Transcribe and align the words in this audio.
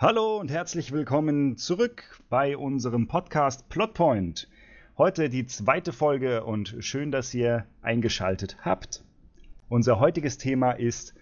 Hallo 0.00 0.38
und 0.38 0.48
herzlich 0.48 0.92
willkommen 0.92 1.56
zurück 1.56 2.20
bei 2.28 2.56
unserem 2.56 3.08
Podcast 3.08 3.68
Plotpoint. 3.68 4.48
Heute 4.96 5.28
die 5.28 5.44
zweite 5.46 5.92
Folge 5.92 6.44
und 6.44 6.76
schön, 6.78 7.10
dass 7.10 7.34
ihr 7.34 7.66
eingeschaltet 7.82 8.58
habt. 8.60 9.02
Unser 9.68 9.98
heutiges 9.98 10.38
Thema 10.38 10.70
ist 10.70 11.14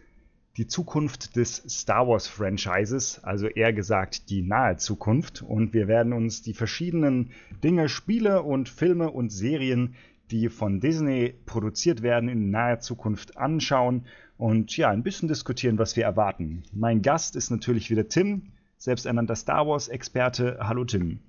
die 0.59 0.67
Zukunft 0.67 1.37
des 1.37 1.65
Star 1.67 2.07
Wars 2.07 2.29
Franchises, 2.29 3.19
also 3.25 3.47
eher 3.47 3.73
gesagt 3.73 4.29
die 4.29 4.43
nahe 4.43 4.77
Zukunft. 4.77 5.41
Und 5.41 5.73
wir 5.73 5.89
werden 5.89 6.13
uns 6.13 6.43
die 6.43 6.53
verschiedenen 6.53 7.31
Dinge, 7.65 7.89
Spiele 7.89 8.43
und 8.43 8.69
Filme 8.69 9.11
und 9.11 9.33
Serien, 9.33 9.95
die 10.31 10.51
von 10.51 10.81
Disney 10.81 11.33
produziert 11.47 12.03
werden, 12.03 12.29
in 12.29 12.51
naher 12.51 12.81
Zukunft 12.81 13.39
anschauen 13.39 14.05
und 14.37 14.77
ja, 14.77 14.91
ein 14.91 15.03
bisschen 15.03 15.29
diskutieren, 15.29 15.79
was 15.79 15.97
wir 15.97 16.05
erwarten. 16.05 16.63
Mein 16.75 17.01
Gast 17.01 17.37
ist 17.37 17.49
natürlich 17.49 17.91
wieder 17.91 18.09
Tim 18.09 18.53
selbsternannter 18.79 19.37
Star 19.37 19.67
Wars-Experte. 19.67 20.59
Hallo 20.61 20.85
Tim. 20.85 21.21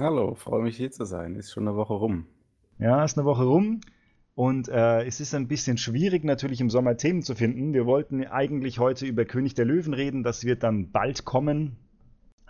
Hallo, 0.00 0.34
freue 0.34 0.62
mich 0.62 0.76
hier 0.76 0.90
zu 0.90 1.04
sein. 1.04 1.36
Ist 1.36 1.52
schon 1.52 1.68
eine 1.68 1.76
Woche 1.76 1.94
rum. 1.94 2.26
Ja, 2.78 3.04
ist 3.04 3.18
eine 3.18 3.26
Woche 3.26 3.44
rum. 3.44 3.80
Und 4.34 4.68
äh, 4.68 5.04
es 5.04 5.20
ist 5.20 5.34
ein 5.34 5.46
bisschen 5.46 5.76
schwierig, 5.76 6.24
natürlich 6.24 6.60
im 6.60 6.70
Sommer 6.70 6.96
Themen 6.96 7.22
zu 7.22 7.34
finden. 7.34 7.74
Wir 7.74 7.84
wollten 7.84 8.26
eigentlich 8.26 8.78
heute 8.78 9.06
über 9.06 9.26
König 9.26 9.54
der 9.54 9.66
Löwen 9.66 9.92
reden. 9.92 10.22
Das 10.22 10.44
wird 10.44 10.62
dann 10.62 10.90
bald 10.90 11.24
kommen. 11.24 11.76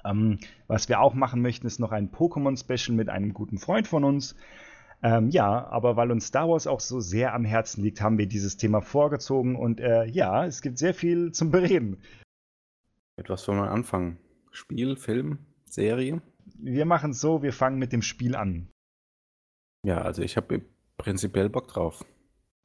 Ähm, 0.04 0.38
was 0.68 0.88
wir 0.88 1.00
auch 1.00 1.14
machen 1.14 1.42
möchten, 1.42 1.66
ist 1.66 1.80
noch 1.80 1.92
ein 1.92 2.10
Pokémon-Special 2.10 2.96
mit 2.96 3.08
einem 3.08 3.34
guten 3.34 3.58
Freund 3.58 3.88
von 3.88 4.04
uns. 4.04 4.36
Ähm, 5.02 5.30
ja, 5.30 5.66
aber 5.66 5.96
weil 5.96 6.12
uns 6.12 6.27
Star 6.27 6.48
Wars 6.48 6.68
auch 6.68 6.78
so 6.78 7.00
sehr 7.00 7.34
am 7.34 7.44
Herzen 7.44 7.82
liegt, 7.82 8.00
haben 8.00 8.18
wir 8.18 8.27
dieses 8.27 8.56
Thema 8.56 8.80
vorgezogen. 8.80 9.56
Und 9.56 9.80
äh, 9.80 10.04
ja, 10.04 10.46
es 10.46 10.62
gibt 10.62 10.78
sehr 10.78 10.94
viel 10.94 11.32
zum 11.32 11.50
Bereden. 11.50 11.98
Mit 13.16 13.28
was 13.28 13.44
soll 13.44 13.56
man 13.56 13.68
anfangen? 13.68 14.18
Spiel, 14.50 14.96
Film, 14.96 15.38
Serie? 15.64 16.22
Wir 16.56 16.84
machen 16.84 17.10
es 17.10 17.20
so, 17.20 17.42
wir 17.42 17.52
fangen 17.52 17.78
mit 17.78 17.92
dem 17.92 18.02
Spiel 18.02 18.34
an. 18.34 18.70
Ja, 19.84 20.02
also 20.02 20.22
ich 20.22 20.36
habe 20.36 20.62
prinzipiell 20.96 21.48
Bock 21.48 21.69
drauf. 21.69 22.04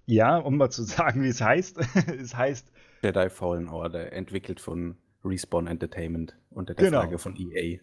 Ja, 0.06 0.38
um 0.38 0.58
mal 0.58 0.70
zu 0.70 0.84
sagen, 0.84 1.24
wie 1.24 1.30
es 1.30 1.42
heißt. 1.42 1.78
es 2.20 2.36
heißt 2.36 2.72
Jedi 3.04 3.30
Fallen 3.30 3.68
Order, 3.68 4.12
entwickelt 4.14 4.60
von 4.60 4.98
Respawn 5.24 5.68
Entertainment 5.68 6.38
unter 6.50 6.74
der 6.74 6.86
genau. 6.86 7.02
Flagge 7.02 7.18
von 7.18 7.36
EA. 7.36 7.80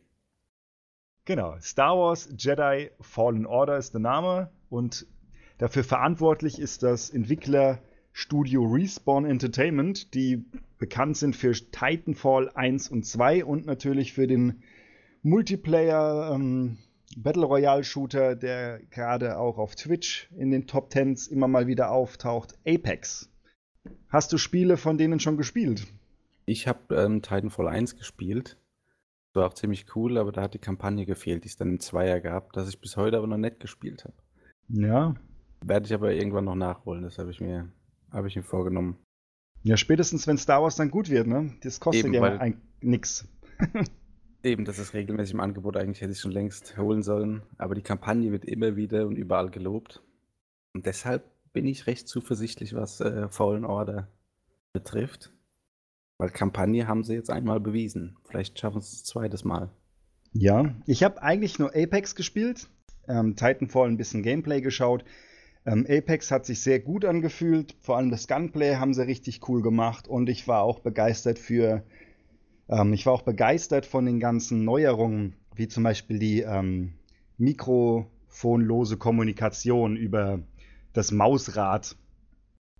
Genau, 1.26 1.58
Star 1.60 1.96
Wars 1.96 2.28
Jedi 2.36 2.90
Fallen 3.00 3.46
Order 3.46 3.78
ist 3.78 3.92
der 3.94 4.00
Name 4.00 4.50
und 4.68 5.06
dafür 5.58 5.84
verantwortlich 5.84 6.58
ist 6.58 6.82
das 6.82 7.10
Entwicklerstudio 8.14 8.64
Respawn 8.64 9.24
Entertainment, 9.24 10.14
die 10.14 10.44
bekannt 10.78 11.16
sind 11.16 11.34
für 11.34 11.52
Titanfall 11.52 12.48
1 12.54 12.88
und 12.88 13.04
2 13.04 13.44
und 13.44 13.66
natürlich 13.66 14.12
für 14.12 14.28
den 14.28 14.62
Multiplayer 15.22 16.30
ähm, 16.32 16.78
Battle 17.16 17.44
Royale 17.44 17.82
Shooter, 17.82 18.36
der 18.36 18.80
gerade 18.90 19.36
auch 19.36 19.58
auf 19.58 19.74
Twitch 19.74 20.30
in 20.36 20.52
den 20.52 20.68
Top 20.68 20.90
Tens 20.90 21.26
immer 21.26 21.48
mal 21.48 21.66
wieder 21.66 21.90
auftaucht, 21.90 22.56
Apex. 22.64 23.30
Hast 24.08 24.32
du 24.32 24.38
Spiele 24.38 24.76
von 24.76 24.96
denen 24.96 25.18
schon 25.18 25.36
gespielt? 25.36 25.88
Ich 26.46 26.68
habe 26.68 26.94
ähm, 26.94 27.20
Titanfall 27.20 27.66
1 27.66 27.96
gespielt. 27.96 28.56
Das 29.32 29.40
war 29.40 29.48
auch 29.48 29.54
ziemlich 29.54 29.86
cool, 29.96 30.18
aber 30.18 30.30
da 30.30 30.42
hat 30.42 30.54
die 30.54 30.58
Kampagne 30.58 31.04
gefehlt, 31.04 31.42
die 31.42 31.48
es 31.48 31.56
dann 31.56 31.70
im 31.70 31.80
Zweier 31.80 32.20
gab, 32.20 32.52
das 32.52 32.68
ich 32.68 32.80
bis 32.80 32.96
heute 32.96 33.16
aber 33.16 33.26
noch 33.26 33.38
nicht 33.38 33.58
gespielt 33.58 34.04
habe. 34.04 34.14
Ja. 34.68 35.14
Werde 35.64 35.86
ich 35.86 35.94
aber 35.94 36.12
irgendwann 36.12 36.44
noch 36.44 36.54
nachholen, 36.54 37.02
das 37.02 37.18
habe 37.18 37.30
ich, 37.30 37.40
mir, 37.40 37.70
hab 38.14 38.24
ich 38.26 38.36
mir 38.36 38.42
vorgenommen. 38.42 38.96
Ja, 39.62 39.76
spätestens 39.76 40.26
wenn 40.26 40.38
Star 40.38 40.62
Wars 40.62 40.76
dann 40.76 40.90
gut 40.90 41.08
wird, 41.08 41.26
ne? 41.26 41.54
Das 41.62 41.80
kostet 41.80 42.06
Eben, 42.06 42.14
ja 42.14 42.22
ein, 42.22 42.60
nix. 42.80 43.26
Eben, 44.42 44.66
das 44.66 44.78
ist 44.78 44.92
regelmäßig 44.92 45.34
im 45.34 45.40
Angebot. 45.40 45.76
Eigentlich 45.76 46.02
hätte 46.02 46.12
ich 46.12 46.20
schon 46.20 46.32
längst 46.32 46.76
holen 46.76 47.02
sollen. 47.02 47.42
Aber 47.56 47.74
die 47.74 47.82
Kampagne 47.82 48.30
wird 48.30 48.44
immer 48.44 48.76
wieder 48.76 49.06
und 49.06 49.16
überall 49.16 49.50
gelobt. 49.50 50.02
Und 50.74 50.84
deshalb 50.84 51.24
bin 51.54 51.66
ich 51.66 51.86
recht 51.86 52.08
zuversichtlich, 52.08 52.74
was 52.74 53.00
äh, 53.00 53.28
Fallen 53.30 53.64
Order 53.64 54.08
betrifft. 54.74 55.32
Weil 56.18 56.28
Kampagne 56.28 56.86
haben 56.86 57.04
sie 57.04 57.14
jetzt 57.14 57.30
einmal 57.30 57.58
bewiesen. 57.58 58.18
Vielleicht 58.28 58.58
schaffen 58.58 58.82
sie 58.82 58.94
es 58.94 59.02
ein 59.02 59.06
zweites 59.06 59.44
Mal. 59.44 59.70
Ja, 60.32 60.74
ich 60.86 61.02
habe 61.02 61.22
eigentlich 61.22 61.58
nur 61.58 61.74
Apex 61.74 62.14
gespielt, 62.14 62.68
ähm, 63.08 63.36
Titanfall 63.36 63.88
ein 63.88 63.96
bisschen 63.96 64.22
Gameplay 64.22 64.60
geschaut. 64.60 65.04
Ähm, 65.66 65.86
Apex 65.88 66.30
hat 66.30 66.44
sich 66.44 66.60
sehr 66.60 66.78
gut 66.78 67.04
angefühlt, 67.04 67.74
vor 67.80 67.96
allem 67.96 68.10
das 68.10 68.28
Gunplay 68.28 68.76
haben 68.76 68.92
sie 68.92 69.06
richtig 69.06 69.48
cool 69.48 69.62
gemacht 69.62 70.08
und 70.08 70.28
ich 70.28 70.46
war 70.46 70.62
auch 70.62 70.80
begeistert 70.80 71.38
für, 71.38 71.82
ähm, 72.68 72.92
ich 72.92 73.06
war 73.06 73.14
auch 73.14 73.22
begeistert 73.22 73.86
von 73.86 74.04
den 74.04 74.20
ganzen 74.20 74.64
Neuerungen, 74.64 75.36
wie 75.54 75.68
zum 75.68 75.82
Beispiel 75.84 76.18
die 76.18 76.40
ähm, 76.40 76.92
mikrofonlose 77.38 78.98
Kommunikation 78.98 79.96
über 79.96 80.40
das 80.92 81.12
Mausrad, 81.12 81.96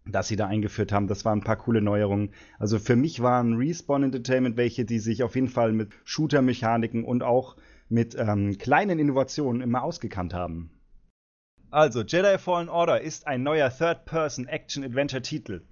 das 0.06 0.28
sie 0.28 0.37
da 0.37 0.47
eingeführt 0.47 0.93
haben. 0.93 1.06
Das 1.06 1.25
waren 1.25 1.39
ein 1.39 1.45
paar 1.45 1.56
coole 1.56 1.81
Neuerungen. 1.81 2.33
Also 2.59 2.78
für 2.78 2.97
mich 2.97 3.21
waren 3.21 3.55
Respawn 3.55 4.03
Entertainment 4.03 4.59
welche, 4.59 4.84
die 4.84 4.99
sich 4.99 5.22
auf 5.22 5.34
jeden 5.34 5.49
Fall 5.49 5.72
mit 5.72 5.89
Shooter-Mechaniken 6.05 7.05
und 7.05 7.22
auch 7.22 7.56
mit 7.89 8.15
ähm, 8.19 8.59
kleinen 8.59 8.99
Innovationen 8.99 9.62
immer 9.62 9.83
ausgekannt 9.83 10.34
haben. 10.34 10.73
Also, 11.74 12.02
Jedi 12.02 12.38
Fallen 12.38 12.68
Order 12.68 13.00
ist 13.00 13.26
ein 13.26 13.42
neuer 13.42 13.68
Third-Person-Action-Adventure-Titel 13.68 15.62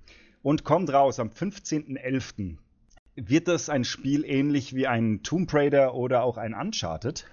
und 0.43 0.65
kommt 0.65 0.93
raus 0.93 1.21
am 1.21 1.29
15.11. 1.29 2.57
Wird 3.15 3.47
das 3.47 3.69
ein 3.69 3.85
Spiel 3.85 4.25
ähnlich 4.25 4.75
wie 4.75 4.89
ein 4.89 5.23
Tomb 5.23 5.55
Raider 5.55 5.95
oder 5.95 6.25
auch 6.25 6.39
ein 6.39 6.55
Uncharted? 6.55 7.31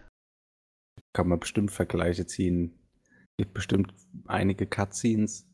Kann 1.13 1.29
man 1.29 1.39
bestimmt 1.39 1.71
Vergleiche 1.71 2.27
ziehen. 2.27 2.77
Es 3.05 3.37
gibt 3.45 3.55
bestimmt 3.55 3.91
einige 4.27 4.67
Cutscenes. 4.67 5.47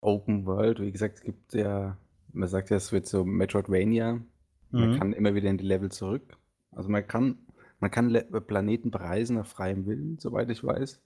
Open 0.00 0.46
World, 0.46 0.80
wie 0.80 0.92
gesagt, 0.92 1.18
es 1.18 1.22
gibt 1.22 1.52
ja, 1.52 1.98
man 2.32 2.48
sagt 2.48 2.70
ja, 2.70 2.78
es 2.78 2.92
wird 2.92 3.08
so 3.08 3.26
Metroidvania. 3.26 4.22
Man 4.70 4.90
mhm. 4.92 4.98
kann 4.98 5.12
immer 5.12 5.34
wieder 5.34 5.50
in 5.50 5.58
die 5.58 5.66
Level 5.66 5.90
zurück. 5.90 6.38
Also 6.70 6.88
man 6.88 7.06
kann, 7.06 7.40
man 7.78 7.90
kann 7.90 8.10
Planeten 8.46 8.90
bereisen 8.90 9.36
nach 9.36 9.46
freiem 9.46 9.84
Willen, 9.84 10.18
soweit 10.18 10.48
ich 10.48 10.64
weiß 10.64 11.02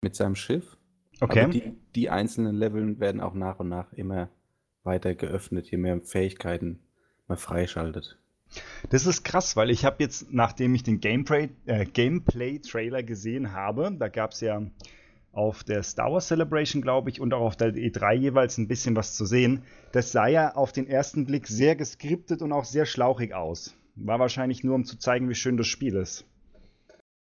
mit 0.00 0.14
seinem 0.14 0.34
Schiff. 0.34 0.76
Okay. 1.20 1.42
Aber 1.42 1.52
die, 1.52 1.72
die 1.94 2.10
einzelnen 2.10 2.56
Leveln 2.56 3.00
werden 3.00 3.20
auch 3.20 3.34
nach 3.34 3.58
und 3.58 3.68
nach 3.68 3.92
immer 3.92 4.30
weiter 4.82 5.14
geöffnet, 5.14 5.70
je 5.70 5.76
mehr 5.76 6.00
Fähigkeiten 6.00 6.80
man 7.28 7.38
freischaltet. 7.38 8.18
Das 8.88 9.06
ist 9.06 9.22
krass, 9.22 9.54
weil 9.54 9.70
ich 9.70 9.84
habe 9.84 9.96
jetzt, 10.00 10.32
nachdem 10.32 10.74
ich 10.74 10.82
den 10.82 11.00
Gameplay, 11.00 11.50
äh, 11.66 11.84
Gameplay-Trailer 11.84 13.02
gesehen 13.02 13.52
habe, 13.52 13.94
da 13.96 14.08
gab 14.08 14.32
es 14.32 14.40
ja 14.40 14.62
auf 15.32 15.62
der 15.62 15.84
Star 15.84 16.12
Wars 16.12 16.26
Celebration, 16.26 16.82
glaube 16.82 17.10
ich, 17.10 17.20
und 17.20 17.32
auch 17.32 17.42
auf 17.42 17.56
der 17.56 17.72
E3 17.74 18.14
jeweils 18.14 18.58
ein 18.58 18.66
bisschen 18.66 18.96
was 18.96 19.14
zu 19.14 19.24
sehen. 19.24 19.62
Das 19.92 20.10
sah 20.10 20.26
ja 20.26 20.54
auf 20.56 20.72
den 20.72 20.88
ersten 20.88 21.26
Blick 21.26 21.46
sehr 21.46 21.76
geskriptet 21.76 22.42
und 22.42 22.52
auch 22.52 22.64
sehr 22.64 22.86
schlauchig 22.86 23.34
aus. 23.34 23.76
War 23.94 24.18
wahrscheinlich 24.18 24.64
nur, 24.64 24.74
um 24.74 24.84
zu 24.84 24.98
zeigen, 24.98 25.28
wie 25.28 25.34
schön 25.34 25.56
das 25.56 25.68
Spiel 25.68 25.94
ist. 25.94 26.26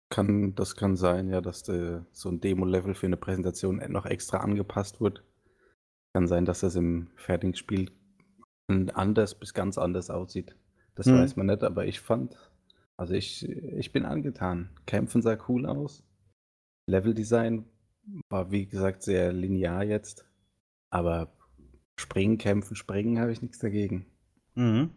Kann, 0.09 0.55
das 0.55 0.75
kann 0.75 0.95
sein, 0.95 1.29
ja, 1.29 1.39
dass 1.39 1.63
de, 1.63 2.01
so 2.11 2.29
ein 2.29 2.41
Demo-Level 2.41 2.95
für 2.95 3.05
eine 3.05 3.17
Präsentation 3.17 3.81
noch 3.89 4.05
extra 4.05 4.37
angepasst 4.37 5.01
wird. 5.01 5.23
Kann 6.13 6.27
sein, 6.27 6.45
dass 6.45 6.61
das 6.61 6.75
im 6.75 7.11
fertigen 7.15 7.55
Spiel 7.55 7.91
anders 8.93 9.35
bis 9.35 9.53
ganz 9.53 9.77
anders 9.77 10.09
aussieht. 10.09 10.55
Das 10.95 11.07
mhm. 11.07 11.19
weiß 11.19 11.35
man 11.35 11.47
nicht, 11.47 11.63
aber 11.63 11.85
ich 11.85 11.99
fand, 11.99 12.35
also 12.97 13.13
ich, 13.13 13.47
ich 13.47 13.91
bin 13.91 14.05
angetan. 14.05 14.69
Kämpfen 14.85 15.21
sah 15.21 15.37
cool 15.47 15.65
aus. 15.65 16.03
Leveldesign 16.87 17.65
war 18.29 18.51
wie 18.51 18.65
gesagt 18.65 19.03
sehr 19.03 19.31
linear 19.31 19.83
jetzt. 19.83 20.25
Aber 20.89 21.31
springen, 21.97 22.38
kämpfen, 22.38 22.75
springen 22.75 23.19
habe 23.19 23.31
ich 23.31 23.41
nichts 23.41 23.59
dagegen. 23.59 24.05
Mhm. 24.55 24.89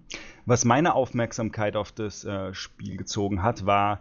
Was 0.46 0.64
meine 0.64 0.94
Aufmerksamkeit 0.94 1.76
auf 1.76 1.92
das 1.92 2.24
äh, 2.24 2.54
Spiel 2.54 2.96
gezogen 2.96 3.42
hat, 3.42 3.66
war 3.66 4.00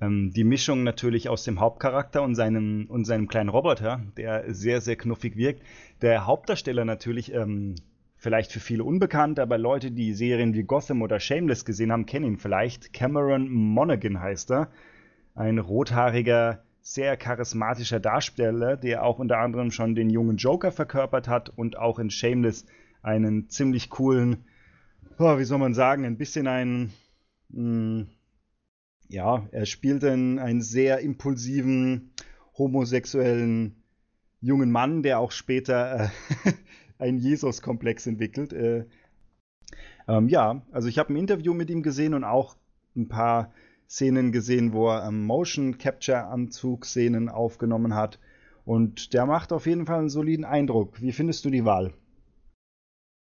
ähm, 0.00 0.32
die 0.34 0.44
Mischung 0.44 0.82
natürlich 0.82 1.28
aus 1.28 1.44
dem 1.44 1.60
Hauptcharakter 1.60 2.22
und 2.22 2.34
seinem, 2.34 2.86
und 2.88 3.04
seinem 3.04 3.28
kleinen 3.28 3.48
Roboter, 3.48 4.02
der 4.16 4.52
sehr, 4.52 4.80
sehr 4.80 4.96
knuffig 4.96 5.36
wirkt. 5.36 5.62
Der 6.02 6.26
Hauptdarsteller 6.26 6.84
natürlich, 6.84 7.32
ähm, 7.32 7.76
vielleicht 8.16 8.52
für 8.52 8.60
viele 8.60 8.84
unbekannt, 8.84 9.38
aber 9.38 9.58
Leute, 9.58 9.90
die 9.90 10.12
Serien 10.14 10.54
wie 10.54 10.64
Gotham 10.64 11.02
oder 11.02 11.20
Shameless 11.20 11.64
gesehen 11.64 11.92
haben, 11.92 12.06
kennen 12.06 12.26
ihn 12.26 12.38
vielleicht. 12.38 12.92
Cameron 12.92 13.48
Monaghan 13.50 14.20
heißt 14.20 14.50
er. 14.50 14.70
Ein 15.34 15.58
rothaariger, 15.58 16.62
sehr 16.80 17.16
charismatischer 17.16 18.00
Darsteller, 18.00 18.76
der 18.76 19.02
auch 19.04 19.18
unter 19.18 19.38
anderem 19.38 19.70
schon 19.70 19.94
den 19.94 20.08
jungen 20.08 20.36
Joker 20.36 20.72
verkörpert 20.72 21.28
hat 21.28 21.50
und 21.50 21.78
auch 21.78 21.98
in 21.98 22.10
Shameless 22.10 22.64
einen 23.02 23.48
ziemlich 23.48 23.90
coolen, 23.90 24.44
oh, 25.18 25.38
wie 25.38 25.44
soll 25.44 25.58
man 25.58 25.74
sagen, 25.74 26.04
ein 26.04 26.16
bisschen 26.16 26.46
einen 26.46 26.92
mh, 27.50 27.60
hm, 27.60 28.06
ja, 29.08 29.46
er 29.52 29.66
spielt 29.66 30.04
einen, 30.04 30.38
einen 30.38 30.62
sehr 30.62 31.00
impulsiven, 31.00 32.12
homosexuellen 32.56 33.82
jungen 34.40 34.70
Mann, 34.70 35.02
der 35.02 35.18
auch 35.18 35.32
später 35.32 36.10
äh, 36.44 36.52
einen 36.98 37.18
Jesus-Komplex 37.18 38.06
entwickelt. 38.06 38.52
Äh, 38.52 38.86
ähm, 40.08 40.28
ja, 40.28 40.62
also 40.72 40.88
ich 40.88 40.98
habe 40.98 41.12
ein 41.12 41.16
Interview 41.16 41.54
mit 41.54 41.70
ihm 41.70 41.82
gesehen 41.82 42.14
und 42.14 42.24
auch 42.24 42.56
ein 42.94 43.08
paar 43.08 43.52
Szenen 43.88 44.32
gesehen, 44.32 44.72
wo 44.72 44.88
er 44.88 45.06
ähm, 45.06 45.24
Motion 45.24 45.78
Capture 45.78 46.26
Anzugszenen 46.26 47.28
aufgenommen 47.28 47.94
hat. 47.94 48.18
Und 48.64 49.12
der 49.14 49.26
macht 49.26 49.52
auf 49.52 49.66
jeden 49.66 49.86
Fall 49.86 50.00
einen 50.00 50.08
soliden 50.08 50.44
Eindruck. 50.44 51.00
Wie 51.00 51.12
findest 51.12 51.44
du 51.44 51.50
die 51.50 51.64
Wahl? 51.64 51.94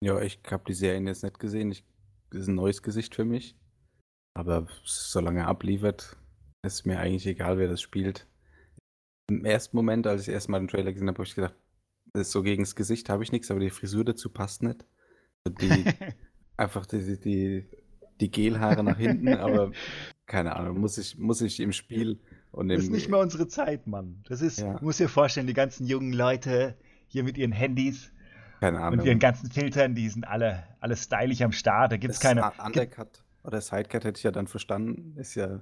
Ja, 0.02 0.22
ich 0.22 0.40
habe 0.50 0.64
die 0.68 0.74
Serien 0.74 1.08
jetzt 1.08 1.24
nicht 1.24 1.40
gesehen. 1.40 1.72
Ich, 1.72 1.86
das 2.32 2.42
ist 2.42 2.48
ein 2.48 2.56
neues 2.56 2.82
Gesicht 2.82 3.16
für 3.16 3.26
mich. 3.26 3.56
Aber 4.34 4.68
solange 4.84 5.42
er 5.42 5.48
abliefert, 5.48 6.18
ist 6.64 6.86
mir 6.86 7.00
eigentlich 7.00 7.28
egal, 7.28 7.58
wer 7.58 7.68
das 7.68 7.82
spielt. 7.82 8.28
Im 9.30 9.46
ersten 9.46 9.76
Moment, 9.76 10.08
als 10.08 10.24
ich 10.24 10.34
erstmal 10.34 10.60
den 10.60 10.68
Trailer 10.68 10.92
gesehen 10.92 11.08
habe, 11.08 11.18
habe 11.18 11.28
ich 11.28 11.36
gedacht, 11.36 11.56
so 12.16 12.42
gegen 12.42 12.64
das 12.64 12.76
Gesicht 12.76 13.10
habe 13.10 13.24
ich 13.24 13.32
nichts, 13.32 13.52
aber 13.52 13.60
die 13.60 13.70
Frisur 13.70 14.04
dazu 14.04 14.30
passt 14.30 14.64
nicht. 14.64 14.86
Die, 15.48 15.86
einfach 16.58 16.86
die, 16.86 17.20
die, 17.20 17.66
die 18.20 18.32
Gelhaare 18.32 18.84
nach 18.84 18.98
hinten, 18.98 19.30
aber 19.30 19.72
keine 20.26 20.56
Ahnung, 20.56 20.80
muss 20.80 20.98
ich, 20.98 21.18
muss 21.18 21.42
ich 21.42 21.60
im 21.60 21.72
Spiel 21.72 22.20
und 22.52 22.70
im, 22.70 22.78
Das 22.78 22.86
ist 22.86 22.92
nicht 22.92 23.10
mehr 23.10 23.20
unsere 23.20 23.48
Zeit, 23.48 23.88
Mann. 23.88 24.24
Das 24.28 24.42
ist, 24.42 24.60
ja. 24.60 24.78
du 24.78 24.86
musst 24.86 25.00
dir 25.00 25.10
vorstellen, 25.10 25.48
die 25.48 25.54
ganzen 25.54 25.86
jungen 25.86 26.14
Leute 26.14 26.76
hier 27.08 27.24
mit 27.24 27.38
ihren 27.38 27.52
Handys 27.52 28.12
keine 28.60 28.80
Ahnung. 28.80 29.00
und 29.00 29.06
ihren 29.06 29.20
ganzen 29.20 29.50
Filtern, 29.52 29.96
die 29.96 30.10
sind 30.10 30.28
alle, 30.28 30.64
alle 30.80 30.96
stylisch 30.96 31.42
am 31.42 31.52
Start. 31.52 31.92
Da 31.92 31.98
gibt 31.98 32.14
es 32.14 32.20
keine. 32.20 32.52
Undercut 32.64 33.24
oder 33.44 33.62
Sidecut 33.62 34.04
hätte 34.04 34.18
ich 34.18 34.24
ja 34.24 34.32
dann 34.32 34.48
verstanden. 34.48 35.16
Ist 35.18 35.36
ja. 35.36 35.62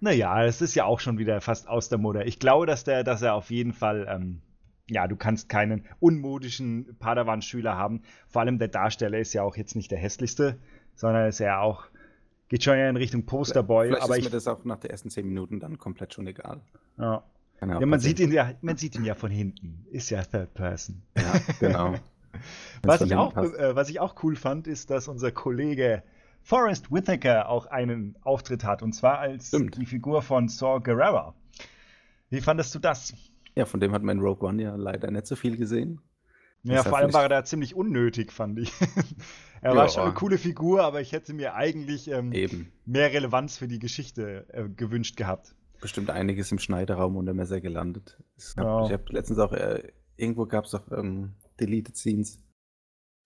Naja, 0.00 0.44
es 0.44 0.60
ist 0.60 0.74
ja 0.74 0.84
auch 0.84 1.00
schon 1.00 1.18
wieder 1.18 1.40
fast 1.40 1.68
aus 1.68 1.88
der 1.88 1.98
Mode. 1.98 2.24
Ich 2.24 2.38
glaube, 2.38 2.66
dass, 2.66 2.84
der, 2.84 3.04
dass 3.04 3.22
er 3.22 3.34
auf 3.34 3.50
jeden 3.50 3.72
Fall. 3.72 4.06
Ähm, 4.08 4.42
ja, 4.86 5.08
du 5.08 5.16
kannst 5.16 5.48
keinen 5.48 5.86
unmodischen 5.98 6.96
Padawan-Schüler 6.98 7.74
haben. 7.74 8.02
Vor 8.28 8.42
allem 8.42 8.58
der 8.58 8.68
Darsteller 8.68 9.18
ist 9.18 9.32
ja 9.32 9.42
auch 9.42 9.56
jetzt 9.56 9.74
nicht 9.76 9.90
der 9.90 9.98
hässlichste, 9.98 10.58
sondern 10.94 11.26
ist 11.26 11.38
ja 11.38 11.60
auch 11.60 11.86
geht 12.48 12.62
schon 12.62 12.78
in 12.78 12.96
Richtung 12.96 13.26
Posterboy. 13.26 13.88
Vielleicht 13.88 14.02
aber 14.02 14.18
ist 14.18 14.24
mir 14.24 14.30
das 14.30 14.46
auch 14.46 14.64
nach 14.64 14.78
den 14.78 14.90
ersten 14.90 15.10
zehn 15.10 15.26
Minuten 15.26 15.60
dann 15.60 15.78
komplett 15.78 16.14
schon 16.14 16.26
egal. 16.26 16.60
Ja, 16.98 17.24
ja 17.60 17.86
man, 17.86 18.00
sieht 18.00 18.20
ihn 18.20 18.32
ja, 18.32 18.52
man 18.60 18.76
sieht 18.76 18.94
ihn 18.94 19.04
ja 19.04 19.14
von 19.14 19.30
hinten. 19.30 19.86
Ist 19.90 20.10
ja 20.10 20.22
Third 20.22 20.54
Person. 20.54 21.02
Ja, 21.16 21.40
genau. 21.60 21.94
was, 22.82 23.00
ich 23.00 23.14
auch, 23.14 23.36
äh, 23.36 23.74
was 23.74 23.88
ich 23.88 24.00
auch 24.00 24.22
cool 24.22 24.36
fand, 24.36 24.66
ist, 24.66 24.90
dass 24.90 25.08
unser 25.08 25.32
Kollege 25.32 26.02
Forrest 26.44 26.92
Whitaker 26.92 27.48
auch 27.48 27.66
einen 27.66 28.16
Auftritt 28.22 28.64
hat. 28.64 28.82
Und 28.82 28.92
zwar 28.92 29.18
als 29.18 29.48
Stimmt. 29.48 29.76
die 29.78 29.86
Figur 29.86 30.20
von 30.20 30.48
Saw 30.48 30.78
Gerrera. 30.78 31.34
Wie 32.28 32.42
fandest 32.42 32.74
du 32.74 32.78
das? 32.78 33.14
Ja, 33.56 33.64
von 33.64 33.80
dem 33.80 33.92
hat 33.92 34.02
man 34.02 34.18
in 34.18 34.22
Rogue 34.22 34.46
One 34.46 34.62
ja 34.62 34.76
leider 34.76 35.10
nicht 35.10 35.26
so 35.26 35.36
viel 35.36 35.56
gesehen. 35.56 36.00
Ja, 36.62 36.82
vor 36.82 36.98
allem 36.98 37.12
war 37.12 37.22
er 37.24 37.28
da 37.28 37.44
ziemlich 37.44 37.74
unnötig, 37.74 38.32
fand 38.32 38.58
ich. 38.58 38.72
er 39.62 39.72
ja, 39.72 39.76
war 39.76 39.88
schon 39.88 40.02
eine 40.04 40.14
coole 40.14 40.38
Figur, 40.38 40.82
aber 40.82 41.00
ich 41.00 41.12
hätte 41.12 41.32
mir 41.34 41.54
eigentlich 41.54 42.08
ähm, 42.08 42.32
mehr 42.84 43.12
Relevanz 43.12 43.56
für 43.56 43.68
die 43.68 43.78
Geschichte 43.78 44.46
äh, 44.52 44.68
gewünscht 44.68 45.16
gehabt. 45.16 45.54
Bestimmt 45.80 46.10
einiges 46.10 46.52
im 46.52 46.58
Schneiderraum 46.58 47.16
unter 47.16 47.34
Messer 47.34 47.60
gelandet. 47.60 48.18
Gab, 48.56 48.64
ja. 48.64 48.86
Ich 48.86 48.92
habe 48.92 49.04
letztens 49.10 49.38
auch, 49.38 49.52
äh, 49.52 49.92
irgendwo 50.16 50.46
gab 50.46 50.64
es 50.64 50.74
auch 50.74 50.90
ähm, 50.92 51.34
Deleted 51.60 51.96
Scenes. 51.96 52.38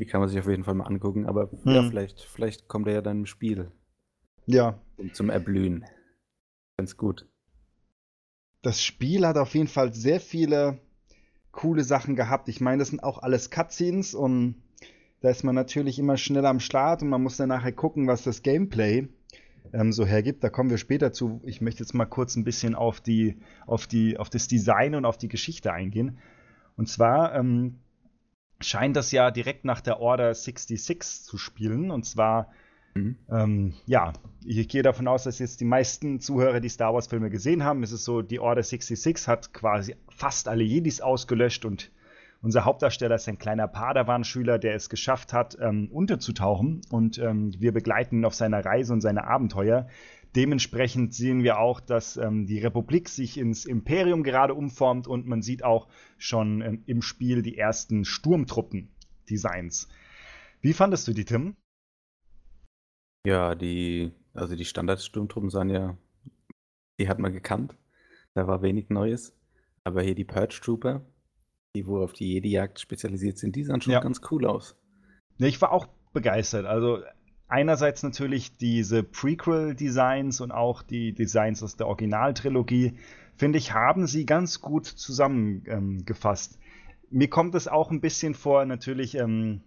Die 0.00 0.06
kann 0.06 0.20
man 0.20 0.28
sich 0.28 0.38
auf 0.38 0.48
jeden 0.48 0.64
Fall 0.64 0.74
mal 0.74 0.86
angucken, 0.86 1.26
aber 1.26 1.50
hm. 1.50 1.72
ja, 1.72 1.82
vielleicht, 1.88 2.20
vielleicht 2.20 2.68
kommt 2.68 2.86
er 2.86 2.94
ja 2.94 3.02
dann 3.02 3.20
im 3.20 3.26
Spiel. 3.26 3.70
Ja. 4.46 4.80
Zum 5.12 5.30
Erblühen. 5.30 5.84
Ganz 6.76 6.96
gut. 6.96 7.26
Das 8.62 8.82
Spiel 8.82 9.26
hat 9.26 9.36
auf 9.36 9.54
jeden 9.54 9.68
Fall 9.68 9.92
sehr 9.92 10.20
viele 10.20 10.78
coole 11.52 11.84
Sachen 11.84 12.16
gehabt. 12.16 12.48
Ich 12.48 12.60
meine, 12.60 12.78
das 12.78 12.88
sind 12.88 13.02
auch 13.02 13.18
alles 13.18 13.50
Cutscenes 13.50 14.14
und 14.14 14.56
da 15.20 15.30
ist 15.30 15.42
man 15.42 15.54
natürlich 15.54 15.98
immer 15.98 16.16
schnell 16.16 16.46
am 16.46 16.60
Start 16.60 17.02
und 17.02 17.08
man 17.08 17.22
muss 17.22 17.36
dann 17.36 17.48
nachher 17.48 17.72
gucken, 17.72 18.06
was 18.06 18.22
das 18.22 18.42
Gameplay 18.42 19.08
ähm, 19.72 19.92
so 19.92 20.06
hergibt. 20.06 20.44
Da 20.44 20.50
kommen 20.50 20.70
wir 20.70 20.78
später 20.78 21.12
zu. 21.12 21.40
Ich 21.44 21.60
möchte 21.60 21.82
jetzt 21.82 21.94
mal 21.94 22.06
kurz 22.06 22.36
ein 22.36 22.44
bisschen 22.44 22.74
auf 22.74 23.00
die, 23.00 23.40
auf 23.66 23.86
die, 23.86 24.18
auf 24.18 24.30
das 24.30 24.46
Design 24.46 24.94
und 24.94 25.04
auf 25.04 25.18
die 25.18 25.28
Geschichte 25.28 25.72
eingehen. 25.72 26.18
Und 26.76 26.88
zwar 26.88 27.34
ähm, 27.34 27.80
scheint 28.60 28.96
das 28.96 29.12
ja 29.12 29.30
direkt 29.30 29.64
nach 29.64 29.80
der 29.80 30.00
Order 30.00 30.34
66 30.34 31.24
zu 31.24 31.38
spielen. 31.38 31.90
Und 31.90 32.04
zwar 32.04 32.50
Mhm. 32.98 33.16
Ähm, 33.30 33.74
ja, 33.86 34.12
ich 34.44 34.68
gehe 34.68 34.82
davon 34.82 35.08
aus, 35.08 35.24
dass 35.24 35.38
jetzt 35.38 35.60
die 35.60 35.64
meisten 35.64 36.20
Zuhörer 36.20 36.60
die 36.60 36.68
Star 36.68 36.94
Wars-Filme 36.94 37.30
gesehen 37.30 37.64
haben. 37.64 37.82
Es 37.82 37.92
ist 37.92 38.04
so, 38.04 38.22
die 38.22 38.40
Order 38.40 38.62
66 38.62 39.28
hat 39.28 39.52
quasi 39.52 39.94
fast 40.08 40.48
alle 40.48 40.64
Jedis 40.64 41.00
ausgelöscht 41.00 41.64
und 41.64 41.90
unser 42.40 42.64
Hauptdarsteller 42.64 43.16
ist 43.16 43.28
ein 43.28 43.38
kleiner 43.38 43.66
Padawan-Schüler, 43.66 44.60
der 44.60 44.76
es 44.76 44.88
geschafft 44.88 45.32
hat, 45.32 45.58
ähm, 45.60 45.88
unterzutauchen. 45.90 46.82
Und 46.88 47.18
ähm, 47.18 47.52
wir 47.58 47.72
begleiten 47.72 48.20
ihn 48.20 48.24
auf 48.24 48.34
seiner 48.34 48.64
Reise 48.64 48.92
und 48.92 49.00
seine 49.00 49.24
Abenteuer. 49.24 49.88
Dementsprechend 50.36 51.14
sehen 51.14 51.42
wir 51.42 51.58
auch, 51.58 51.80
dass 51.80 52.16
ähm, 52.16 52.46
die 52.46 52.58
Republik 52.58 53.08
sich 53.08 53.38
ins 53.38 53.64
Imperium 53.64 54.22
gerade 54.22 54.54
umformt 54.54 55.06
und 55.06 55.26
man 55.26 55.42
sieht 55.42 55.64
auch 55.64 55.88
schon 56.18 56.60
ähm, 56.60 56.82
im 56.86 57.02
Spiel 57.02 57.42
die 57.42 57.56
ersten 57.56 58.04
Sturmtruppen-Designs. 58.04 59.88
Wie 60.60 60.72
fandest 60.72 61.08
du 61.08 61.12
die, 61.12 61.24
Tim? 61.24 61.56
Ja, 63.26 63.54
die, 63.54 64.12
also 64.34 64.54
die 64.54 64.64
Standardsturmtruppen 64.64 65.50
sahen 65.50 65.70
ja, 65.70 65.96
die 67.00 67.08
hat 67.08 67.18
man 67.18 67.32
gekannt. 67.32 67.76
Da 68.34 68.46
war 68.46 68.62
wenig 68.62 68.90
Neues. 68.90 69.34
Aber 69.84 70.02
hier 70.02 70.14
die 70.14 70.24
Purge 70.24 70.60
Trooper, 70.62 71.02
die 71.74 71.86
wo 71.86 72.02
auf 72.02 72.12
die 72.12 72.34
Jedi-Jagd 72.34 72.80
spezialisiert 72.80 73.38
sind, 73.38 73.56
die 73.56 73.64
sahen 73.64 73.80
schon 73.80 73.94
ja. 73.94 74.00
ganz 74.00 74.20
cool 74.30 74.46
aus. 74.46 74.76
Ja, 75.38 75.46
ich 75.46 75.60
war 75.62 75.72
auch 75.72 75.86
begeistert. 76.12 76.66
Also 76.66 77.02
einerseits 77.48 78.02
natürlich 78.02 78.56
diese 78.56 79.02
Prequel-Designs 79.02 80.40
und 80.40 80.52
auch 80.52 80.82
die 80.82 81.12
Designs 81.12 81.62
aus 81.62 81.76
der 81.76 81.86
Originaltrilogie, 81.86 82.94
finde 83.36 83.58
ich, 83.58 83.72
haben 83.72 84.06
sie 84.06 84.26
ganz 84.26 84.60
gut 84.60 84.86
zusammengefasst. 84.86 86.54
Ähm, 86.54 87.18
Mir 87.18 87.30
kommt 87.30 87.54
es 87.54 87.68
auch 87.68 87.90
ein 87.90 88.00
bisschen 88.00 88.34
vor, 88.34 88.64
natürlich 88.64 89.16
ähm, 89.16 89.62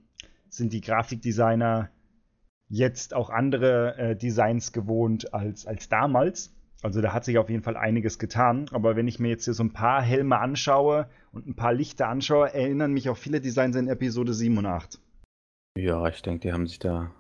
sind 0.50 0.74
die 0.74 0.82
Grafikdesigner 0.82 1.90
jetzt 2.70 3.14
auch 3.14 3.30
andere 3.30 3.98
äh, 3.98 4.16
Designs 4.16 4.72
gewohnt 4.72 5.34
als, 5.34 5.66
als 5.66 5.90
damals. 5.90 6.54
Also 6.84 7.02
da 7.02 7.14
hat 7.14 7.26
sich 7.26 7.38
auf 7.38 7.50
jeden 7.50 7.64
Fall 7.64 7.78
einiges 7.78 8.18
getan. 8.18 8.68
Aber 8.72 8.96
wenn 8.96 9.08
ich 9.08 9.20
mir 9.20 9.30
jetzt 9.30 9.46
hier 9.46 9.54
so 9.54 9.64
ein 9.64 9.74
paar 9.74 10.02
Helme 10.02 10.40
anschaue 10.40 11.08
und 11.32 11.48
ein 11.48 11.56
paar 11.56 11.74
Lichter 11.74 12.08
anschaue, 12.08 12.54
erinnern 12.54 12.94
mich 12.94 13.10
auch 13.10 13.18
viele 13.18 13.42
Designs 13.42 13.76
in 13.76 13.88
Episode 13.88 14.34
7 14.34 14.58
und 14.58 14.66
8. 14.66 15.00
Ja, 15.78 16.08
ich 16.08 16.22
denke, 16.22 16.40
die 16.40 16.54
haben 16.54 16.68
sich 16.68 16.80
da 16.80 17.12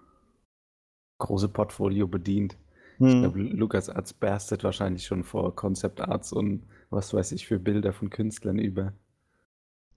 große 1.21 1.47
Portfolio 1.47 2.07
bedient. 2.07 2.57
Hm. 2.97 3.07
Ich 3.07 3.19
glaube, 3.19 3.39
Lukas 3.39 3.89
Arts 3.89 4.13
berstet 4.13 4.63
wahrscheinlich 4.63 5.05
schon 5.05 5.23
vor 5.23 5.55
Concept 5.55 6.01
Arts 6.01 6.33
und 6.33 6.63
was 6.89 7.13
weiß 7.13 7.31
ich 7.31 7.47
für 7.47 7.59
Bilder 7.59 7.93
von 7.93 8.09
Künstlern 8.09 8.59
über. 8.59 8.93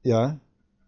Ja. 0.02 0.38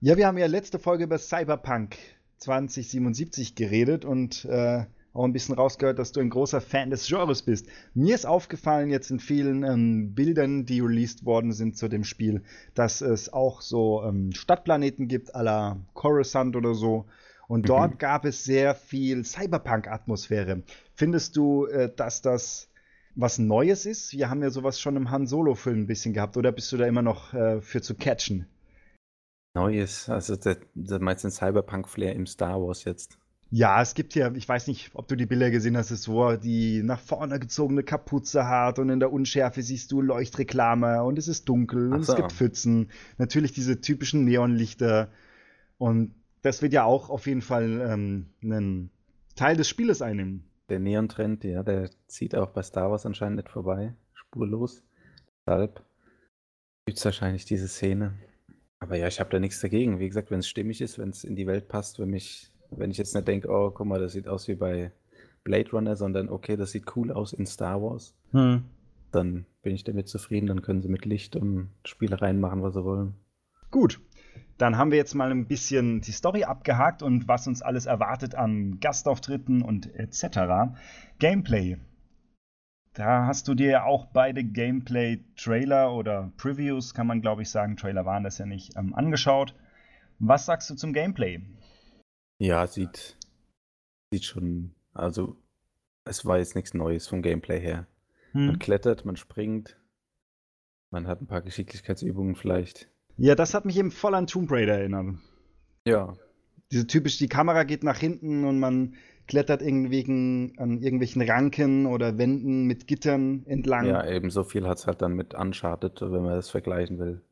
Ja, 0.01 0.17
wir 0.17 0.27
haben 0.27 0.39
ja 0.39 0.47
letzte 0.47 0.79
Folge 0.79 1.05
über 1.05 1.19
Cyberpunk 1.19 1.97
2077 2.39 3.55
geredet 3.55 4.05
und 4.05 4.45
äh, 4.45 4.85
auch 5.17 5.25
ein 5.25 5.33
bisschen 5.33 5.55
rausgehört, 5.55 5.99
dass 5.99 6.13
du 6.13 6.21
ein 6.21 6.31
großer 6.31 6.61
Fan 6.61 6.91
des 6.91 7.07
Genres 7.07 7.43
bist. 7.43 7.67
Mir 7.95 8.15
ist 8.15 8.27
aufgefallen 8.27 8.91
jetzt 8.91 9.11
in 9.11 9.19
vielen 9.19 9.63
ähm, 9.65 10.15
Bildern, 10.15 10.67
die 10.67 10.81
released 10.81 11.25
worden 11.25 11.53
sind 11.53 11.77
zu 11.77 11.89
dem 11.89 12.05
Spiel, 12.05 12.43
dass 12.75 13.01
es 13.01 13.33
auch 13.33 13.63
so 13.63 14.03
ähm, 14.05 14.33
Stadtplaneten 14.33 15.09
gibt, 15.09 15.35
à 15.35 15.43
la 15.43 15.79
Coruscant 15.95 16.55
oder 16.57 16.75
so. 16.75 17.07
Und 17.49 17.63
mhm. 17.63 17.67
dort 17.67 17.99
gab 17.99 18.25
es 18.25 18.45
sehr 18.45 18.75
viel 18.75 19.25
Cyberpunk-Atmosphäre. 19.25 20.63
Findest 20.95 21.37
du, 21.37 21.67
äh, 21.67 21.93
dass 21.95 22.23
das 22.23 22.69
was 23.15 23.39
Neues 23.39 23.87
ist? 23.87 24.13
Wir 24.13 24.29
haben 24.29 24.43
ja 24.43 24.51
sowas 24.51 24.79
schon 24.79 24.97
im 24.97 25.11
Han 25.11 25.27
Solo-Film 25.27 25.81
ein 25.81 25.87
bisschen 25.87 26.13
gehabt, 26.13 26.37
oder 26.37 26.53
bist 26.53 26.71
du 26.73 26.77
da 26.77 26.87
immer 26.87 27.03
noch 27.03 27.33
äh, 27.33 27.61
für 27.63 27.81
zu 27.81 27.95
catchen? 27.95 28.47
Neues, 29.55 30.11
also 30.11 30.37
der, 30.37 30.59
der 30.75 31.01
meinst 31.01 31.25
den 31.25 31.31
Cyberpunk-Flair 31.31 32.15
im 32.15 32.27
Star 32.27 32.61
Wars 32.61 32.85
jetzt? 32.85 33.19
Ja, 33.51 33.81
es 33.81 33.95
gibt 33.95 34.15
ja, 34.15 34.33
ich 34.35 34.49
weiß 34.49 34.67
nicht, 34.67 34.91
ob 34.95 35.07
du 35.07 35.17
die 35.17 35.25
Bilder 35.25 35.51
gesehen 35.51 35.77
hast, 35.77 35.91
es 35.93 36.09
wo 36.09 36.31
er 36.31 36.37
die 36.37 36.83
nach 36.83 37.01
vorne 37.01 37.39
gezogene 37.39 37.85
Kapuze 37.85 38.47
hat 38.49 38.79
und 38.79 38.91
in 38.91 38.99
der 38.99 39.13
Unschärfe 39.13 39.63
siehst 39.63 39.93
du 39.93 40.03
Leuchtreklame 40.03 41.03
und 41.05 41.17
es 41.17 41.29
ist 41.29 41.49
dunkel 41.49 41.93
und 41.93 42.03
so. 42.03 42.13
es 42.13 42.17
gibt 42.17 42.33
Pfützen. 42.33 42.91
Natürlich 43.19 43.53
diese 43.53 43.81
typischen 43.81 44.25
Neonlichter 44.25 45.11
und 45.79 46.15
das 46.47 46.63
wird 46.63 46.73
ja 46.73 46.85
auch 46.85 47.11
auf 47.11 47.27
jeden 47.27 47.43
Fall 47.43 47.81
ähm, 47.81 48.27
einen 48.43 48.91
Teil 49.35 49.57
des 49.57 49.69
Spieles 49.69 50.01
einnehmen. 50.01 50.45
Der 50.69 50.79
Neon-Trend, 50.79 51.45
ja, 51.45 51.63
der 51.63 51.91
zieht 52.07 52.35
auch 52.35 52.51
bei 52.51 52.63
Star 52.63 52.91
Wars 52.91 53.05
anscheinend 53.05 53.37
nicht 53.37 53.49
vorbei, 53.49 53.95
spurlos. 54.15 54.85
Deshalb 55.45 55.83
gibt 56.87 56.99
es 56.99 57.05
wahrscheinlich 57.05 57.45
diese 57.45 57.69
Szene. 57.69 58.15
Aber 58.79 58.97
ja, 58.97 59.09
ich 59.09 59.19
habe 59.19 59.31
da 59.31 59.41
nichts 59.41 59.61
dagegen. 59.61 59.99
Wie 59.99 60.09
gesagt, 60.09 60.31
wenn 60.31 60.41
es 60.41 60.49
stimmig 60.49 60.81
ist, 60.81 60.99
wenn 60.99 61.11
es 61.11 61.25
in 61.25 61.35
die 61.35 61.47
Welt 61.47 61.67
passt, 61.67 61.99
wenn, 61.99 62.11
mich, 62.11 62.53
wenn 62.71 62.91
ich 62.91 62.99
jetzt 62.99 63.15
nicht 63.15 63.27
denke, 63.27 63.49
oh, 63.49 63.71
guck 63.71 63.87
mal, 63.87 64.01
das 64.01 64.13
sieht 64.13 64.29
aus 64.29 64.47
wie 64.49 64.55
bei 64.55 64.93
Blade 65.43 65.71
Runner, 65.71 65.97
sondern 65.97 66.29
okay, 66.29 66.57
das 66.57 66.71
sieht 66.71 66.97
cool 66.97 67.11
aus 67.11 67.33
in 67.33 67.47
Star 67.47 67.83
Wars, 67.83 68.15
hm. 68.33 68.65
dann 69.11 69.47
bin 69.63 69.75
ich 69.75 69.85
damit 69.85 70.09
zufrieden. 70.09 70.47
Dann 70.47 70.63
können 70.63 70.83
sie 70.83 70.89
mit 70.89 71.05
Licht 71.05 71.35
und 71.35 71.71
Spielereien 71.85 72.39
machen, 72.39 72.63
was 72.63 72.75
sie 72.75 72.85
wollen. 72.85 73.15
Gut. 73.71 74.01
Dann 74.59 74.79
haben 74.79 74.91
wir 74.91 74.99
jetzt 74.99 75.15
mal 75.15 75.31
ein 75.31 75.47
bisschen 75.47 76.01
die 76.01 76.13
Story 76.13 76.45
abgehakt 76.45 77.03
und 77.03 77.29
was 77.29 77.47
uns 77.47 77.61
alles 77.61 77.87
erwartet 77.87 78.35
an 78.35 78.81
Gastauftritten 78.81 79.63
und 79.63 79.95
etc. 79.95 80.75
Gameplay. 81.19 81.77
Da 82.95 83.27
hast 83.27 83.47
du 83.49 83.55
dir 83.55 83.71
ja 83.71 83.85
auch 83.85 84.07
beide 84.07 84.43
Gameplay-Trailer 84.43 85.93
oder 85.93 86.33
Previews, 86.39 86.95
kann 86.95 87.07
man 87.07 87.21
glaube 87.21 87.43
ich 87.43 87.51
sagen, 87.51 87.77
Trailer 87.77 88.07
waren 88.07 88.25
das 88.25 88.39
ja 88.39 88.47
nicht, 88.47 88.75
ähm, 88.77 88.95
angeschaut. 88.95 89.55
Was 90.19 90.47
sagst 90.47 90.71
du 90.71 90.75
zum 90.75 90.95
Gameplay? 90.95 91.43
Ja, 92.39 92.67
sieht, 92.67 93.19
sieht 94.11 94.25
schon, 94.25 94.75
also 94.95 95.37
es 96.05 96.25
war 96.25 96.39
jetzt 96.39 96.55
nichts 96.55 96.73
Neues 96.73 97.07
vom 97.07 97.21
Gameplay 97.21 97.61
her. 97.61 97.87
Hm. 98.33 98.47
Man 98.47 98.59
klettert, 98.59 99.05
man 99.05 99.17
springt, 99.17 99.77
man 100.91 101.07
hat 101.07 101.21
ein 101.21 101.27
paar 101.27 101.43
Geschicklichkeitsübungen 101.43 102.35
vielleicht. 102.35 102.89
Ja, 103.17 103.35
das 103.35 103.55
hat 103.55 103.65
mich 103.65 103.79
eben 103.79 103.91
voll 103.91 104.15
an 104.15 104.27
Tomb 104.27 104.51
Raider 104.51 104.79
erinnert. 104.79 105.17
Ja. 105.87 106.15
Diese 106.71 106.87
typisch, 106.87 107.19
die 107.19 107.29
Kamera 107.29 107.65
geht 107.65 107.85
nach 107.85 107.99
hinten 107.99 108.45
und 108.45 108.59
man 108.59 108.95
klettert 109.27 109.63
irgendwie 109.63 110.05
an 110.59 110.81
irgendwelchen 110.81 111.23
Ranken 111.23 111.87
oder 111.87 112.19
Wänden 112.19 112.65
mit 112.67 112.87
Gittern 112.87 113.45
entlang. 113.47 113.87
Ja, 113.87 114.07
eben 114.07 114.31
so 114.31 114.45
viel 114.45 114.67
hat 114.67 114.79
es 114.79 114.87
halt 114.87 115.03
dann 115.03 115.15
mit 115.15 115.35
Uncharted, 115.35 116.01
wenn 116.01 116.23
man 116.23 116.35
das 116.35 116.51
vergleichen 116.51 116.99
will. 116.99 117.23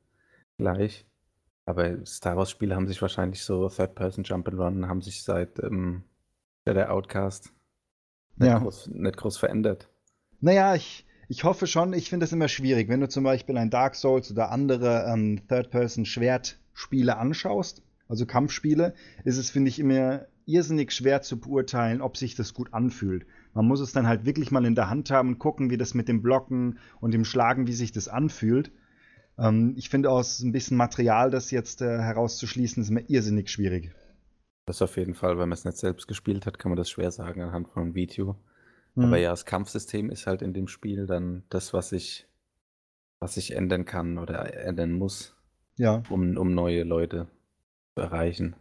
Gleich. 0.58 1.06
Aber 1.66 2.04
Star 2.04 2.36
Wars-Spiele 2.36 2.74
haben 2.74 2.86
sich 2.86 3.00
wahrscheinlich 3.00 3.42
so 3.42 3.68
Third-Person 3.68 4.24
Jump'n'Run 4.24 4.86
haben 4.86 5.02
sich 5.02 5.22
seit 5.22 5.58
ähm, 5.62 6.04
der 6.66 6.92
Outcast 6.92 7.52
nicht, 8.36 8.48
ja. 8.48 8.58
groß, 8.58 8.88
nicht 8.88 9.16
groß 9.16 9.38
verändert. 9.38 9.88
Naja, 10.40 10.74
ich, 10.74 11.06
ich 11.28 11.44
hoffe 11.44 11.66
schon, 11.66 11.92
ich 11.92 12.10
finde 12.10 12.24
es 12.24 12.32
immer 12.32 12.48
schwierig, 12.48 12.88
wenn 12.88 13.00
du 13.00 13.08
zum 13.08 13.24
Beispiel 13.24 13.56
ein 13.56 13.70
Dark 13.70 13.94
Souls 13.94 14.30
oder 14.30 14.50
andere 14.50 15.06
ähm, 15.08 15.40
Third-Person-Schwertspiele 15.48 17.16
anschaust, 17.16 17.82
also 18.08 18.26
Kampfspiele, 18.26 18.94
ist 19.24 19.38
es, 19.38 19.50
finde 19.50 19.70
ich, 19.70 19.78
immer 19.78 20.26
irrsinnig 20.46 20.92
schwer 20.92 21.22
zu 21.22 21.40
beurteilen, 21.40 22.02
ob 22.02 22.16
sich 22.16 22.34
das 22.34 22.54
gut 22.54 22.74
anfühlt. 22.74 23.26
Man 23.54 23.66
muss 23.66 23.80
es 23.80 23.92
dann 23.92 24.06
halt 24.06 24.26
wirklich 24.26 24.50
mal 24.50 24.64
in 24.66 24.74
der 24.74 24.90
Hand 24.90 25.10
haben 25.10 25.30
und 25.30 25.38
gucken, 25.38 25.70
wie 25.70 25.78
das 25.78 25.94
mit 25.94 26.08
dem 26.08 26.22
Blocken 26.22 26.78
und 27.00 27.14
dem 27.14 27.24
Schlagen, 27.24 27.66
wie 27.66 27.72
sich 27.72 27.92
das 27.92 28.08
anfühlt. 28.08 28.70
Ähm, 29.38 29.74
ich 29.76 29.88
finde 29.88 30.10
aus 30.10 30.40
ein 30.40 30.52
bisschen 30.52 30.76
Material, 30.76 31.30
das 31.30 31.50
jetzt 31.50 31.80
äh, 31.80 31.98
herauszuschließen, 31.98 32.82
ist 32.82 32.90
immer 32.90 33.08
irrsinnig 33.08 33.48
schwierig. 33.48 33.92
Das 34.66 34.82
auf 34.82 34.96
jeden 34.96 35.14
Fall, 35.14 35.32
wenn 35.32 35.48
man 35.48 35.52
es 35.52 35.64
nicht 35.64 35.76
selbst 35.76 36.08
gespielt 36.08 36.46
hat, 36.46 36.58
kann 36.58 36.70
man 36.70 36.76
das 36.76 36.90
schwer 36.90 37.10
sagen 37.10 37.42
anhand 37.42 37.68
von 37.68 37.82
einem 37.82 37.94
Video. 37.94 38.36
Mhm. 38.94 39.04
Aber 39.04 39.18
ja, 39.18 39.30
das 39.30 39.44
Kampfsystem 39.44 40.10
ist 40.10 40.26
halt 40.26 40.42
in 40.42 40.52
dem 40.52 40.68
Spiel 40.68 41.06
dann 41.06 41.44
das, 41.48 41.72
was 41.72 41.92
ich, 41.92 42.26
was 43.20 43.36
ich 43.36 43.54
ändern 43.54 43.84
kann 43.84 44.18
oder 44.18 44.54
ändern 44.54 44.92
muss, 44.92 45.36
ja. 45.76 46.02
um, 46.08 46.36
um 46.36 46.54
neue 46.54 46.84
Leute 46.84 47.28
zu 47.94 48.02
erreichen. 48.02 48.56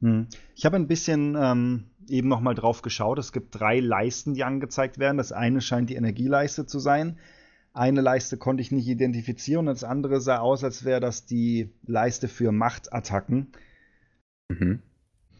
Mhm. 0.00 0.28
Ich 0.54 0.64
habe 0.64 0.76
ein 0.76 0.88
bisschen 0.88 1.36
ähm, 1.38 1.90
eben 2.08 2.28
nochmal 2.28 2.54
drauf 2.54 2.82
geschaut. 2.82 3.18
Es 3.18 3.32
gibt 3.32 3.58
drei 3.58 3.80
Leisten, 3.80 4.34
die 4.34 4.44
angezeigt 4.44 4.98
werden. 4.98 5.18
Das 5.18 5.32
eine 5.32 5.60
scheint 5.60 5.90
die 5.90 5.96
Energieleiste 5.96 6.66
zu 6.66 6.78
sein. 6.78 7.18
Eine 7.72 8.00
Leiste 8.00 8.38
konnte 8.38 8.60
ich 8.60 8.72
nicht 8.72 8.88
identifizieren 8.88 9.66
das 9.66 9.84
andere 9.84 10.20
sah 10.20 10.38
aus, 10.38 10.64
als 10.64 10.84
wäre 10.84 11.00
das 11.00 11.26
die 11.26 11.70
Leiste 11.86 12.26
für 12.26 12.50
Machtattacken. 12.50 13.52
Mhm. 14.48 14.82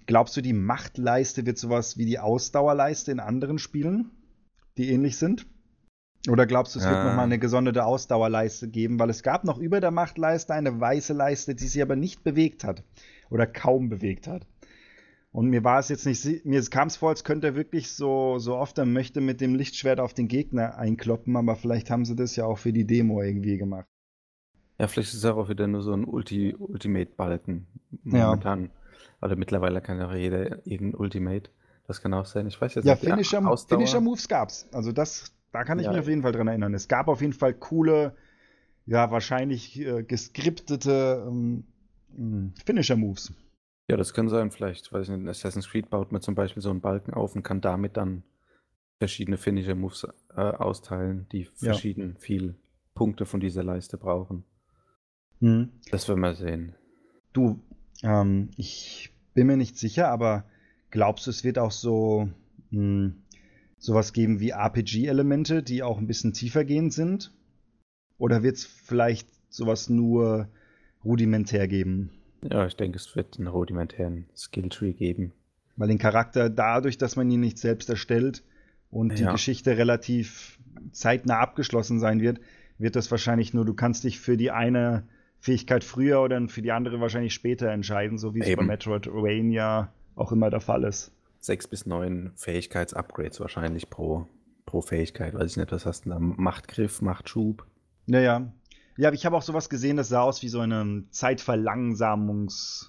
Glaubst 0.07 0.37
du, 0.37 0.41
die 0.41 0.53
Machtleiste 0.53 1.47
wird 1.47 1.59
sowas 1.59 1.99
wie 1.99 2.07
die 2.07 2.19
Ausdauerleiste 2.19 3.11
in 3.11 3.21
anderen 3.21 3.59
Spielen? 3.59 4.11
Die 4.79 4.91
ähnlich 4.91 5.17
sind? 5.17 5.47
Oder 6.29 6.47
glaubst 6.47 6.75
du, 6.75 6.79
es 6.79 6.85
ja. 6.85 6.91
wird 6.91 7.05
nochmal 7.05 7.27
eine 7.27 7.39
gesonderte 7.39 7.85
Ausdauerleiste 7.85 8.69
geben? 8.69 8.99
Weil 8.99 9.11
es 9.11 9.23
gab 9.23 9.45
noch 9.45 9.59
über 9.59 9.81
der 9.81 9.91
Machtleiste 9.91 10.55
eine 10.55 10.81
weiße 10.81 11.13
Leiste, 11.13 11.55
die 11.55 11.67
sich 11.67 11.81
aber 11.81 11.97
nicht 11.97 12.25
bewegt 12.25 12.65
hat. 12.65 12.83
Oder 13.31 13.47
kaum 13.47 13.89
bewegt 13.89 14.27
hat. 14.27 14.47
Und 15.31 15.51
mir 15.51 15.63
war 15.63 15.79
es 15.79 15.89
jetzt 15.89 16.07
nicht, 16.07 16.47
mir 16.47 16.63
kam 16.65 16.89
es 16.89 16.97
vor, 16.97 17.11
als 17.11 17.23
könnte 17.23 17.49
er 17.49 17.55
wirklich 17.55 17.93
so, 17.93 18.39
so 18.39 18.57
oft 18.57 18.79
er 18.79 18.87
möchte 18.87 19.21
mit 19.21 19.41
dem 19.41 19.55
Lichtschwert 19.55 20.01
auf 20.01 20.15
den 20.15 20.27
Gegner 20.27 20.79
einkloppen, 20.79 21.37
aber 21.37 21.55
vielleicht 21.55 21.91
haben 21.91 22.07
sie 22.07 22.17
das 22.17 22.35
ja 22.35 22.47
auch 22.47 22.59
für 22.59 22.73
die 22.73 22.87
Demo 22.87 23.23
irgendwie 23.23 23.59
gemacht. 23.59 23.87
Ja, 24.79 24.87
vielleicht 24.87 25.11
ist 25.11 25.19
es 25.19 25.25
auch 25.25 25.49
wieder 25.49 25.67
nur 25.67 25.83
so 25.83 25.93
ein 25.93 26.05
Ulti 26.05 26.55
Ultimate-Balken 26.57 27.67
momentan. 28.05 28.65
Ja. 28.65 28.71
Oder 29.21 29.37
mittlerweile 29.37 29.81
kann 29.81 29.99
ja 29.99 30.15
jeder 30.15 30.67
irgendein 30.67 30.95
Ultimate. 30.95 31.51
Das 31.89 32.03
kann 32.03 32.13
auch 32.13 32.27
sein. 32.27 32.47
Ich 32.47 32.61
weiß 32.61 32.75
jetzt 32.77 32.85
ja, 32.85 32.95
nicht. 32.95 33.05
Finisher, 33.05 33.57
Finisher 33.67 34.01
Moves 34.01 34.29
gab's. 34.29 34.69
Also 34.73 34.93
das, 34.93 35.33
da 35.53 35.65
kann 35.65 35.79
ich 35.79 35.87
ja, 35.87 35.91
mich 35.91 36.01
auf 36.01 36.09
jeden 36.09 36.21
Fall 36.21 36.33
dran 36.33 36.47
erinnern. 36.47 36.75
Es 36.75 36.87
gab 36.87 37.09
auf 37.09 37.23
jeden 37.23 37.33
Fall 37.33 37.55
coole, 37.55 38.15
ja, 38.85 39.11
wahrscheinlich 39.11 39.81
äh, 39.81 40.03
geskriptete 40.03 41.25
ähm, 41.27 41.65
hm, 42.15 42.53
Finisher 42.65 42.97
Moves. 42.97 43.33
Ja, 43.89 43.97
das 43.97 44.13
kann 44.13 44.29
sein. 44.29 44.51
Vielleicht, 44.51 44.93
weiß 44.93 45.05
ich 45.05 45.09
nicht, 45.09 45.21
in 45.21 45.29
Assassin's 45.29 45.71
Creed 45.71 45.89
baut 45.89 46.13
man 46.13 46.21
zum 46.21 46.35
Beispiel 46.35 46.63
so 46.63 46.69
einen 46.69 46.83
Balken 46.83 47.15
auf 47.15 47.35
und 47.35 47.43
kann 47.43 47.63
damit 47.63 47.97
dann 47.97 48.23
verschiedene 48.99 49.39
Finisher 49.39 49.75
Moves 49.75 50.07
äh, 50.37 50.41
austeilen, 50.41 51.27
die 51.33 51.47
verschieden 51.47 52.13
ja. 52.15 52.21
viel 52.21 52.55
Punkte 52.95 53.25
von 53.25 53.41
dieser 53.41 53.65
Leiste 53.65 53.97
brauchen. 53.97 54.45
Hm. 55.41 55.71
Das 55.91 56.07
werden 56.07 56.21
wir 56.21 56.35
sehen. 56.35 56.75
Du, 57.33 57.61
ähm, 58.03 58.51
ich 58.59 59.11
bin 59.33 59.47
mir 59.47 59.57
nicht 59.57 59.79
sicher, 59.79 60.09
aber 60.09 60.45
Glaubst 60.91 61.27
du, 61.27 61.31
es 61.31 61.45
wird 61.45 61.59
auch 61.59 61.71
so 61.71 62.29
mh, 62.71 62.79
hm, 62.79 63.15
sowas 63.79 64.13
geben 64.13 64.41
wie 64.41 64.51
RPG-Elemente, 64.51 65.63
die 65.63 65.83
auch 65.83 65.99
ein 65.99 66.07
bisschen 66.07 66.33
tiefergehend 66.33 66.93
sind? 66.93 67.33
Oder 68.19 68.43
wird 68.43 68.57
es 68.57 68.65
vielleicht 68.65 69.29
sowas 69.49 69.89
nur 69.89 70.49
rudimentär 71.05 71.69
geben? 71.69 72.11
Ja, 72.43 72.67
ich 72.67 72.77
denke, 72.77 72.97
es 72.97 73.15
wird 73.17 73.39
einen 73.39 73.49
rudimentären 73.49 74.27
Skilltree 74.37 74.93
geben. 74.93 75.33
Weil 75.77 75.89
den 75.89 75.99
Charakter 75.99 76.51
dadurch, 76.51 76.99
dass 76.99 77.17
man 77.17 77.31
ihn 77.31 77.41
nicht 77.41 77.59
selbst 77.59 77.89
erstellt 77.89 78.43
und 78.91 79.19
die 79.19 79.23
ja. 79.23 79.33
Geschichte 79.33 79.77
relativ 79.77 80.59
zeitnah 80.93 81.39
abgeschlossen 81.39 82.01
sein 82.01 82.21
wird, 82.21 82.41
wird 82.79 82.97
das 82.97 83.11
wahrscheinlich 83.11 83.55
nur, 83.55 83.65
du 83.65 83.75
kannst 83.75 84.05
dich 84.05 84.19
für 84.19 84.37
die 84.37 84.51
eine 84.51 85.05
Fähigkeit 85.41 85.85
früher 85.85 86.21
oder 86.21 86.49
für 86.49 86.63
die 86.63 86.73
andere 86.73 87.01
wahrscheinlich 87.01 87.35
später 87.35 87.71
entscheiden, 87.71 88.19
so 88.19 88.35
wie 88.35 88.41
es 88.41 88.57
bei 88.57 88.65
Metroidvania 88.65 89.93
auch 90.19 90.33
immer 90.33 90.51
der 90.51 90.61
Fall 90.61 90.85
ist. 90.85 91.13
Sechs 91.41 91.69
bis 91.69 91.87
neun 91.87 92.33
Fähigkeitsupgrades 92.37 93.41
wahrscheinlich 93.41 93.91
pro, 93.91 94.27
pro 94.67 94.81
Fähigkeit. 94.83 95.35
Weiß 95.35 95.53
ich 95.53 95.57
nicht, 95.57 95.73
was 95.73 95.87
hast 95.87 96.05
du 96.05 96.11
da? 96.11 96.19
Machtgriff, 96.19 97.01
Machtschub? 97.01 97.65
Naja. 98.07 98.53
Ja, 98.97 99.13
ich 99.13 99.25
habe 99.25 99.37
auch 99.37 99.43
sowas 99.43 99.69
gesehen, 99.69 99.97
das 99.97 100.09
sah 100.09 100.23
aus 100.23 100.43
wie 100.43 100.49
so 100.49 100.61
eine 100.61 101.05
Zeitverlangsamungs- 101.13 102.89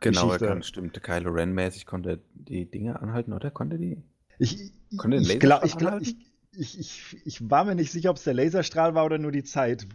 Genau, 0.00 0.30
er 0.30 0.38
kann, 0.38 0.62
stimmt. 0.62 1.02
Kylo 1.02 1.30
Ren-mäßig 1.30 1.86
konnte 1.86 2.20
die 2.34 2.70
Dinge 2.70 3.00
anhalten, 3.00 3.32
oder? 3.32 3.50
Konnte 3.50 3.78
die? 3.78 4.02
Ich, 4.38 4.70
konnte 4.98 5.16
ich, 5.16 5.40
glaub, 5.40 5.64
ich, 5.64 5.76
glaub, 5.78 6.02
ich, 6.02 6.16
ich, 6.52 6.78
ich, 6.78 7.16
ich 7.24 7.50
war 7.50 7.64
mir 7.64 7.74
nicht 7.74 7.90
sicher, 7.90 8.10
ob 8.10 8.16
es 8.18 8.24
der 8.24 8.34
Laserstrahl 8.34 8.94
war 8.94 9.06
oder 9.06 9.16
nur 9.16 9.32
die 9.32 9.44
Zeit. 9.44 9.86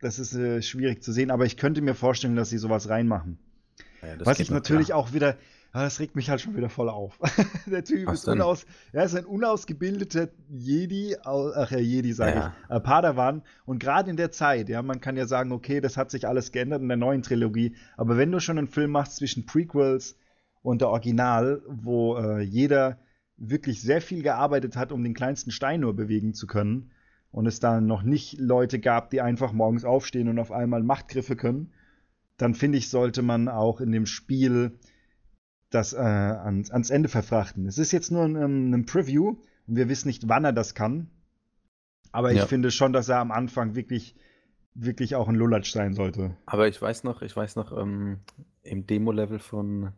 Das 0.00 0.18
ist 0.18 0.34
äh, 0.34 0.60
schwierig 0.62 1.02
zu 1.04 1.12
sehen, 1.12 1.30
aber 1.30 1.44
ich 1.44 1.56
könnte 1.56 1.80
mir 1.82 1.94
vorstellen, 1.94 2.34
dass 2.34 2.50
sie 2.50 2.58
sowas 2.58 2.88
reinmachen. 2.88 3.38
Ja, 4.02 4.14
Was 4.26 4.40
ich 4.40 4.50
natürlich 4.50 4.88
klar. 4.88 4.98
auch 4.98 5.12
wieder, 5.12 5.36
aber 5.72 5.84
das 5.84 6.00
regt 6.00 6.16
mich 6.16 6.30
halt 6.30 6.40
schon 6.40 6.56
wieder 6.56 6.68
voll 6.68 6.88
auf. 6.88 7.18
der 7.66 7.84
Typ 7.84 8.06
Was 8.06 8.20
ist, 8.20 8.28
unaus, 8.28 8.66
er 8.92 9.04
ist 9.04 9.14
ein 9.14 9.26
unausgebildeter 9.26 10.28
Jedi, 10.48 11.16
ach 11.22 11.70
ja, 11.70 11.78
Jedi 11.78 12.12
sage 12.12 12.36
ja. 12.36 12.54
ich, 12.68 12.76
äh, 12.76 12.80
Padawan. 12.80 13.42
Und 13.66 13.78
gerade 13.78 14.10
in 14.10 14.16
der 14.16 14.32
Zeit, 14.32 14.68
ja, 14.68 14.82
man 14.82 15.00
kann 15.00 15.16
ja 15.16 15.26
sagen, 15.26 15.52
okay, 15.52 15.80
das 15.80 15.96
hat 15.96 16.10
sich 16.10 16.26
alles 16.26 16.52
geändert 16.52 16.80
in 16.80 16.88
der 16.88 16.96
neuen 16.96 17.22
Trilogie. 17.22 17.76
Aber 17.96 18.16
wenn 18.16 18.32
du 18.32 18.40
schon 18.40 18.58
einen 18.58 18.68
Film 18.68 18.92
machst 18.92 19.16
zwischen 19.16 19.46
Prequels 19.46 20.16
und 20.62 20.80
der 20.80 20.88
Original, 20.88 21.62
wo 21.66 22.16
äh, 22.16 22.40
jeder 22.40 22.98
wirklich 23.36 23.82
sehr 23.82 24.00
viel 24.00 24.22
gearbeitet 24.22 24.74
hat, 24.76 24.90
um 24.90 25.04
den 25.04 25.14
kleinsten 25.14 25.50
Stein 25.50 25.80
nur 25.80 25.94
bewegen 25.94 26.34
zu 26.34 26.46
können, 26.46 26.90
und 27.30 27.46
es 27.46 27.60
dann 27.60 27.86
noch 27.86 28.02
nicht 28.02 28.38
Leute 28.38 28.78
gab, 28.78 29.10
die 29.10 29.20
einfach 29.20 29.52
morgens 29.52 29.84
aufstehen 29.84 30.28
und 30.28 30.38
auf 30.38 30.52
einmal 30.52 30.82
Machtgriffe 30.82 31.36
können, 31.36 31.72
dann 32.36 32.54
finde 32.54 32.78
ich, 32.78 32.88
sollte 32.88 33.22
man 33.22 33.48
auch 33.48 33.80
in 33.80 33.92
dem 33.92 34.06
Spiel 34.06 34.78
das 35.70 35.92
äh, 35.92 35.98
ans, 35.98 36.70
ans, 36.70 36.90
Ende 36.90 37.08
verfrachten. 37.08 37.66
Es 37.66 37.78
ist 37.78 37.92
jetzt 37.92 38.10
nur 38.10 38.24
ein, 38.24 38.36
ähm, 38.36 38.72
ein, 38.72 38.86
Preview 38.86 39.36
und 39.66 39.76
wir 39.76 39.88
wissen 39.88 40.08
nicht, 40.08 40.28
wann 40.28 40.44
er 40.44 40.52
das 40.52 40.74
kann. 40.74 41.10
Aber 42.10 42.32
ich 42.32 42.38
ja. 42.38 42.46
finde 42.46 42.70
schon, 42.70 42.92
dass 42.92 43.08
er 43.08 43.18
am 43.18 43.30
Anfang 43.30 43.74
wirklich, 43.74 44.16
wirklich 44.74 45.14
auch 45.14 45.28
ein 45.28 45.34
Lulatsch 45.34 45.72
sein 45.72 45.92
sollte. 45.92 46.36
Aber 46.46 46.68
ich 46.68 46.80
weiß 46.80 47.04
noch, 47.04 47.20
ich 47.20 47.36
weiß 47.36 47.56
noch, 47.56 47.76
ähm, 47.76 48.20
im 48.62 48.86
Demo-Level 48.86 49.38
von, 49.38 49.92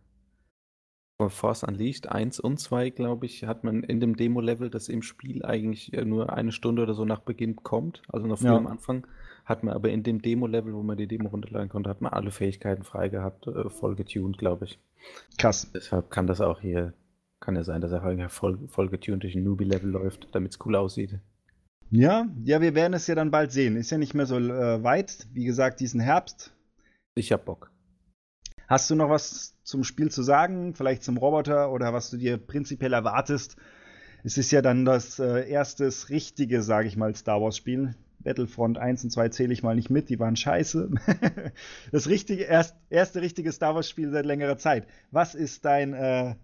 von 1.19 1.31
Force 1.31 1.63
Unleashed 1.63 2.09
1 2.09 2.41
und 2.41 2.59
2, 2.59 2.91
glaube 2.91 3.27
ich, 3.27 3.45
hat 3.45 3.63
man 3.63 3.85
in 3.85 4.01
dem 4.01 4.17
Demo-Level, 4.17 4.71
das 4.71 4.89
im 4.89 5.03
Spiel 5.03 5.45
eigentlich 5.45 5.93
nur 6.05 6.33
eine 6.33 6.51
Stunde 6.51 6.83
oder 6.83 6.95
so 6.95 7.05
nach 7.05 7.21
Beginn 7.21 7.57
kommt, 7.57 8.03
also 8.09 8.27
noch 8.27 8.39
früh 8.39 8.47
ja. 8.47 8.57
am 8.57 8.67
Anfang, 8.67 9.07
hat 9.51 9.63
man 9.63 9.75
aber 9.75 9.91
in 9.91 10.03
dem 10.03 10.23
Demo-Level, 10.23 10.73
wo 10.73 10.83
man 10.83 10.97
die 10.97 11.07
Demo 11.07 11.29
runterladen 11.29 11.69
konnte, 11.69 11.91
hat 11.91 12.01
man 12.01 12.13
alle 12.13 12.31
Fähigkeiten 12.31 12.85
frei 12.85 13.09
gehabt, 13.09 13.47
äh, 13.47 13.69
voll 13.69 13.97
getuned, 13.97 14.39
glaube 14.39 14.65
ich. 14.65 14.79
Krass. 15.37 15.71
Deshalb 15.75 16.11
kann 16.11 16.27
das 16.27 16.41
auch 16.41 16.61
hier, 16.61 16.95
kann 17.41 17.57
ja 17.57 17.65
sein, 17.65 17.81
dass 17.81 17.93
er 17.93 18.29
voll, 18.31 18.59
voll 18.69 18.89
getuned 18.89 19.23
durch 19.23 19.35
ein 19.35 19.45
Newbie-Level 19.45 19.91
läuft, 19.91 20.29
damit 20.33 20.53
es 20.53 20.59
cool 20.65 20.77
aussieht. 20.77 21.19
Ja, 21.91 22.27
ja, 22.45 22.61
wir 22.61 22.75
werden 22.75 22.95
es 22.95 23.07
ja 23.07 23.15
dann 23.15 23.31
bald 23.31 23.53
sehen. 23.53 23.77
Ist 23.77 23.91
ja 23.91 23.99
nicht 23.99 24.15
mehr 24.15 24.27
so 24.27 24.39
äh, 24.39 24.83
weit. 24.83 25.27
Wie 25.33 25.45
gesagt, 25.45 25.81
diesen 25.81 26.01
Herbst. 26.01 26.55
Ich 27.17 27.33
hab 27.33 27.45
Bock. 27.45 27.71
Hast 28.69 28.89
du 28.89 28.95
noch 28.95 29.11
was 29.11 29.57
zum 29.65 29.83
Spiel 29.83 30.11
zu 30.11 30.23
sagen? 30.23 30.75
Vielleicht 30.75 31.03
zum 31.03 31.17
Roboter 31.17 31.73
oder 31.73 31.93
was 31.93 32.09
du 32.11 32.17
dir 32.17 32.39
prinzipiell 32.39 32.93
erwartest? 32.93 33.57
es 34.25 34.39
ist 34.39 34.51
ja 34.51 34.63
dann 34.63 34.85
das 34.85 35.19
äh, 35.19 35.49
erste 35.49 35.91
richtige, 36.09 36.63
sage 36.63 36.89
ich 36.89 36.97
mal, 36.97 37.15
Star 37.15 37.41
Wars-Spiel. 37.41 37.95
Battlefront 38.23 38.79
1 38.79 39.05
und 39.05 39.11
2 39.11 39.31
zähle 39.31 39.53
ich 39.53 39.63
mal 39.63 39.75
nicht 39.75 39.91
mit, 39.91 40.09
die 40.09 40.19
waren 40.19 40.37
scheiße. 40.37 40.91
das 41.93 42.09
richtige, 42.09 42.45
erst, 42.45 42.77
erste 42.91 43.23
richtige 43.23 43.51
Star 43.53 43.75
Wars-Spiel 43.75 44.11
seit 44.11 44.27
längerer 44.27 44.59
Zeit. 44.59 44.87
Was 45.11 45.35
ist 45.35 45.65
dein, 45.65 45.95
äh, 45.95 46.35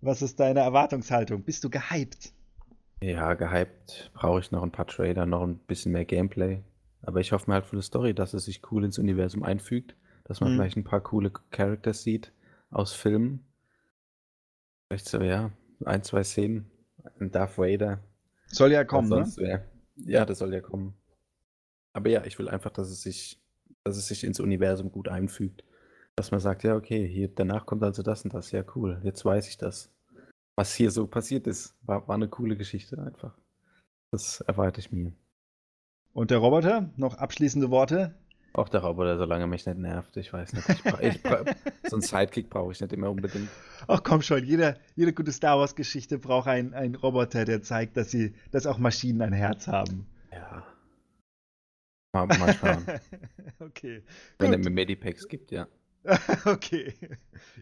was 0.00 0.22
ist 0.22 0.40
deine 0.40 0.60
Erwartungshaltung? 0.60 1.42
Bist 1.44 1.64
du 1.64 1.70
gehypt? 1.70 2.32
Ja, 3.00 3.34
gehypt 3.34 4.10
brauche 4.14 4.40
ich 4.40 4.50
noch 4.50 4.62
ein 4.62 4.72
paar 4.72 4.86
Trailer, 4.86 5.26
noch 5.26 5.42
ein 5.42 5.58
bisschen 5.58 5.92
mehr 5.92 6.04
Gameplay. 6.04 6.62
Aber 7.02 7.20
ich 7.20 7.32
hoffe 7.32 7.50
mir 7.50 7.54
halt 7.54 7.66
für 7.66 7.76
die 7.76 7.82
Story, 7.82 8.14
dass 8.14 8.34
es 8.34 8.44
sich 8.44 8.62
cool 8.70 8.84
ins 8.84 8.98
Universum 8.98 9.42
einfügt, 9.42 9.96
dass 10.24 10.40
man 10.40 10.52
mhm. 10.52 10.56
vielleicht 10.56 10.76
ein 10.76 10.84
paar 10.84 11.00
coole 11.00 11.32
Characters 11.50 12.02
sieht 12.02 12.32
aus 12.70 12.92
Filmen. 12.92 13.44
Vielleicht 14.88 15.08
so, 15.08 15.20
ja, 15.20 15.50
ein, 15.84 16.02
zwei 16.02 16.22
Szenen. 16.22 16.70
Ein 17.18 17.32
Darth 17.32 17.58
Vader. 17.58 17.98
Soll 18.46 18.72
ja 18.72 18.84
kommen, 18.84 19.08
ne? 19.08 19.26
Wär. 19.36 19.64
Ja, 19.96 20.24
das 20.24 20.38
soll 20.38 20.52
ja 20.52 20.60
kommen. 20.60 20.94
Aber 21.92 22.08
ja, 22.08 22.24
ich 22.24 22.38
will 22.38 22.48
einfach, 22.48 22.70
dass 22.70 22.90
es 22.90 23.02
sich, 23.02 23.40
dass 23.84 23.96
es 23.96 24.08
sich 24.08 24.24
ins 24.24 24.40
Universum 24.40 24.90
gut 24.90 25.08
einfügt. 25.08 25.64
Dass 26.16 26.30
man 26.30 26.40
sagt, 26.40 26.62
ja, 26.62 26.76
okay, 26.76 27.06
hier 27.08 27.28
danach 27.28 27.64
kommt 27.64 27.82
also 27.82 28.02
das 28.02 28.24
und 28.24 28.34
das. 28.34 28.50
Ja, 28.50 28.64
cool. 28.74 29.00
Jetzt 29.02 29.24
weiß 29.24 29.48
ich 29.48 29.56
das. 29.56 29.90
Was 30.56 30.74
hier 30.74 30.90
so 30.90 31.06
passiert 31.06 31.46
ist, 31.46 31.74
war, 31.82 32.06
war 32.08 32.16
eine 32.16 32.28
coole 32.28 32.56
Geschichte 32.56 32.98
einfach. 33.02 33.34
Das 34.10 34.42
erwarte 34.42 34.80
ich 34.80 34.92
mir. 34.92 35.12
Und 36.12 36.30
der 36.30 36.38
Roboter? 36.38 36.90
Noch 36.96 37.14
abschließende 37.14 37.70
Worte? 37.70 38.14
Auch 38.54 38.68
der 38.68 38.80
Roboter, 38.80 39.16
solange 39.16 39.46
mich 39.46 39.64
nicht 39.64 39.78
nervt. 39.78 40.14
Ich 40.18 40.30
weiß 40.30 40.52
nicht. 40.52 40.68
Ich 40.68 40.84
ich 41.00 41.20
so 41.88 41.96
einen 41.96 42.02
Sidekick 42.02 42.50
brauche 42.50 42.72
ich 42.72 42.80
nicht 42.82 42.92
immer 42.92 43.10
unbedingt. 43.10 43.48
Ach 43.88 44.02
komm 44.02 44.20
schon, 44.20 44.44
jede, 44.44 44.76
jede 44.94 45.14
gute 45.14 45.32
Star 45.32 45.58
Wars-Geschichte 45.58 46.18
braucht 46.18 46.48
einen, 46.48 46.74
einen 46.74 46.94
Roboter, 46.94 47.46
der 47.46 47.62
zeigt, 47.62 47.96
dass, 47.96 48.10
sie, 48.10 48.34
dass 48.50 48.66
auch 48.66 48.76
Maschinen 48.76 49.22
ein 49.22 49.32
Herz 49.32 49.68
haben. 49.68 50.06
Ja. 50.30 50.66
Mal, 52.12 52.54
schauen. 52.54 52.84
okay. 53.60 54.02
Wenn 54.38 54.52
er 54.52 54.58
mir 54.58 54.70
Medipacks 54.70 55.26
gibt, 55.28 55.50
ja. 55.50 55.66
okay. 56.44 56.92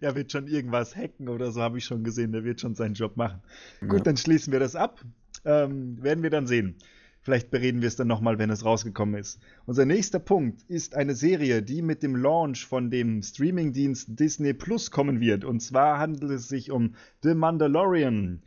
Er 0.01 0.17
wird 0.17 0.33
schon 0.33 0.49
irgendwas 0.49 0.97
hacken 0.97 1.29
oder 1.29 1.53
so, 1.53 1.61
habe 1.61 1.79
ich 1.79 1.85
schon 1.85 2.03
gesehen. 2.03 2.33
Der 2.33 2.43
wird 2.43 2.61
schon 2.61 2.75
seinen 2.75 2.95
Job 2.95 3.17
machen. 3.17 3.43
Ja. 3.81 3.87
Gut, 3.87 4.07
dann 4.07 4.17
schließen 4.17 4.53
wir 4.53 4.59
das 4.59 4.75
ab. 4.75 5.05
Ähm, 5.45 6.03
werden 6.03 6.25
wir 6.25 6.31
dann 6.31 6.49
sehen. 6.49 6.77
Vielleicht 7.23 7.51
bereden 7.51 7.81
wir 7.81 7.87
es 7.87 7.97
dann 7.97 8.09
nochmal, 8.09 8.39
wenn 8.39 8.51
es 8.51 8.65
rausgekommen 8.65 9.21
ist. 9.21 9.41
Unser 9.67 9.85
nächster 9.85 10.19
Punkt 10.19 10.63
ist 10.69 10.97
eine 10.97 11.15
Serie, 11.15 11.63
die 11.63 11.83
mit 11.83 12.03
dem 12.03 12.17
Launch 12.17 12.67
von 12.67 12.91
dem 12.91 13.23
Streamingdienst 13.23 14.19
Disney 14.19 14.55
Plus 14.55 14.91
kommen 14.91 15.21
wird. 15.21 15.45
Und 15.45 15.61
zwar 15.61 15.99
handelt 15.99 16.31
es 16.33 16.49
sich 16.49 16.73
um 16.73 16.97
The 17.23 17.35
Mandalorian. 17.35 18.43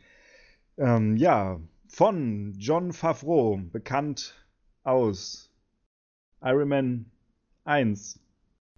Ähm, 0.76 1.16
ja, 1.16 1.60
von 1.88 2.52
John 2.58 2.92
Favreau, 2.92 3.62
bekannt 3.72 4.34
aus 4.82 5.53
Iron 6.44 6.68
Man 6.68 7.06
1. 7.64 8.20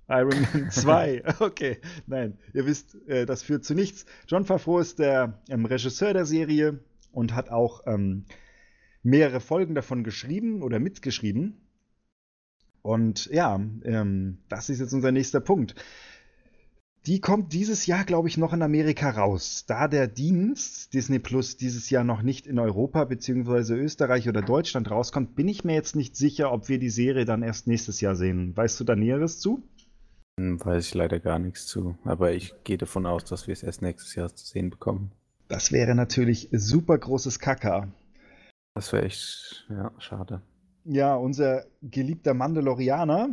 Iron 0.09 0.47
Man 0.53 0.71
2. 0.71 1.23
Okay, 1.41 1.79
nein, 2.07 2.39
ihr 2.55 2.67
wisst, 2.67 2.95
äh, 3.09 3.27
das 3.27 3.43
führt 3.43 3.65
zu 3.65 3.75
nichts. 3.75 4.07
John 4.29 4.45
Favreau 4.45 4.79
ist 4.79 4.99
der 4.99 5.43
ähm, 5.49 5.65
Regisseur 5.65 6.13
der 6.13 6.27
Serie 6.27 6.81
und 7.11 7.35
hat 7.35 7.51
auch 7.51 7.83
ähm, 7.87 8.25
mehrere 9.03 9.41
Folgen 9.41 9.75
davon 9.75 10.05
geschrieben 10.05 10.63
oder 10.63 10.79
mitgeschrieben. 10.79 11.61
Und 12.83 13.27
ja, 13.27 13.57
ähm, 13.57 14.39
das 14.49 14.69
ist 14.69 14.79
jetzt 14.79 14.93
unser 14.93 15.11
nächster 15.11 15.41
Punkt. 15.41 15.75
Die 17.07 17.21
kommt 17.21 17.53
dieses 17.53 17.87
Jahr, 17.87 18.05
glaube 18.05 18.27
ich, 18.27 18.37
noch 18.37 18.53
in 18.53 18.63
Amerika 18.63 19.11
raus. 19.11 19.65
Da 19.69 19.87
der 19.87 20.09
Dienst 20.09 20.93
Disney 20.93 21.21
Plus 21.21 21.57
dieses 21.57 21.89
Jahr 21.89 22.03
noch 22.03 22.23
nicht 22.23 22.49
in 22.49 22.59
Europa 22.59 23.05
bzw. 23.05 23.75
Österreich 23.75 24.29
oder 24.29 24.43
Deutschland 24.43 24.91
rauskommt, 24.91 25.37
bin 25.37 25.47
ich 25.47 25.63
mir 25.63 25.75
jetzt 25.75 25.95
nicht 25.95 26.17
sicher, 26.17 26.51
ob 26.51 26.69
wir 26.69 26.81
die 26.81 26.91
Serie 26.91 27.25
dann 27.25 27.45
erst 27.45 27.69
nächstes 27.69 28.01
Jahr 28.01 28.17
sehen. 28.17 28.57
Weißt 28.57 28.81
du 28.81 28.85
da 28.85 28.97
Näheres 28.97 29.39
zu? 29.39 29.63
Hm, 30.41 30.59
weiß 30.65 30.85
ich 30.85 30.95
leider 30.95 31.21
gar 31.21 31.39
nichts 31.39 31.67
zu. 31.67 31.97
Aber 32.03 32.33
ich 32.33 32.55
gehe 32.65 32.77
davon 32.77 33.07
aus, 33.07 33.25
dass 33.25 33.47
wir 33.47 33.53
es 33.53 33.63
erst 33.63 33.83
nächstes 33.83 34.17
Jahr 34.17 34.35
zu 34.35 34.45
sehen 34.45 34.71
bekommen. 34.71 35.13
Das 35.47 35.71
wäre 35.71 35.95
natürlich 35.95 36.49
super 36.51 36.99
großes 36.99 37.39
Kacker. 37.39 37.87
Das 38.75 38.93
wäre 38.93 39.05
echt, 39.05 39.65
ja, 39.71 39.93
schade. 39.99 40.43
Ja, 40.85 41.15
unser 41.15 41.67
geliebter 41.83 42.35
Mandalorianer 42.35 43.29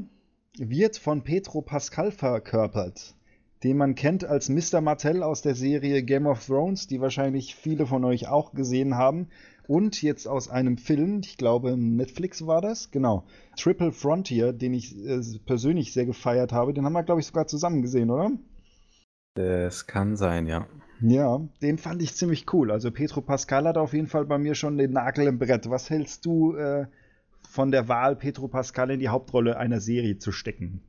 wird 0.59 0.97
von 0.97 1.23
Petro 1.23 1.63
Pascal 1.63 2.12
verkörpert, 2.12 3.15
den 3.63 3.78
man 3.78 3.95
kennt 3.95 4.26
als 4.26 4.49
Mr. 4.49 4.82
Martell 4.82 5.23
aus 5.23 5.41
der 5.41 5.56
Serie 5.56 6.04
Game 6.04 6.28
of 6.28 6.45
Thrones, 6.45 6.88
die 6.88 6.99
wahrscheinlich 6.99 7.56
viele 7.56 7.86
von 7.86 8.04
euch 8.04 8.28
auch 8.28 8.54
gesehen 8.54 8.95
haben. 8.95 9.28
Und 9.67 10.02
jetzt 10.02 10.28
aus 10.28 10.49
einem 10.49 10.78
Film, 10.78 11.21
ich 11.23 11.38
glaube 11.38 11.78
Netflix 11.78 12.45
war 12.45 12.60
das, 12.60 12.91
genau, 12.91 13.23
Triple 13.58 13.93
Frontier, 13.93 14.52
den 14.52 14.73
ich 14.73 14.97
äh, 14.97 15.21
persönlich 15.45 15.93
sehr 15.93 16.06
gefeiert 16.06 16.52
habe. 16.52 16.73
Den 16.73 16.84
haben 16.84 16.93
wir, 16.93 17.04
glaube 17.04 17.21
ich, 17.21 17.28
sogar 17.28 17.47
zusammen 17.47 17.82
gesehen, 17.82 18.10
oder? 18.10 18.32
Das 19.36 19.88
kann 19.88 20.17
sein, 20.17 20.47
ja. 20.47 20.67
Ja, 21.02 21.41
den 21.62 21.78
fand 21.78 22.02
ich 22.02 22.15
ziemlich 22.15 22.52
cool. 22.54 22.71
Also 22.71 22.91
Petro 22.91 23.21
Pascal 23.21 23.65
hat 23.65 23.78
auf 23.78 23.93
jeden 23.93 24.08
Fall 24.08 24.26
bei 24.26 24.38
mir 24.38 24.56
schon 24.56 24.78
den 24.78 24.91
Nagel 24.91 25.28
im 25.28 25.39
Brett. 25.39 25.69
Was 25.69 25.89
hältst 25.89 26.26
du 26.26 26.56
äh, 26.56 26.86
von 27.49 27.71
der 27.71 27.88
Wahl, 27.88 28.15
Petro 28.15 28.47
Pascal 28.47 28.91
in 28.91 28.99
die 28.99 29.10
Hauptrolle 29.10 29.58
einer 29.58 29.80
Serie 29.80 30.17
zu 30.17 30.32
stecken? 30.32 30.82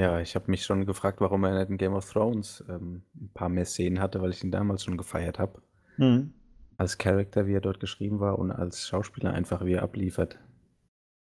Ja, 0.00 0.18
ich 0.18 0.34
habe 0.34 0.50
mich 0.50 0.64
schon 0.64 0.86
gefragt, 0.86 1.20
warum 1.20 1.44
er 1.44 1.58
nicht 1.58 1.68
in 1.68 1.76
Game 1.76 1.92
of 1.92 2.10
Thrones 2.10 2.64
ähm, 2.70 3.02
ein 3.20 3.28
paar 3.34 3.50
mehr 3.50 3.66
Szenen 3.66 4.00
hatte, 4.00 4.22
weil 4.22 4.30
ich 4.30 4.42
ihn 4.42 4.50
damals 4.50 4.82
schon 4.82 4.96
gefeiert 4.96 5.38
habe. 5.38 5.60
Mhm. 5.98 6.32
Als 6.78 6.96
Charakter, 6.96 7.46
wie 7.46 7.52
er 7.52 7.60
dort 7.60 7.80
geschrieben 7.80 8.18
war 8.18 8.38
und 8.38 8.50
als 8.50 8.88
Schauspieler 8.88 9.34
einfach, 9.34 9.62
wie 9.62 9.74
er 9.74 9.82
abliefert. 9.82 10.38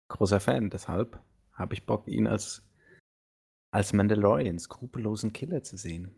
Großer 0.06 0.38
Fan, 0.38 0.70
deshalb 0.70 1.18
habe 1.52 1.74
ich 1.74 1.86
Bock, 1.86 2.06
ihn 2.06 2.28
als, 2.28 2.62
als 3.72 3.92
Mandalorian, 3.92 4.60
skrupellosen 4.60 5.32
Killer 5.32 5.64
zu 5.64 5.76
sehen. 5.76 6.14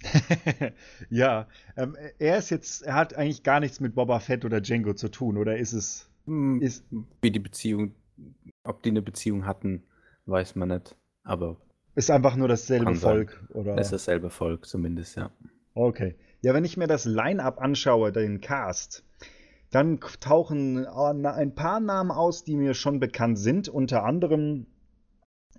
ja, 1.10 1.48
ähm, 1.76 1.96
er 2.20 2.38
ist 2.38 2.50
jetzt, 2.50 2.82
er 2.82 2.94
hat 2.94 3.14
eigentlich 3.14 3.42
gar 3.42 3.58
nichts 3.58 3.80
mit 3.80 3.96
Boba 3.96 4.20
Fett 4.20 4.44
oder 4.44 4.60
Django 4.60 4.94
zu 4.94 5.10
tun, 5.10 5.36
oder 5.36 5.58
ist 5.58 5.72
es? 5.72 6.08
Hm, 6.26 6.62
ist, 6.62 6.84
wie 7.20 7.32
die 7.32 7.40
Beziehung, 7.40 7.96
ob 8.62 8.84
die 8.84 8.90
eine 8.90 9.02
Beziehung 9.02 9.44
hatten, 9.44 9.82
weiß 10.26 10.54
man 10.54 10.68
nicht. 10.68 10.94
Aber 11.28 11.56
ist 11.94 12.10
einfach 12.10 12.36
nur 12.36 12.48
dasselbe 12.48 12.94
Volk, 12.94 13.32
sein. 13.32 13.56
oder? 13.56 13.78
Ist 13.78 13.92
dasselbe 13.92 14.30
Volk 14.30 14.66
zumindest, 14.66 15.16
ja. 15.16 15.30
Okay. 15.74 16.14
Ja, 16.40 16.54
wenn 16.54 16.64
ich 16.64 16.76
mir 16.76 16.86
das 16.86 17.04
Line-up 17.04 17.60
anschaue, 17.60 18.12
den 18.12 18.40
Cast, 18.40 19.04
dann 19.70 20.00
tauchen 20.20 20.86
ein 20.86 21.54
paar 21.54 21.80
Namen 21.80 22.10
aus, 22.10 22.44
die 22.44 22.56
mir 22.56 22.74
schon 22.74 23.00
bekannt 23.00 23.38
sind. 23.38 23.68
Unter 23.68 24.04
anderem 24.04 24.66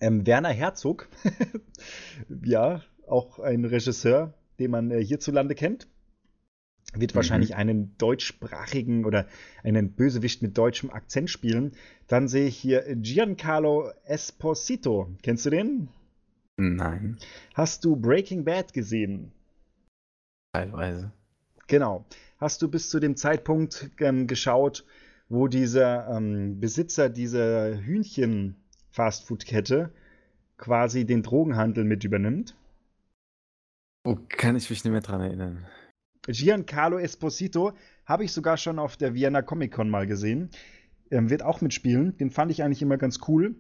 ähm, 0.02 0.26
Werner 0.26 0.50
Herzog. 0.50 1.08
ja, 2.44 2.82
auch 3.08 3.40
ein 3.40 3.66
Regisseur, 3.66 4.34
den 4.60 4.72
man 4.72 4.92
äh, 4.92 5.04
hierzulande 5.04 5.56
kennt. 5.56 5.88
Wird 6.93 7.13
mhm. 7.13 7.15
wahrscheinlich 7.15 7.56
einen 7.56 7.97
deutschsprachigen 7.97 9.06
oder 9.06 9.25
einen 9.63 9.93
Bösewicht 9.93 10.41
mit 10.41 10.58
deutschem 10.58 10.89
Akzent 10.89 11.30
spielen. 11.30 11.71
Dann 12.08 12.28
sehe 12.28 12.47
ich 12.47 12.58
hier 12.58 12.84
Giancarlo 12.95 13.91
Esposito. 14.06 15.15
Kennst 15.21 15.45
du 15.45 15.52
den? 15.52 15.89
Nein. 16.58 17.19
Hast 17.54 17.86
du 17.86 17.95
Breaking 17.95 18.43
Bad 18.43 18.73
gesehen? 18.73 19.32
Teilweise. 20.54 21.13
Genau. 21.67 22.06
Hast 22.38 22.62
du 22.62 22.69
bis 22.69 22.89
zu 22.89 22.99
dem 22.99 23.15
Zeitpunkt 23.15 23.89
ähm, 23.99 24.28
geschaut, 24.28 24.86
wo 25.30 25.47
dieser 25.47 26.10
ähm, 26.10 26.60
Besitzer 26.60 27.10
dieser 27.10 27.78
Hühnchen-Fastfood-Kette 27.78 29.93
quasi 30.58 31.06
den 31.06 31.23
Drogenhandel 31.23 31.86
mit 31.86 32.04
übernimmt? 32.04 32.56
Oh, 34.04 34.17
kann 34.28 34.56
ich 34.56 34.69
mich 34.69 34.84
nicht 34.84 34.91
mehr 34.91 35.02
dran 35.02 35.21
erinnern. 35.21 35.65
Giancarlo 36.32 36.98
Esposito 36.98 37.74
habe 38.06 38.24
ich 38.24 38.32
sogar 38.32 38.58
schon 38.58 38.80
auf 38.80 38.98
der 38.98 39.13
Vienna 39.13 39.42
Comic 39.42 39.72
Con 39.72 39.89
mal 39.89 40.08
gesehen. 40.08 40.50
Ähm, 41.12 41.30
wird 41.30 41.44
auch 41.44 41.62
mitspielen. 41.62 42.18
Den 42.18 42.30
fand 42.30 42.52
ich 42.52 42.63
eigentlich 42.63 42.82
immer 42.82 42.98
ganz 42.98 43.20
cool. 43.28 43.56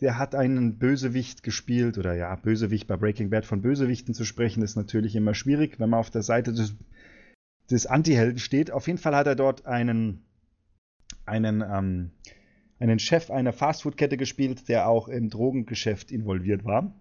Der 0.00 0.18
hat 0.18 0.34
einen 0.34 0.78
Bösewicht 0.78 1.42
gespielt, 1.42 1.98
oder 1.98 2.14
ja, 2.14 2.34
Bösewicht 2.34 2.86
bei 2.86 2.96
Breaking 2.96 3.30
Bad 3.30 3.44
von 3.44 3.60
Bösewichten 3.60 4.14
zu 4.14 4.24
sprechen, 4.24 4.62
ist 4.62 4.76
natürlich 4.76 5.14
immer 5.14 5.34
schwierig, 5.34 5.78
wenn 5.78 5.90
man 5.90 6.00
auf 6.00 6.10
der 6.10 6.22
Seite 6.22 6.52
des, 6.52 6.74
des 7.70 7.86
Anti-Helden 7.86 8.38
steht. 8.38 8.70
Auf 8.70 8.86
jeden 8.86 8.98
Fall 8.98 9.14
hat 9.14 9.26
er 9.26 9.36
dort 9.36 9.66
einen, 9.66 10.24
einen, 11.26 11.62
ähm, 11.62 12.10
einen 12.78 12.98
Chef 12.98 13.30
einer 13.30 13.52
Fastfood-Kette 13.52 14.16
gespielt, 14.16 14.68
der 14.68 14.88
auch 14.88 15.08
im 15.08 15.28
Drogengeschäft 15.28 16.10
involviert 16.10 16.64
war. 16.64 16.94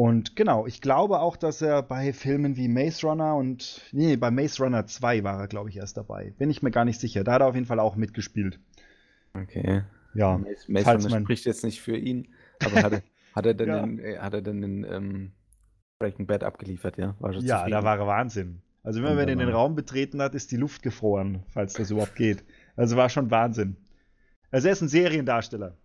Und 0.00 0.34
genau, 0.34 0.66
ich 0.66 0.80
glaube 0.80 1.20
auch, 1.20 1.36
dass 1.36 1.60
er 1.60 1.82
bei 1.82 2.14
Filmen 2.14 2.56
wie 2.56 2.68
Maze 2.68 3.06
Runner 3.06 3.36
und. 3.36 3.82
Nee, 3.92 4.16
bei 4.16 4.30
Maze 4.30 4.62
Runner 4.62 4.86
2 4.86 5.24
war 5.24 5.38
er, 5.38 5.46
glaube 5.46 5.68
ich, 5.68 5.76
erst 5.76 5.98
dabei. 5.98 6.32
Bin 6.38 6.48
ich 6.48 6.62
mir 6.62 6.70
gar 6.70 6.86
nicht 6.86 6.98
sicher. 6.98 7.22
Da 7.22 7.32
hat 7.32 7.42
er 7.42 7.48
auf 7.48 7.54
jeden 7.54 7.66
Fall 7.66 7.78
auch 7.78 7.96
mitgespielt. 7.96 8.58
Okay. 9.34 9.82
Ja. 10.14 10.38
Maze, 10.38 10.72
Maze 10.72 10.90
Runner 10.90 11.10
man... 11.10 11.24
spricht 11.24 11.44
jetzt 11.44 11.64
nicht 11.64 11.82
für 11.82 11.98
ihn, 11.98 12.28
aber 12.64 12.82
hat 12.82 12.92
er, 12.92 13.02
hat 13.34 13.44
er 13.44 13.52
denn, 13.52 13.68
ja. 13.68 13.80
in, 13.80 13.98
äh, 13.98 14.16
hat 14.16 14.32
er 14.32 14.40
denn 14.40 14.62
in 14.62 14.84
ähm, 14.84 15.32
Breaking 15.98 16.26
Bad 16.26 16.44
abgeliefert, 16.44 16.96
ja? 16.96 17.14
Ja, 17.40 17.68
da 17.68 17.84
war 17.84 17.98
er 17.98 18.06
Wahnsinn. 18.06 18.62
Also 18.82 19.02
wenn 19.02 19.16
man 19.16 19.26
den 19.26 19.50
Raum 19.50 19.74
betreten 19.74 20.22
hat, 20.22 20.34
ist 20.34 20.50
die 20.50 20.56
Luft 20.56 20.82
gefroren, 20.82 21.42
falls 21.50 21.74
das 21.74 21.90
überhaupt 21.90 22.16
geht. 22.16 22.42
Also 22.74 22.96
war 22.96 23.10
schon 23.10 23.30
Wahnsinn. 23.30 23.76
Also 24.50 24.68
er 24.68 24.72
ist 24.72 24.80
ein 24.80 24.88
Seriendarsteller. 24.88 25.76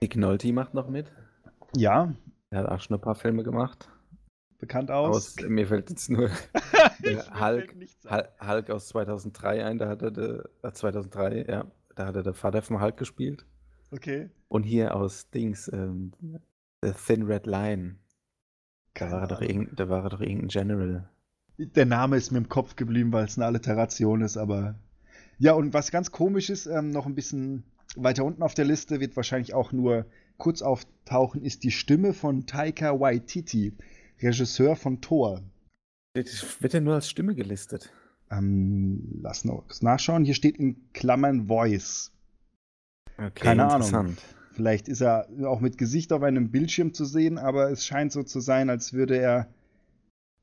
Nick 0.00 0.16
Nolte 0.16 0.52
macht 0.52 0.74
noch 0.74 0.88
mit. 0.88 1.12
Ja. 1.76 2.12
Er 2.50 2.60
hat 2.60 2.68
auch 2.68 2.80
schon 2.80 2.96
ein 2.96 3.00
paar 3.00 3.14
Filme 3.14 3.42
gemacht. 3.42 3.90
Bekannt 4.58 4.90
aus. 4.90 5.38
aus 5.38 5.48
mir 5.48 5.68
fällt 5.68 5.90
jetzt 5.90 6.10
nur 6.10 6.30
Hulk, 7.40 7.74
Hulk 8.44 8.70
aus 8.70 8.88
2003 8.88 9.64
ein. 9.64 9.78
Da 9.78 9.88
hat 9.88 10.02
er 10.02 10.10
de, 10.10 10.42
äh, 10.62 10.72
2003, 10.72 11.46
ja, 11.48 11.64
da 11.94 12.06
hat 12.06 12.16
er 12.16 12.22
der 12.22 12.34
Vater 12.34 12.62
vom 12.62 12.80
Hulk 12.80 12.96
gespielt. 12.96 13.46
Okay. 13.92 14.30
Und 14.48 14.64
hier 14.64 14.96
aus 14.96 15.30
Dings, 15.30 15.70
ähm, 15.72 16.12
The 16.82 16.92
Thin 16.92 17.22
Red 17.22 17.46
Line. 17.46 17.96
Da 18.94 19.12
war, 19.12 19.20
er 19.22 19.28
doch 19.28 19.40
da 19.76 19.88
war 19.88 20.02
er 20.04 20.10
doch 20.10 20.20
irgendein 20.20 20.48
General. 20.48 21.08
Der 21.56 21.86
Name 21.86 22.16
ist 22.16 22.32
mir 22.32 22.38
im 22.38 22.48
Kopf 22.48 22.74
geblieben, 22.74 23.12
weil 23.12 23.26
es 23.26 23.38
eine 23.38 23.46
Alliteration 23.46 24.22
ist, 24.22 24.36
aber. 24.36 24.74
Ja, 25.38 25.52
und 25.52 25.72
was 25.72 25.92
ganz 25.92 26.10
komisch 26.10 26.50
ist, 26.50 26.66
ähm, 26.66 26.90
noch 26.90 27.06
ein 27.06 27.14
bisschen 27.14 27.62
weiter 27.96 28.24
unten 28.24 28.42
auf 28.42 28.54
der 28.54 28.64
Liste, 28.64 28.98
wird 28.98 29.16
wahrscheinlich 29.16 29.54
auch 29.54 29.72
nur 29.72 30.06
kurz 30.38 30.62
auftauchen, 30.62 31.42
ist 31.42 31.64
die 31.64 31.70
Stimme 31.70 32.14
von 32.14 32.46
Taika 32.46 32.98
Waititi, 32.98 33.74
Regisseur 34.22 34.76
von 34.76 35.00
Thor. 35.00 35.42
Wird 36.14 36.74
er 36.74 36.80
nur 36.80 36.94
als 36.94 37.08
Stimme 37.08 37.34
gelistet? 37.34 37.92
Ähm, 38.30 39.20
lass 39.22 39.44
noch 39.44 39.64
nachschauen. 39.80 40.24
Hier 40.24 40.34
steht 40.34 40.56
in 40.56 40.76
Klammern 40.92 41.46
Voice. 41.46 42.12
Okay, 43.16 43.30
Keine 43.34 43.70
Ahnung. 43.70 44.16
Vielleicht 44.52 44.88
ist 44.88 45.02
er 45.02 45.28
auch 45.44 45.60
mit 45.60 45.78
Gesicht 45.78 46.12
auf 46.12 46.22
einem 46.22 46.50
Bildschirm 46.50 46.92
zu 46.92 47.04
sehen, 47.04 47.38
aber 47.38 47.70
es 47.70 47.86
scheint 47.86 48.10
so 48.10 48.24
zu 48.24 48.40
sein, 48.40 48.70
als 48.70 48.92
würde 48.92 49.16
er 49.16 49.48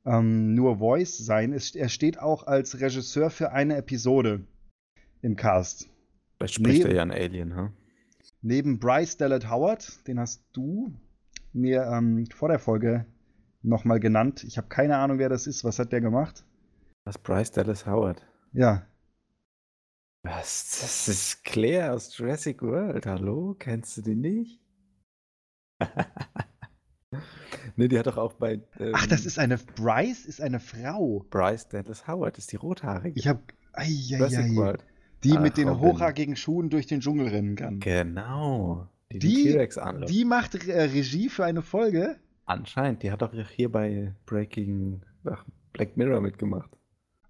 ähm, 0.05 0.55
nur 0.55 0.77
Voice 0.77 1.17
sein. 1.17 1.51
Es, 1.51 1.75
er 1.75 1.89
steht 1.89 2.19
auch 2.19 2.47
als 2.47 2.79
Regisseur 2.79 3.29
für 3.29 3.51
eine 3.51 3.75
Episode 3.75 4.45
im 5.21 5.35
Cast. 5.35 5.89
Vielleicht 6.37 6.55
spricht 6.55 6.77
neben, 6.79 6.89
er 6.91 6.95
ja 6.95 7.01
ein 7.01 7.11
Alien, 7.11 7.55
ha? 7.55 7.73
Neben 8.47 8.77
Bryce 8.77 9.17
Dallet 9.17 9.49
Howard, 9.49 10.07
den 10.07 10.19
hast 10.19 10.45
du 10.53 10.93
mir 11.51 11.81
ähm, 11.91 12.27
vor 12.27 12.47
der 12.47 12.59
Folge 12.59 13.07
nochmal 13.63 13.99
genannt. 13.99 14.43
Ich 14.43 14.59
habe 14.59 14.67
keine 14.67 14.97
Ahnung, 14.97 15.17
wer 15.17 15.29
das 15.29 15.47
ist. 15.47 15.63
Was 15.63 15.79
hat 15.79 15.91
der 15.91 15.99
gemacht? 15.99 16.45
Was, 17.05 17.17
Bryce 17.17 17.49
Dallas 17.49 17.87
Howard? 17.87 18.23
Ja. 18.53 18.85
Was? 20.21 20.79
Das 20.79 21.07
ist 21.07 21.43
Claire 21.43 21.93
aus 21.93 22.15
Jurassic 22.15 22.61
World. 22.61 23.07
Hallo? 23.07 23.55
Kennst 23.57 23.97
du 23.97 24.03
die 24.03 24.15
nicht? 24.15 24.61
ne, 27.77 27.87
die 27.87 27.97
hat 27.97 28.05
doch 28.05 28.17
auch 28.17 28.33
bei. 28.33 28.61
Ähm, 28.77 28.91
Ach, 28.93 29.07
das 29.07 29.25
ist 29.25 29.39
eine. 29.39 29.57
Bryce 29.57 30.27
ist 30.27 30.39
eine 30.39 30.59
Frau. 30.59 31.25
Bryce 31.31 31.67
Dallas 31.69 32.07
Howard 32.07 32.37
ist 32.37 32.51
die 32.51 32.57
rothaarige. 32.57 33.17
Ich 33.17 33.27
habe. 33.27 33.41
Jurassic 33.87 34.55
World. 34.55 34.85
Die 35.25 35.37
Ach, 35.37 35.41
mit 35.41 35.57
den 35.57 35.79
hochhackigen 35.79 36.35
Schuhen 36.35 36.69
durch 36.69 36.85
den 36.85 37.01
Dschungel 37.01 37.27
rennen 37.29 37.55
kann. 37.55 37.79
Genau. 37.79 38.87
Die, 39.11 39.19
die, 39.19 39.69
die 40.07 40.25
macht 40.25 40.67
äh, 40.67 40.83
Regie 40.83 41.29
für 41.29 41.45
eine 41.45 41.63
Folge? 41.63 42.17
Anscheinend. 42.45 43.01
Die 43.01 43.11
hat 43.11 43.21
doch 43.21 43.33
hier 43.49 43.71
bei 43.71 44.13
Breaking 44.27 45.01
ach, 45.25 45.43
Black 45.73 45.97
Mirror 45.97 46.21
mitgemacht. 46.21 46.69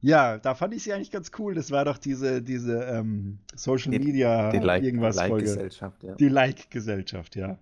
Ja, 0.01 0.37
da 0.37 0.55
fand 0.55 0.73
ich 0.73 0.83
sie 0.83 0.93
eigentlich 0.93 1.09
ganz 1.09 1.31
cool. 1.39 1.55
Das 1.55 1.71
war 1.71 1.85
doch 1.85 1.97
diese, 1.97 2.41
diese 2.41 2.83
ähm, 2.83 3.39
Social 3.55 3.91
die, 3.91 3.99
Media 3.99 4.51
die 4.51 4.59
like, 4.59 4.83
irgendwas 4.83 5.15
like 5.15 5.29
Folge. 5.29 5.45
Gesellschaft, 5.45 6.03
ja. 6.03 6.15
Die 6.15 6.27
Like-Gesellschaft, 6.27 7.35
ja. 7.35 7.57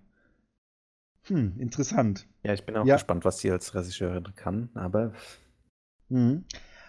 Hm, 1.22 1.54
interessant. 1.58 2.26
Ja, 2.42 2.52
ich 2.52 2.66
bin 2.66 2.76
auch 2.76 2.84
ja. 2.84 2.96
gespannt, 2.96 3.24
was 3.24 3.38
sie 3.38 3.50
als 3.50 3.74
Regisseurin 3.74 4.34
kann, 4.34 4.68
aber. 4.74 5.12
Mhm. 6.08 6.44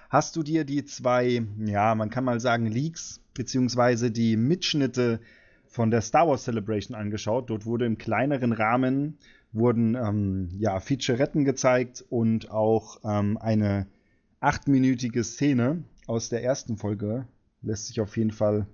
Hast 0.09 0.35
du 0.35 0.43
dir 0.43 0.65
die 0.65 0.83
zwei, 0.83 1.45
ja, 1.59 1.95
man 1.95 2.09
kann 2.09 2.25
mal 2.25 2.39
sagen, 2.39 2.65
Leaks, 2.65 3.21
beziehungsweise 3.35 4.09
die 4.09 4.35
Mitschnitte 4.35 5.19
von 5.67 5.91
der 5.91 6.01
Star 6.01 6.27
Wars 6.27 6.45
Celebration 6.45 6.95
angeschaut? 6.95 7.51
Dort 7.51 7.67
wurde 7.67 7.85
im 7.85 7.99
kleineren 7.99 8.51
Rahmen 8.51 9.19
wurden 9.55 9.95
ähm, 9.95 10.49
ja, 10.57 10.79
Featuretten 10.79 11.45
gezeigt 11.45 12.03
und 12.09 12.51
auch 12.51 12.99
ähm, 13.03 13.37
eine 13.37 13.87
achtminütige 14.39 15.23
Szene 15.23 15.83
aus 16.07 16.29
der 16.29 16.43
ersten 16.43 16.77
Folge. 16.77 17.27
Lässt 17.61 17.87
sich 17.87 18.01
auf 18.01 18.17
jeden 18.17 18.31
Fall 18.31 18.67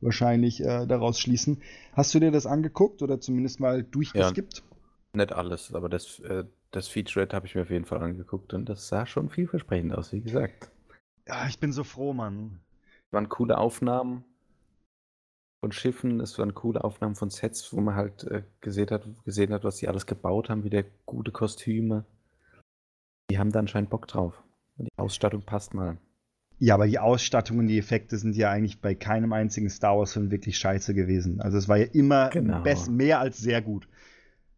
wahrscheinlich 0.00 0.60
äh, 0.62 0.86
daraus 0.86 1.18
schließen. 1.18 1.62
Hast 1.92 2.14
du 2.14 2.20
dir 2.20 2.30
das 2.30 2.46
angeguckt 2.46 3.02
oder 3.02 3.20
zumindest 3.20 3.60
mal 3.60 3.82
durchgeskippt? 3.82 4.58
Ja, 4.58 5.16
nicht 5.16 5.32
alles, 5.32 5.74
aber 5.74 5.88
das, 5.88 6.20
äh, 6.20 6.44
das 6.70 6.88
Featurette 6.88 7.34
habe 7.34 7.46
ich 7.46 7.54
mir 7.54 7.62
auf 7.62 7.70
jeden 7.70 7.86
Fall 7.86 8.02
angeguckt 8.02 8.52
und 8.54 8.68
das 8.68 8.88
sah 8.88 9.06
schon 9.06 9.30
vielversprechend 9.30 9.94
aus, 9.94 10.12
wie 10.12 10.20
gesagt. 10.20 10.70
Ja, 11.26 11.48
ich 11.48 11.58
bin 11.58 11.72
so 11.72 11.82
froh, 11.82 12.12
Mann. 12.12 12.60
Waren 13.16 13.30
coole 13.30 13.56
Aufnahmen 13.56 14.24
von 15.60 15.72
Schiffen, 15.72 16.20
es 16.20 16.38
waren 16.38 16.52
coole 16.52 16.84
Aufnahmen 16.84 17.14
von 17.14 17.30
Sets, 17.30 17.72
wo 17.72 17.80
man 17.80 17.94
halt 17.94 18.24
äh, 18.24 18.42
gesehen, 18.60 18.90
hat, 18.90 19.08
gesehen 19.24 19.54
hat, 19.54 19.64
was 19.64 19.78
sie 19.78 19.88
alles 19.88 20.04
gebaut 20.04 20.50
haben, 20.50 20.64
wieder 20.64 20.84
gute 21.06 21.32
Kostüme. 21.32 22.04
Die 23.30 23.38
haben 23.38 23.52
da 23.52 23.60
anscheinend 23.60 23.88
Bock 23.88 24.06
drauf. 24.06 24.42
Die 24.76 24.90
Ausstattung 24.98 25.40
passt 25.40 25.72
mal. 25.72 25.96
Ja, 26.58 26.74
aber 26.74 26.86
die 26.86 26.98
Ausstattung 26.98 27.58
und 27.58 27.68
die 27.68 27.78
Effekte 27.78 28.18
sind 28.18 28.36
ja 28.36 28.50
eigentlich 28.50 28.82
bei 28.82 28.94
keinem 28.94 29.32
einzigen 29.32 29.70
Star 29.70 29.96
Wars-Film 29.96 30.30
wirklich 30.30 30.58
scheiße 30.58 30.92
gewesen. 30.92 31.40
Also 31.40 31.56
es 31.56 31.70
war 31.70 31.78
ja 31.78 31.86
immer 31.86 32.28
genau. 32.28 32.60
best, 32.60 32.90
mehr 32.90 33.20
als 33.20 33.38
sehr 33.38 33.62
gut. 33.62 33.88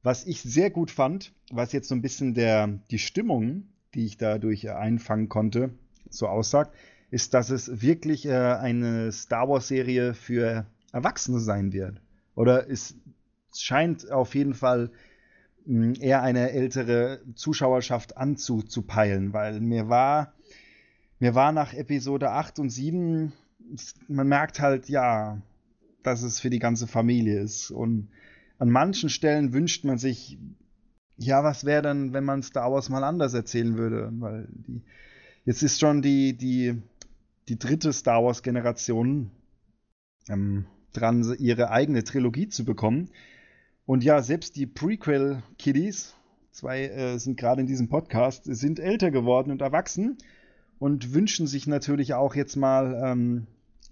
Was 0.02 0.26
ich 0.26 0.42
sehr 0.42 0.70
gut 0.70 0.90
fand, 0.90 1.32
was 1.52 1.70
jetzt 1.70 1.86
so 1.86 1.94
ein 1.94 2.02
bisschen 2.02 2.34
der, 2.34 2.66
die 2.90 2.98
Stimmung, 2.98 3.68
die 3.94 4.04
ich 4.04 4.16
dadurch 4.16 4.68
einfangen 4.68 5.28
konnte, 5.28 5.70
so 6.10 6.26
aussagt, 6.26 6.74
ist, 7.10 7.34
dass 7.34 7.50
es 7.50 7.82
wirklich 7.82 8.26
äh, 8.26 8.32
eine 8.32 9.12
Star 9.12 9.48
Wars-Serie 9.48 10.14
für 10.14 10.66
Erwachsene 10.92 11.40
sein 11.40 11.72
wird. 11.72 12.00
Oder 12.34 12.68
es 12.70 12.96
scheint 13.56 14.10
auf 14.10 14.34
jeden 14.34 14.54
Fall 14.54 14.90
hm, 15.64 15.94
eher 16.00 16.22
eine 16.22 16.50
ältere 16.50 17.20
Zuschauerschaft 17.34 18.16
anzupeilen, 18.16 19.32
weil 19.32 19.60
mir 19.60 19.88
war, 19.88 20.34
mir 21.18 21.34
war 21.34 21.52
nach 21.52 21.74
Episode 21.74 22.30
8 22.30 22.58
und 22.58 22.70
7, 22.70 23.32
man 24.08 24.28
merkt 24.28 24.60
halt, 24.60 24.88
ja, 24.88 25.40
dass 26.02 26.22
es 26.22 26.40
für 26.40 26.50
die 26.50 26.58
ganze 26.58 26.86
Familie 26.86 27.40
ist. 27.40 27.70
Und 27.70 28.08
an 28.58 28.70
manchen 28.70 29.08
Stellen 29.08 29.52
wünscht 29.52 29.84
man 29.84 29.98
sich, 29.98 30.38
ja, 31.16 31.42
was 31.42 31.64
wäre 31.64 31.82
denn, 31.82 32.12
wenn 32.12 32.24
man 32.24 32.42
Star 32.42 32.70
Wars 32.72 32.88
mal 32.88 33.04
anders 33.04 33.34
erzählen 33.34 33.76
würde? 33.76 34.10
Weil 34.12 34.48
die, 34.50 34.82
jetzt 35.44 35.62
ist 35.62 35.80
schon 35.80 36.00
die, 36.02 36.36
die, 36.36 36.80
die 37.48 37.58
dritte 37.58 37.92
Star 37.92 38.22
Wars-Generation 38.24 39.30
ähm, 40.28 40.66
dran, 40.92 41.34
ihre 41.38 41.70
eigene 41.70 42.04
Trilogie 42.04 42.48
zu 42.48 42.64
bekommen. 42.64 43.10
Und 43.86 44.04
ja, 44.04 44.22
selbst 44.22 44.56
die 44.56 44.66
Prequel-Kiddies, 44.66 46.14
zwei 46.50 46.88
äh, 46.88 47.18
sind 47.18 47.38
gerade 47.38 47.60
in 47.60 47.66
diesem 47.66 47.88
Podcast, 47.88 48.44
sind 48.44 48.78
älter 48.78 49.10
geworden 49.10 49.50
und 49.50 49.62
erwachsen 49.62 50.18
und 50.78 51.14
wünschen 51.14 51.46
sich 51.46 51.66
natürlich 51.66 52.14
auch 52.14 52.34
jetzt 52.34 52.56
mal 52.56 53.00
ähm, 53.02 53.46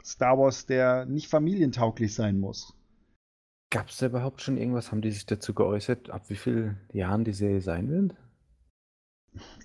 Star 0.04 0.38
Wars, 0.38 0.66
der 0.66 1.06
nicht 1.06 1.28
familientauglich 1.28 2.14
sein 2.14 2.38
muss. 2.38 2.74
Gab 3.70 3.88
es 3.88 3.96
da 3.96 4.06
überhaupt 4.06 4.42
schon 4.42 4.56
irgendwas? 4.56 4.92
Haben 4.92 5.02
die 5.02 5.10
sich 5.10 5.26
dazu 5.26 5.52
geäußert, 5.52 6.10
ab 6.10 6.28
wie 6.28 6.36
vielen 6.36 6.78
Jahren 6.92 7.24
die 7.24 7.32
Serie 7.32 7.60
sein 7.60 7.88
wird? 7.88 8.14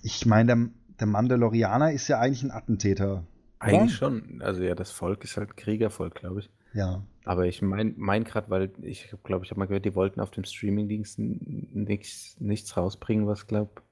Ich 0.02 0.26
meine, 0.26 0.46
der, 0.46 0.70
der 0.98 1.06
Mandalorianer 1.06 1.92
ist 1.92 2.08
ja 2.08 2.18
eigentlich 2.18 2.42
ein 2.42 2.50
Attentäter. 2.50 3.24
Eigentlich 3.62 3.96
schon. 3.96 4.42
Also 4.42 4.62
ja, 4.62 4.74
das 4.74 4.90
Volk 4.90 5.24
ist 5.24 5.36
halt 5.36 5.56
Kriegervolk, 5.56 6.14
glaube 6.14 6.40
ich. 6.40 6.50
Ja. 6.74 7.02
Aber 7.24 7.46
ich 7.46 7.62
meine 7.62 7.94
mein 7.96 8.24
gerade, 8.24 8.50
weil 8.50 8.72
ich 8.82 9.14
glaube, 9.22 9.44
ich 9.44 9.50
habe 9.50 9.60
mal 9.60 9.66
gehört, 9.66 9.84
die 9.84 9.94
wollten 9.94 10.20
auf 10.20 10.30
dem 10.30 10.44
Streamingdienst 10.44 11.18
nichts, 11.18 12.36
nichts 12.40 12.76
rausbringen, 12.76 13.26
was 13.26 13.46
glaube 13.46 13.82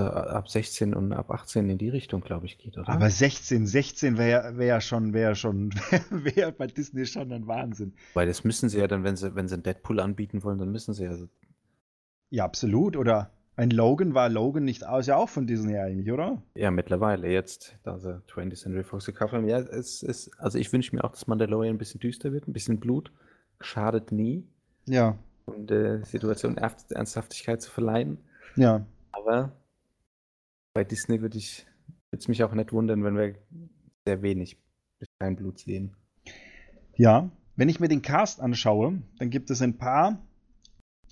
ab 0.00 0.48
16 0.48 0.94
und 0.94 1.12
ab 1.12 1.30
18 1.30 1.68
in 1.68 1.78
die 1.78 1.88
Richtung, 1.88 2.20
glaube 2.20 2.46
ich, 2.46 2.58
geht, 2.58 2.78
oder? 2.78 2.88
Aber 2.88 3.10
16, 3.10 3.66
16 3.66 4.16
wäre 4.16 4.56
wär 4.56 4.66
ja 4.66 4.80
schon, 4.80 5.12
wäre 5.12 5.34
schon, 5.34 5.70
wäre 6.10 6.52
bei 6.52 6.66
Disney 6.66 7.06
schon 7.06 7.32
ein 7.32 7.46
Wahnsinn. 7.46 7.94
Weil 8.14 8.26
das 8.26 8.44
müssen 8.44 8.68
sie 8.68 8.78
ja 8.78 8.86
dann, 8.86 9.04
wenn 9.04 9.16
sie, 9.16 9.34
wenn 9.34 9.48
sie 9.48 9.54
einen 9.54 9.62
Deadpool 9.62 10.00
anbieten 10.00 10.42
wollen, 10.42 10.58
dann 10.58 10.70
müssen 10.70 10.94
sie 10.94 11.04
ja. 11.04 11.16
Ja, 12.30 12.44
absolut. 12.44 12.96
Oder 12.96 13.30
ein 13.58 13.70
Logan 13.70 14.14
war 14.14 14.28
Logan 14.28 14.64
nicht 14.64 14.86
aus, 14.86 15.08
ja 15.08 15.16
auch 15.16 15.28
von 15.28 15.48
Disney 15.48 15.76
eigentlich, 15.76 16.12
oder? 16.12 16.40
Ja, 16.54 16.70
mittlerweile 16.70 17.28
jetzt, 17.28 17.76
da 17.82 17.98
sie 17.98 18.22
20th 18.28 18.54
Century 18.54 18.84
Fox 18.84 19.06
gekauft 19.06 19.32
haben. 19.32 19.48
Ja, 19.48 19.58
es 19.58 20.04
ist, 20.04 20.30
also 20.38 20.58
ich 20.58 20.72
wünsche 20.72 20.94
mir 20.94 21.02
auch, 21.02 21.10
dass 21.10 21.26
Mandalorian 21.26 21.74
ein 21.74 21.78
bisschen 21.78 21.98
düster 21.98 22.32
wird, 22.32 22.46
ein 22.46 22.52
bisschen 22.52 22.78
Blut. 22.78 23.10
Schadet 23.60 24.12
nie. 24.12 24.46
Ja. 24.86 25.18
Um 25.46 25.66
der 25.66 26.04
Situation 26.04 26.56
Ernsthaftigkeit 26.56 27.60
zu 27.60 27.72
verleihen. 27.72 28.18
Ja. 28.54 28.86
Aber 29.10 29.50
bei 30.72 30.84
Disney 30.84 31.20
würde 31.20 31.38
ich, 31.38 31.66
würde 32.10 32.20
es 32.20 32.28
mich 32.28 32.44
auch 32.44 32.54
nicht 32.54 32.72
wundern, 32.72 33.02
wenn 33.02 33.16
wir 33.16 33.34
sehr 34.06 34.22
wenig 34.22 34.56
bis 35.00 35.08
kein 35.18 35.34
Blut 35.34 35.58
sehen. 35.58 35.96
Ja, 36.94 37.28
wenn 37.56 37.68
ich 37.68 37.80
mir 37.80 37.88
den 37.88 38.02
Cast 38.02 38.40
anschaue, 38.40 39.02
dann 39.18 39.30
gibt 39.30 39.50
es 39.50 39.62
ein 39.62 39.78
paar 39.78 40.22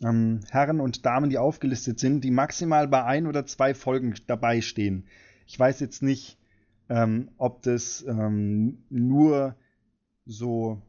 ähm, 0.03 0.41
Herren 0.51 0.81
und 0.81 1.07
Damen, 1.07 1.31
die 1.31 1.39
aufgelistet 1.39 1.99
sind, 1.99 2.23
die 2.23 2.31
maximal 2.31 2.89
bei 2.89 3.05
ein 3.05 3.27
oder 3.27 3.47
zwei 3.47 3.75
Folgen 3.75 4.15
dabei 4.27 4.61
stehen. 4.61 5.07
Ich 5.47 5.59
weiß 5.59 5.81
jetzt 5.81 6.03
nicht, 6.03 6.39
ähm, 6.89 7.31
ob 7.39 7.63
das 7.63 8.05
ähm, 8.07 8.85
nur 8.91 9.57
so 10.25 10.83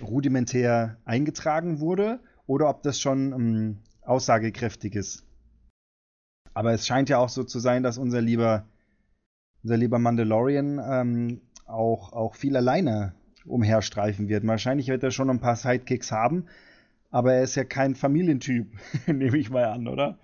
rudimentär 0.00 0.98
eingetragen 1.04 1.80
wurde 1.80 2.20
oder 2.46 2.68
ob 2.68 2.82
das 2.82 3.00
schon 3.00 3.32
ähm, 3.32 3.78
aussagekräftig 4.02 4.94
ist. 4.94 5.24
Aber 6.54 6.72
es 6.72 6.86
scheint 6.86 7.08
ja 7.08 7.18
auch 7.18 7.28
so 7.28 7.44
zu 7.44 7.58
sein, 7.58 7.82
dass 7.82 7.98
unser 7.98 8.20
lieber, 8.20 8.66
unser 9.62 9.76
lieber 9.76 9.98
Mandalorian 9.98 10.80
ähm, 10.82 11.40
auch, 11.66 12.12
auch 12.12 12.34
viel 12.34 12.56
alleine 12.56 13.14
umherstreifen 13.44 14.28
wird. 14.28 14.46
Wahrscheinlich 14.46 14.88
wird 14.88 15.02
er 15.02 15.10
schon 15.10 15.30
ein 15.30 15.40
paar 15.40 15.56
Sidekicks 15.56 16.10
haben, 16.10 16.46
aber 17.10 17.34
er 17.34 17.42
ist 17.42 17.54
ja 17.54 17.64
kein 17.64 17.94
Familientyp, 17.94 18.66
nehme 19.06 19.38
ich 19.38 19.50
mal 19.50 19.64
an, 19.64 19.88
oder? 19.88 20.18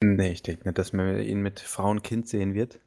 Nee, 0.00 0.32
ich 0.32 0.42
denke 0.42 0.64
nicht, 0.68 0.78
dass 0.78 0.92
man 0.92 1.20
ihn 1.20 1.40
mit 1.40 1.60
Frau 1.60 1.90
und 1.90 2.02
Kind 2.02 2.28
sehen 2.28 2.54
wird. 2.54 2.80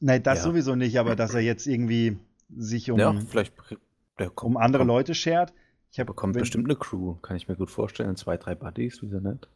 Nein, 0.00 0.22
das 0.22 0.38
ja. 0.38 0.44
sowieso 0.44 0.74
nicht, 0.74 0.98
aber 0.98 1.16
dass 1.16 1.34
er 1.34 1.40
jetzt 1.40 1.66
irgendwie 1.66 2.18
sich 2.54 2.90
um, 2.90 2.98
ja, 2.98 3.12
vielleicht, 3.28 3.54
kommt, 3.56 4.42
um 4.42 4.56
andere 4.56 4.82
kommt, 4.82 4.88
Leute 4.88 5.14
schert. 5.14 5.52
Ich 5.90 5.98
hab, 5.98 6.06
bekommt 6.06 6.34
wenn, 6.34 6.40
bestimmt 6.40 6.66
eine 6.66 6.76
Crew, 6.76 7.14
kann 7.14 7.36
ich 7.36 7.48
mir 7.48 7.56
gut 7.56 7.70
vorstellen. 7.70 8.16
Zwei, 8.16 8.36
drei 8.36 8.54
Buddies, 8.54 9.00
wieso 9.02 9.20
nicht? 9.20 9.48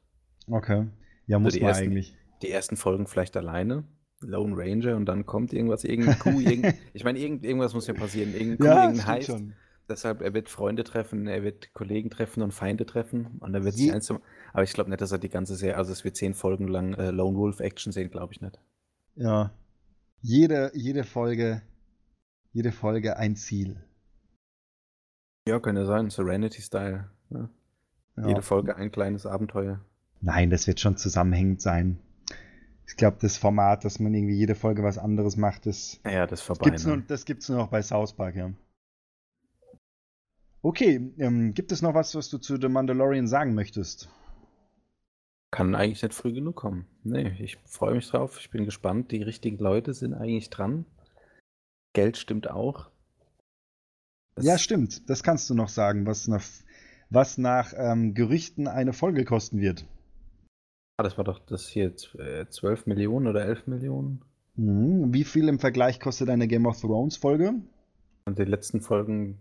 Okay. 0.49 0.87
Ja, 1.27 1.39
muss 1.39 1.55
also 1.55 1.61
man 1.61 1.69
ersten, 1.69 1.85
eigentlich. 1.85 2.17
Die 2.43 2.51
ersten 2.51 2.77
Folgen 2.77 3.07
vielleicht 3.07 3.37
alleine. 3.37 3.85
Lone 4.21 4.57
Ranger 4.57 4.97
und 4.97 5.07
dann 5.07 5.27
kommt 5.27 5.53
irgendwas, 5.53 5.85
irgendein 5.85 6.19
Kuh, 6.19 6.41
irgend, 6.41 6.75
ich 6.93 7.05
meine, 7.05 7.19
irgend, 7.19 7.45
irgendwas 7.45 7.75
muss 7.75 7.87
ja 7.87 7.95
passieren. 7.95 8.33
Irgendein 8.33 8.59
Kuh, 8.59 8.65
ja, 8.65 8.83
irgendein 8.85 9.07
heißt. 9.07 9.27
Schon. 9.27 9.55
Deshalb, 9.89 10.21
er 10.21 10.35
wird 10.35 10.51
Freunde 10.51 10.85
treffen, 10.85 11.27
er 11.27 11.43
wird 11.43 11.73
Kollegen 11.73 12.11
treffen 12.11 12.43
und 12.43 12.53
Feinde 12.53 12.85
treffen 12.85 13.39
und 13.41 13.55
er 13.55 13.65
wird 13.65 13.75
sich 13.75 13.93
eins 13.93 14.11
Aber 14.11 14.63
ich 14.63 14.75
glaube 14.75 14.91
nicht, 14.91 15.01
dass 15.01 15.13
er 15.13 15.19
die 15.19 15.31
ganze 15.31 15.57
Serie, 15.57 15.77
also 15.77 15.93
es 15.93 16.05
wird 16.05 16.17
zehn 16.17 16.35
Folgen 16.35 16.69
lang 16.69 16.93
äh, 16.95 17.11
Lone 17.11 17.39
Wolf 17.39 17.61
Action 17.61 17.91
sehen, 17.91 18.11
glaube 18.11 18.35
ich 18.35 18.43
nicht. 18.43 18.61
Ja. 19.15 19.51
Jede, 20.21 20.71
jede 20.75 21.05
Folge, 21.05 21.63
jede 22.53 22.71
Folge 22.71 23.17
ein 23.17 23.35
Ziel. 23.35 23.83
Ja, 25.49 25.59
könnte 25.59 25.87
sein, 25.87 26.11
Serenity-Style. 26.11 27.09
Ja. 27.31 27.49
Ja. 28.17 28.29
Jede 28.29 28.43
Folge 28.43 28.77
ein 28.77 28.91
kleines 28.91 29.25
Abenteuer. 29.25 29.81
Nein, 30.21 30.51
das 30.51 30.67
wird 30.67 30.81
schon 30.81 30.97
zusammenhängend 30.97 31.63
sein. 31.63 31.99
Ich 32.87 32.97
glaube, 32.97 33.19
das 33.21 33.37
Format, 33.37 33.85
dass 33.85 34.01
man 34.01 34.13
irgendwie 34.13 34.35
jede 34.35 34.55
Folge 34.55 34.83
was 34.83 34.99
anderes 34.99 35.37
macht, 35.37 35.67
das, 35.67 36.01
ja, 36.05 36.27
das, 36.27 36.41
vorbei, 36.41 36.65
gibt's 36.65 36.85
ne? 36.85 36.97
nur, 36.97 37.05
das 37.07 37.25
gibt's 37.25 37.49
nur 37.49 37.59
noch 37.59 37.69
bei 37.69 37.81
South 37.83 38.15
Park, 38.15 38.37
ja. 38.37 38.51
Okay, 40.63 41.13
ähm, 41.19 41.55
gibt 41.55 41.71
es 41.71 41.83
noch 41.83 41.95
was, 41.95 42.15
was 42.15 42.31
du 42.31 42.39
zu 42.39 42.57
The 42.61 42.69
Mandalorian 42.69 43.29
sagen 43.29 43.55
möchtest? 43.55 44.09
Kann 45.51 45.75
eigentlich 45.75 46.03
nicht 46.03 46.15
früh 46.15 46.33
genug 46.33 46.57
kommen. 46.57 46.87
Nee, 47.05 47.37
ich 47.39 47.57
freue 47.65 47.95
mich 47.95 48.09
drauf. 48.09 48.39
Ich 48.41 48.51
bin 48.51 48.65
gespannt. 48.65 49.13
Die 49.13 49.23
richtigen 49.23 49.59
Leute 49.59 49.95
sind 49.95 50.15
eigentlich 50.15 50.51
dran. 50.51 50.85
Geld 51.95 52.17
stimmt 52.17 52.51
auch. 52.51 52.91
Das 54.35 54.45
ja, 54.45 54.59
stimmt. 54.59 55.09
Das 55.09 55.23
kannst 55.23 55.49
du 55.49 55.55
noch 55.55 55.69
sagen, 55.69 56.07
was 56.07 56.29
nach, 56.29 56.45
was 57.09 57.39
nach 57.39 57.73
ähm, 57.77 58.15
Gerüchten 58.15 58.69
eine 58.69 58.93
Folge 58.93 59.25
kosten 59.25 59.61
wird. 59.61 59.87
Ah, 60.99 61.05
das 61.05 61.17
war 61.17 61.25
doch 61.25 61.39
das 61.39 61.67
hier 61.67 61.97
12 61.97 62.59
äh, 62.59 62.77
Millionen 62.89 63.27
oder 63.27 63.45
11 63.45 63.69
Millionen. 63.69 64.23
Mhm. 64.57 65.15
Wie 65.15 65.25
viel 65.25 65.49
im 65.49 65.61
Vergleich 65.61 65.99
kostet 65.99 66.29
eine 66.29 66.47
Game 66.47 66.67
of 66.67 66.81
Thrones 66.81 67.17
Folge? 67.17 67.55
Und 68.27 68.39
die 68.39 68.45
letzten 68.45 68.81
Folgen 68.81 69.39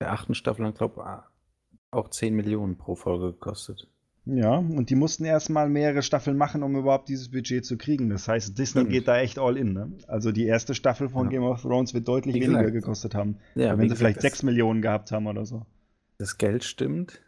der 0.00 0.12
achten 0.12 0.34
Staffel 0.34 0.64
haben, 0.64 0.74
glaube 0.74 1.00
ich, 1.00 1.92
auch 1.92 2.08
10 2.08 2.34
Millionen 2.34 2.76
pro 2.76 2.94
Folge 2.94 3.32
gekostet. 3.32 3.88
Ja, 4.26 4.58
und 4.58 4.90
die 4.90 4.94
mussten 4.94 5.24
erstmal 5.24 5.68
mehrere 5.68 6.02
Staffeln 6.02 6.36
machen, 6.36 6.62
um 6.62 6.76
überhaupt 6.76 7.08
dieses 7.08 7.30
Budget 7.30 7.64
zu 7.64 7.76
kriegen. 7.78 8.10
Das 8.10 8.28
heißt, 8.28 8.56
Disney 8.56 8.82
Stimmt. 8.82 8.90
geht 8.90 9.08
da 9.08 9.18
echt 9.18 9.38
all 9.38 9.56
in. 9.56 9.72
Ne? 9.72 9.92
Also 10.06 10.30
die 10.30 10.44
erste 10.44 10.74
Staffel 10.74 11.08
von 11.08 11.26
ja. 11.26 11.30
Game 11.30 11.42
of 11.42 11.62
Thrones 11.62 11.94
wird 11.94 12.06
deutlich 12.06 12.34
wie 12.34 12.42
weniger 12.42 12.64
gesagt. 12.64 12.74
gekostet 12.74 13.14
haben. 13.14 13.38
Ja, 13.54 13.76
wenn 13.76 13.88
sie 13.88 13.96
vielleicht 13.96 14.20
6 14.20 14.42
Millionen 14.42 14.82
gehabt 14.82 15.10
haben 15.10 15.26
oder 15.26 15.46
so. 15.46 15.64
Das 16.18 16.38
Geld 16.38 16.64
stimmt. 16.64 17.22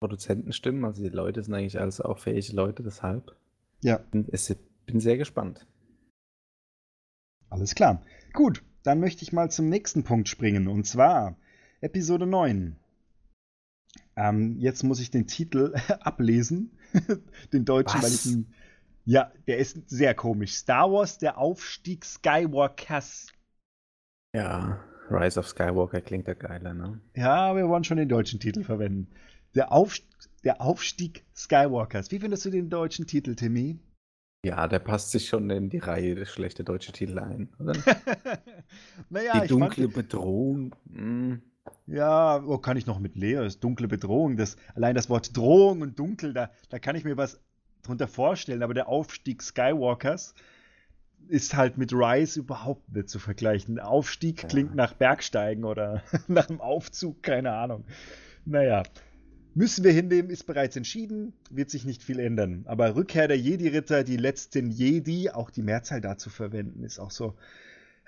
Produzenten 0.00 0.52
stimmen, 0.52 0.84
also 0.84 1.02
die 1.02 1.08
Leute 1.08 1.42
sind 1.42 1.54
eigentlich 1.54 1.78
alles 1.78 2.00
auch 2.00 2.18
fähige 2.18 2.54
Leute, 2.54 2.82
deshalb. 2.82 3.36
Ja. 3.82 3.98
Bin, 4.10 4.26
bin 4.86 5.00
sehr 5.00 5.18
gespannt. 5.18 5.66
Alles 7.50 7.74
klar. 7.74 8.02
Gut, 8.32 8.62
dann 8.82 9.00
möchte 9.00 9.22
ich 9.22 9.32
mal 9.32 9.50
zum 9.50 9.68
nächsten 9.68 10.04
Punkt 10.04 10.28
springen. 10.28 10.68
Und 10.68 10.86
zwar 10.86 11.36
Episode 11.80 12.26
9. 12.26 12.76
Ähm, 14.16 14.56
jetzt 14.58 14.82
muss 14.82 15.00
ich 15.00 15.10
den 15.10 15.26
Titel 15.26 15.74
ablesen. 16.00 16.72
den 17.52 17.64
deutschen, 17.64 18.02
Was? 18.02 18.04
weil 18.04 18.12
ich 18.12 18.26
ihn. 18.26 18.54
Ja, 19.04 19.32
der 19.46 19.58
ist 19.58 19.88
sehr 19.88 20.14
komisch. 20.14 20.54
Star 20.54 20.92
Wars, 20.92 21.18
der 21.18 21.38
Aufstieg 21.38 22.04
Skywalkers. 22.04 23.28
Ja, 24.34 24.84
Rise 25.10 25.40
of 25.40 25.48
Skywalker 25.48 26.02
klingt 26.02 26.28
ja 26.28 26.34
geiler, 26.34 26.74
ne? 26.74 27.00
Ja, 27.16 27.56
wir 27.56 27.68
wollen 27.68 27.84
schon 27.84 27.96
den 27.96 28.08
deutschen 28.08 28.40
Titel 28.40 28.64
verwenden. 28.64 29.08
Der, 29.54 29.72
Auf, 29.72 29.96
der 30.44 30.60
Aufstieg 30.60 31.24
Skywalkers. 31.34 32.10
Wie 32.10 32.18
findest 32.18 32.44
du 32.44 32.50
den 32.50 32.68
deutschen 32.68 33.06
Titel, 33.06 33.34
Timmy? 33.34 33.78
Ja, 34.44 34.68
der 34.68 34.78
passt 34.78 35.10
sich 35.10 35.28
schon 35.28 35.48
in 35.50 35.70
die 35.70 35.78
Reihe 35.78 36.14
des 36.14 36.30
schlechten 36.30 36.64
deutschen 36.64 36.92
Titel 36.94 37.18
ein, 37.18 37.48
oder? 37.58 37.72
naja, 39.10 39.40
die 39.40 39.48
dunkle 39.48 39.84
fand, 39.84 39.94
Bedrohung. 39.94 40.76
Hm. 40.92 41.42
Ja, 41.86 42.42
oh, 42.44 42.58
kann 42.58 42.76
ich 42.76 42.86
noch 42.86 42.98
mit 42.98 43.16
Leo, 43.16 43.42
das 43.42 43.60
dunkle 43.60 43.88
Bedrohung, 43.88 44.36
das, 44.36 44.56
allein 44.74 44.94
das 44.94 45.08
Wort 45.08 45.36
Drohung 45.36 45.80
und 45.82 45.98
dunkel, 45.98 46.32
da, 46.32 46.50
da 46.68 46.78
kann 46.78 46.96
ich 46.96 47.04
mir 47.04 47.16
was 47.16 47.40
drunter 47.82 48.08
vorstellen, 48.08 48.62
aber 48.62 48.74
der 48.74 48.88
Aufstieg 48.88 49.42
Skywalkers 49.42 50.34
ist 51.28 51.54
halt 51.54 51.78
mit 51.78 51.92
Rise 51.92 52.40
überhaupt 52.40 52.94
nicht 52.94 53.08
zu 53.08 53.18
vergleichen. 53.18 53.78
Aufstieg 53.78 54.42
ja. 54.42 54.48
klingt 54.48 54.74
nach 54.74 54.94
Bergsteigen 54.94 55.64
oder 55.64 56.02
nach 56.28 56.48
einem 56.48 56.60
Aufzug, 56.60 57.22
keine 57.22 57.52
Ahnung. 57.52 57.84
Naja, 58.44 58.82
müssen 59.54 59.84
wir 59.84 59.92
hinnehmen, 59.92 60.30
ist 60.30 60.44
bereits 60.44 60.76
entschieden, 60.76 61.34
wird 61.50 61.70
sich 61.70 61.84
nicht 61.84 62.02
viel 62.02 62.18
ändern. 62.20 62.64
Aber 62.66 62.94
Rückkehr 62.94 63.28
der 63.28 63.38
Jedi-Ritter, 63.38 64.04
die 64.04 64.16
letzten 64.16 64.70
Jedi, 64.70 65.30
auch 65.30 65.50
die 65.50 65.62
Mehrzahl 65.62 66.00
dazu 66.00 66.30
verwenden, 66.30 66.82
ist 66.84 66.98
auch 66.98 67.10
so, 67.10 67.34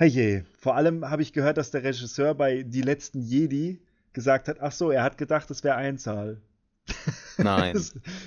Herrje, 0.00 0.46
vor 0.58 0.76
allem 0.76 1.10
habe 1.10 1.20
ich 1.20 1.34
gehört, 1.34 1.58
dass 1.58 1.72
der 1.72 1.84
Regisseur 1.84 2.34
bei 2.34 2.62
Die 2.62 2.80
letzten 2.80 3.20
Jedi 3.20 3.82
gesagt 4.14 4.48
hat, 4.48 4.58
ach 4.58 4.72
so, 4.72 4.90
er 4.90 5.02
hat 5.02 5.18
gedacht, 5.18 5.50
es 5.50 5.62
wäre 5.62 5.76
Einzahl. 5.76 6.40
Nein. 7.36 7.78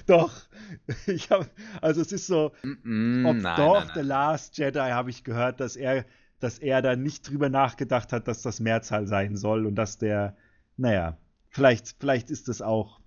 doch. 0.05 0.31
Ich 1.07 1.31
hab, 1.31 1.49
also 1.81 2.01
es 2.01 2.11
ist 2.11 2.27
so, 2.27 2.51
mm 2.61 3.23
-mm, 3.23 3.29
ob 3.29 3.37
nein, 3.37 3.57
doch 3.57 3.85
nein, 3.85 3.91
The 3.95 4.01
Last 4.01 4.57
Jedi 4.57 4.79
habe 4.79 5.09
ich 5.09 5.23
gehört, 5.23 5.59
dass 5.59 5.75
er, 5.75 6.05
dass 6.39 6.59
er 6.59 6.81
da 6.83 6.95
nicht 6.95 7.27
drüber 7.27 7.49
nachgedacht 7.49 8.13
hat, 8.13 8.27
dass 8.27 8.43
das 8.43 8.59
Mehrzahl 8.59 9.07
sein 9.07 9.35
soll 9.35 9.65
und 9.65 9.75
dass 9.75 9.97
der, 9.97 10.35
naja, 10.77 11.17
vielleicht, 11.49 11.95
vielleicht 11.99 12.29
ist 12.29 12.49
das 12.49 12.61
auch, 12.61 12.99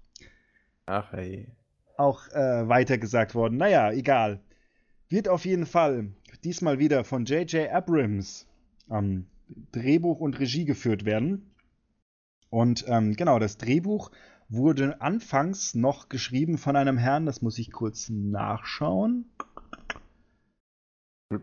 ach 0.87 1.13
hey. 1.13 1.49
auch 1.97 2.27
äh, 2.29 2.69
weitergesagt 2.69 3.37
worden. 3.37 3.59
Naja, 3.59 3.93
egal. 3.93 4.41
Wird 5.09 5.29
auf 5.29 5.45
jeden 5.45 5.67
Fall 5.67 6.09
diesmal 6.43 6.81
wieder 6.81 7.05
von 7.05 7.25
J.J. 7.25 7.71
Abrams 7.71 8.46
ähm, 8.91 9.27
Drehbuch 9.73 10.21
und 10.21 10.39
Regie 10.39 10.65
geführt 10.65 11.05
werden. 11.05 11.55
Und 12.51 12.85
ähm, 12.89 13.15
genau, 13.15 13.39
das 13.39 13.59
Drehbuch 13.59 14.11
wurde 14.49 15.01
anfangs 15.01 15.75
noch 15.75 16.09
geschrieben 16.09 16.59
von 16.59 16.77
einem 16.77 16.99
Herrn, 16.99 17.27
das 17.27 17.43
muss 17.43 17.59
ich 17.59 17.73
kurz 17.73 18.09
nachschauen. 18.09 19.31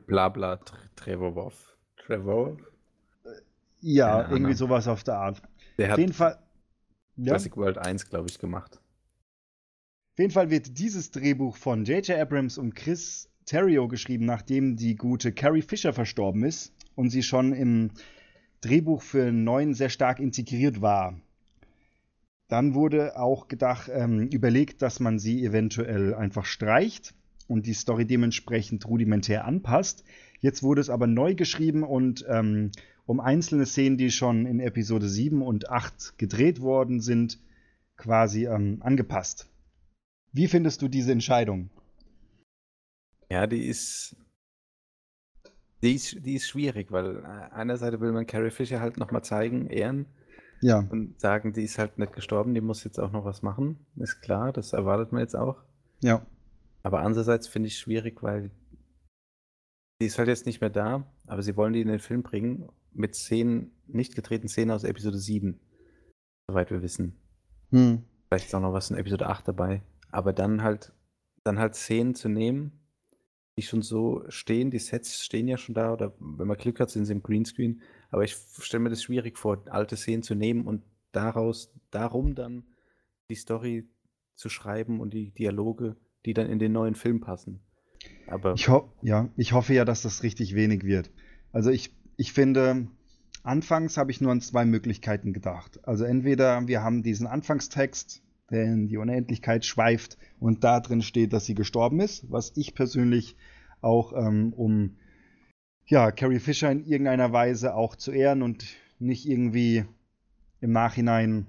Blabla 0.08 0.60
Trevor 0.96 1.52
Trevor? 1.98 2.58
Ja, 3.82 4.22
Keine 4.22 4.24
irgendwie 4.24 4.44
Ahnung. 4.46 4.56
sowas 4.56 4.88
auf 4.88 5.04
der 5.04 5.16
Art. 5.16 5.42
Der 5.78 5.88
hat 5.88 5.94
auf 5.94 6.00
jeden 6.00 6.14
Fall, 6.14 6.40
Jurassic 7.18 7.54
ja. 7.54 7.58
World 7.58 7.78
1, 7.78 8.10
glaube 8.10 8.30
ich, 8.30 8.40
gemacht. 8.40 8.78
Auf 8.78 10.20
jeden 10.20 10.32
Fall 10.32 10.50
wird 10.50 10.78
dieses 10.78 11.12
Drehbuch 11.12 11.58
von 11.58 11.84
J.J. 11.84 12.18
Abrams 12.18 12.58
und 12.58 12.76
Chris 12.76 13.30
Terrio 13.46 13.90
geschrieben, 13.90 14.26
nachdem 14.26 14.78
die 14.78 14.96
gute 14.96 15.34
Carrie 15.34 15.64
Fisher 15.64 15.92
verstorben 15.92 16.44
ist 16.46 16.74
und 16.96 17.10
sie 17.10 17.24
schon 17.24 17.54
im 17.54 17.92
Drehbuch 18.62 19.02
für 19.02 19.32
neun 19.32 19.74
sehr 19.74 19.90
stark 19.90 20.20
integriert 20.20 20.82
war. 20.82 21.20
Dann 22.48 22.74
wurde 22.74 23.18
auch 23.18 23.48
gedacht, 23.48 23.90
ähm, 23.92 24.28
überlegt, 24.28 24.82
dass 24.82 25.00
man 25.00 25.20
sie 25.20 25.44
eventuell 25.44 26.14
einfach 26.14 26.46
streicht 26.46 27.14
und 27.48 27.66
die 27.66 27.74
Story 27.74 28.06
dementsprechend 28.06 28.88
rudimentär 28.88 29.46
anpasst. 29.46 30.04
Jetzt 30.40 30.64
wurde 30.64 30.82
es 30.82 30.90
aber 30.90 31.08
neu 31.08 31.36
geschrieben 31.36 31.84
und 31.84 32.26
ähm, 32.30 32.72
um 33.06 33.20
einzelne 33.20 33.66
Szenen, 33.66 33.98
die 33.98 34.12
schon 34.12 34.46
in 34.46 34.60
Episode 34.60 35.10
7 35.10 35.42
und 35.42 35.70
8 35.70 36.18
gedreht 36.18 36.62
worden 36.62 37.02
sind, 37.02 37.40
quasi 37.98 38.46
ähm, 38.46 38.78
angepasst. 38.82 39.50
Wie 40.32 40.48
findest 40.48 40.82
du 40.82 40.88
diese 40.88 41.12
Entscheidung? 41.12 41.70
Ja, 43.30 43.48
die 43.48 43.66
ist 43.66 44.16
die 45.84 45.96
ist, 45.96 46.26
die 46.26 46.36
ist 46.36 46.48
schwierig, 46.48 46.92
weil 46.92 47.18
äh, 47.18 47.54
einerseits 47.54 48.00
will 48.00 48.14
man 48.14 48.26
Carrie 48.26 48.52
Fisher 48.52 48.80
halt 48.80 48.98
nochmal 48.98 49.24
zeigen, 49.24 49.68
ehren. 49.68 50.06
Ja. 50.62 50.80
Und 50.90 51.20
sagen, 51.20 51.52
die 51.52 51.64
ist 51.64 51.78
halt 51.78 51.98
nicht 51.98 52.14
gestorben, 52.14 52.54
die 52.54 52.62
muss 52.62 52.86
jetzt 52.86 52.98
auch 52.98 53.12
noch 53.12 53.26
was 53.26 53.42
machen. 53.42 53.86
Ist 53.98 54.22
klar, 54.22 54.54
das 54.54 54.72
erwartet 54.72 55.12
man 55.12 55.20
jetzt 55.20 55.36
auch. 55.36 55.58
Ja. 56.02 56.26
Aber 56.84 57.02
andererseits 57.02 57.48
finde 57.50 57.68
ich 57.68 57.74
es 57.74 57.80
schwierig, 57.82 58.24
weil 58.24 58.50
Die 60.02 60.06
ist 60.06 60.18
halt 60.18 60.30
jetzt 60.30 60.46
nicht 60.46 60.62
mehr 60.62 60.70
da, 60.70 61.06
aber 61.28 61.44
sie 61.44 61.58
wollen 61.58 61.74
die 61.74 61.82
in 61.82 61.90
den 61.90 62.00
Film 62.00 62.24
bringen 62.24 62.70
mit 62.94 63.16
Szenen, 63.16 63.72
nicht 63.88 64.16
gedrehten 64.16 64.48
Szenen 64.48 64.72
aus 64.72 64.86
Episode 64.86 65.18
7. 65.18 65.60
Soweit 66.48 66.72
wir 66.72 66.82
wissen. 66.82 67.16
Hm. 67.72 68.04
Vielleicht 68.28 68.48
ist 68.48 68.56
auch 68.56 68.62
noch 68.62 68.74
was 68.74 68.90
in 68.90 68.98
Episode 68.98 69.28
8 69.28 69.48
dabei. 69.50 69.82
Aber 70.12 70.32
dann 70.32 70.64
halt, 70.64 70.94
dann 71.44 71.60
halt 71.60 71.76
Szenen 71.76 72.16
zu 72.16 72.30
nehmen, 72.30 72.83
die 73.58 73.62
schon 73.62 73.82
so 73.82 74.24
stehen, 74.30 74.72
die 74.72 74.80
Sets 74.80 75.24
stehen 75.24 75.48
ja 75.48 75.58
schon 75.58 75.76
da, 75.76 75.94
oder 75.94 76.14
wenn 76.20 76.48
man 76.48 76.58
Glück 76.58 76.80
hat, 76.80 76.90
sind 76.90 77.06
sie 77.06 77.14
im 77.14 77.22
Greenscreen. 77.22 77.82
Aber 78.10 78.24
ich 78.24 78.36
stelle 78.60 78.84
mir 78.84 78.90
das 78.90 79.04
schwierig 79.04 79.38
vor, 79.38 79.64
alte 79.70 79.96
Szenen 79.96 80.24
zu 80.24 80.36
nehmen 80.36 80.66
und 80.66 80.84
daraus, 81.12 81.72
darum 81.92 82.36
dann 82.36 82.64
die 83.30 83.36
Story 83.36 83.88
zu 84.36 84.50
schreiben 84.50 85.00
und 85.00 85.14
die 85.14 85.32
Dialoge, 85.32 85.96
die 86.26 86.34
dann 86.34 86.50
in 86.50 86.60
den 86.60 86.72
neuen 86.72 86.96
Film 86.96 87.22
passen. 87.22 87.60
Aber 88.28 88.54
ich, 88.56 88.68
ho 88.70 88.92
ja, 89.02 89.30
ich 89.38 89.54
hoffe 89.54 89.74
ja, 89.74 89.86
dass 89.86 90.02
das 90.02 90.24
richtig 90.24 90.56
wenig 90.56 90.84
wird. 90.84 91.12
Also 91.52 91.70
ich, 91.70 91.96
ich 92.18 92.34
finde, 92.34 92.88
anfangs 93.44 93.98
habe 93.98 94.12
ich 94.12 94.20
nur 94.20 94.32
an 94.32 94.42
zwei 94.42 94.66
Möglichkeiten 94.66 95.32
gedacht. 95.34 95.80
Also 95.88 96.04
entweder 96.04 96.68
wir 96.68 96.82
haben 96.82 97.04
diesen 97.04 97.28
Anfangstext, 97.28 98.23
der 98.52 98.64
in 98.66 98.88
die 98.88 98.98
Unendlichkeit 98.98 99.66
schweift 99.66 100.18
und 100.40 100.64
da 100.64 100.80
drin 100.80 101.02
steht, 101.02 101.34
dass 101.34 101.46
sie 101.46 101.56
gestorben 101.56 102.00
ist, 102.00 102.30
was 102.32 102.52
ich 102.56 102.76
persönlich 102.76 103.36
auch 103.82 104.14
ähm, 104.14 104.54
um 104.54 104.98
ja, 105.86 106.12
Carrie 106.12 106.40
Fisher 106.40 106.72
in 106.72 106.86
irgendeiner 106.86 107.34
Weise 107.34 107.76
auch 107.76 107.96
zu 107.96 108.12
ehren 108.12 108.42
und 108.42 108.66
nicht 109.00 109.28
irgendwie 109.28 109.86
im 110.62 110.72
Nachhinein 110.72 111.48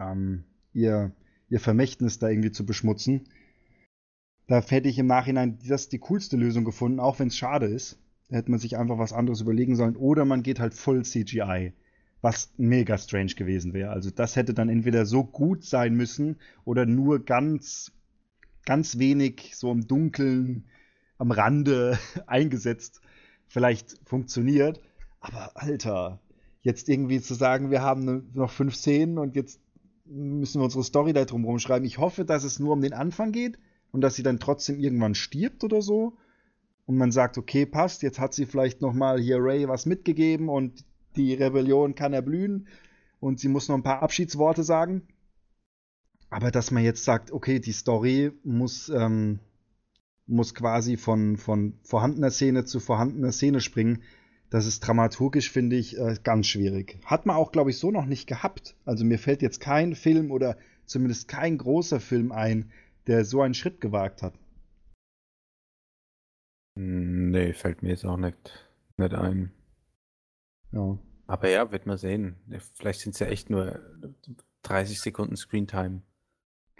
ähm, 0.00 0.44
ihr, 0.72 1.12
ihr 1.50 1.60
Vermächtnis 1.60 2.18
da 2.18 2.28
irgendwie 2.28 2.52
zu 2.52 2.64
beschmutzen. 2.64 3.28
Da 4.46 4.62
hätte 4.62 4.88
ich 4.88 4.98
im 4.98 5.06
Nachhinein 5.06 5.58
das 5.66 5.90
die 5.90 5.98
coolste 5.98 6.38
Lösung 6.38 6.64
gefunden, 6.64 7.00
auch 7.00 7.18
wenn 7.18 7.28
es 7.28 7.36
schade 7.36 7.66
ist. 7.66 7.98
Da 8.28 8.36
hätte 8.36 8.50
man 8.50 8.60
sich 8.60 8.78
einfach 8.78 8.98
was 8.98 9.12
anderes 9.12 9.42
überlegen 9.42 9.76
sollen. 9.76 9.96
Oder 9.96 10.24
man 10.24 10.42
geht 10.42 10.58
halt 10.58 10.72
voll 10.72 11.04
CGI, 11.04 11.74
was 12.20 12.52
mega 12.56 12.98
strange 12.98 13.34
gewesen 13.34 13.72
wäre. 13.72 13.90
Also 13.90 14.10
das 14.10 14.36
hätte 14.36 14.54
dann 14.54 14.68
entweder 14.68 15.06
so 15.06 15.24
gut 15.24 15.64
sein 15.64 15.94
müssen 15.94 16.36
oder 16.64 16.84
nur 16.86 17.24
ganz, 17.24 17.92
ganz 18.64 18.98
wenig 18.98 19.52
so 19.54 19.70
im 19.70 19.86
Dunkeln 19.86 20.64
am 21.16 21.30
Rande 21.30 21.98
eingesetzt 22.26 23.00
vielleicht 23.48 23.96
funktioniert. 24.04 24.80
Aber 25.20 25.52
Alter, 25.54 26.20
jetzt 26.62 26.88
irgendwie 26.88 27.20
zu 27.20 27.34
sagen, 27.34 27.70
wir 27.70 27.82
haben 27.82 28.30
noch 28.34 28.50
fünf 28.50 28.76
Szenen 28.76 29.18
und 29.18 29.34
jetzt 29.34 29.60
müssen 30.04 30.60
wir 30.60 30.64
unsere 30.64 30.84
Story 30.84 31.12
da 31.12 31.24
drum 31.24 31.44
rumschreiben. 31.44 31.86
Ich 31.86 31.98
hoffe, 31.98 32.24
dass 32.24 32.44
es 32.44 32.58
nur 32.58 32.72
um 32.72 32.80
den 32.80 32.92
Anfang 32.92 33.32
geht 33.32 33.58
und 33.90 34.00
dass 34.00 34.14
sie 34.14 34.22
dann 34.22 34.38
trotzdem 34.38 34.78
irgendwann 34.78 35.14
stirbt 35.14 35.64
oder 35.64 35.82
so. 35.82 36.16
Und 36.86 36.96
man 36.96 37.12
sagt, 37.12 37.36
okay, 37.36 37.66
passt, 37.66 38.02
jetzt 38.02 38.18
hat 38.18 38.32
sie 38.32 38.46
vielleicht 38.46 38.80
noch 38.80 38.94
mal 38.94 39.20
hier 39.20 39.36
Ray 39.38 39.68
was 39.68 39.84
mitgegeben 39.84 40.48
und 40.48 40.84
die 41.16 41.34
Rebellion 41.34 41.94
kann 41.94 42.12
erblühen 42.12 42.68
und 43.20 43.40
sie 43.40 43.48
muss 43.48 43.68
noch 43.68 43.76
ein 43.76 43.82
paar 43.82 44.02
Abschiedsworte 44.02 44.62
sagen. 44.62 45.02
Aber 46.30 46.50
dass 46.50 46.70
man 46.70 46.84
jetzt 46.84 47.04
sagt, 47.04 47.32
okay, 47.32 47.58
die 47.58 47.72
Story 47.72 48.32
muss, 48.44 48.88
ähm, 48.90 49.40
muss 50.26 50.54
quasi 50.54 50.96
von, 50.96 51.36
von 51.38 51.78
vorhandener 51.82 52.30
Szene 52.30 52.64
zu 52.64 52.80
vorhandener 52.80 53.32
Szene 53.32 53.60
springen, 53.60 54.02
das 54.50 54.66
ist 54.66 54.80
dramaturgisch, 54.80 55.50
finde 55.50 55.76
ich, 55.76 55.98
äh, 55.98 56.16
ganz 56.22 56.46
schwierig. 56.46 56.98
Hat 57.04 57.26
man 57.26 57.36
auch, 57.36 57.52
glaube 57.52 57.70
ich, 57.70 57.78
so 57.78 57.90
noch 57.90 58.06
nicht 58.06 58.26
gehabt. 58.26 58.76
Also 58.84 59.04
mir 59.04 59.18
fällt 59.18 59.42
jetzt 59.42 59.60
kein 59.60 59.94
Film 59.94 60.30
oder 60.30 60.56
zumindest 60.86 61.28
kein 61.28 61.58
großer 61.58 62.00
Film 62.00 62.32
ein, 62.32 62.70
der 63.06 63.24
so 63.24 63.42
einen 63.42 63.54
Schritt 63.54 63.80
gewagt 63.80 64.22
hat. 64.22 64.34
Hm, 66.76 67.30
nee, 67.30 67.52
fällt 67.52 67.82
mir 67.82 67.90
jetzt 67.90 68.06
auch 68.06 68.16
nicht, 68.16 68.70
nicht 68.96 69.14
ein. 69.14 69.52
Ja. 70.72 70.98
Aber 71.26 71.48
ja, 71.50 71.70
wird 71.72 71.86
man 71.86 71.98
sehen. 71.98 72.36
Vielleicht 72.74 73.00
sind 73.00 73.14
es 73.14 73.20
ja 73.20 73.26
echt 73.26 73.50
nur 73.50 73.80
30 74.62 75.00
Sekunden 75.00 75.36
Screentime. 75.36 76.02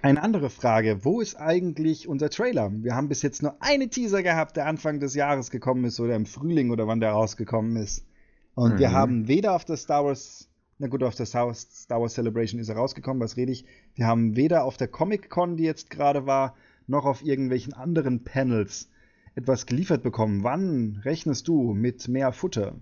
Eine 0.01 0.23
andere 0.23 0.49
Frage, 0.49 1.05
wo 1.05 1.21
ist 1.21 1.35
eigentlich 1.35 2.07
unser 2.07 2.31
Trailer? 2.31 2.71
Wir 2.73 2.95
haben 2.95 3.09
bis 3.09 3.23
jetzt 3.23 3.43
nur 3.43 3.61
einen 3.61 3.91
Teaser 3.91 4.23
gehabt, 4.23 4.57
der 4.57 4.67
Anfang 4.67 5.01
des 5.01 5.15
Jahres 5.15 5.51
gekommen 5.51 5.85
ist 5.85 5.99
oder 5.99 6.15
im 6.15 6.25
Frühling 6.25 6.71
oder 6.71 6.87
wann 6.87 7.01
der 7.01 7.11
rausgekommen 7.11 7.77
ist. 7.77 8.07
Und 8.55 8.75
mhm. 8.75 8.79
wir 8.79 8.93
haben 8.93 9.27
weder 9.27 9.55
auf 9.55 9.65
der 9.65 9.77
Star 9.77 10.05
Wars, 10.05 10.49
na 10.79 10.87
gut, 10.87 11.03
auf 11.03 11.17
der 11.17 11.27
Star 11.27 11.49
Wars 11.49 12.15
Celebration 12.15 12.61
ist 12.61 12.69
er 12.69 12.77
rausgekommen, 12.77 13.21
was 13.21 13.37
rede 13.37 13.51
ich? 13.51 13.65
Wir 13.95 14.07
haben 14.07 14.37
weder 14.37 14.65
auf 14.65 14.77
der 14.77 14.89
Comic-Con, 14.89 15.57
die 15.57 15.65
jetzt 15.65 15.91
gerade 15.91 16.27
war, 16.27 16.55
noch 16.87 17.05
auf 17.05 17.25
irgendwelchen 17.25 17.75
anderen 17.75 18.23
Panels 18.23 18.89
etwas 19.35 19.67
geliefert 19.67 20.05
bekommen. 20.05 20.45
Wann 20.45 21.01
rechnest 21.05 21.49
du 21.49 21.75
mit 21.75 22.07
mehr 22.07 22.33
Futter? 22.33 22.77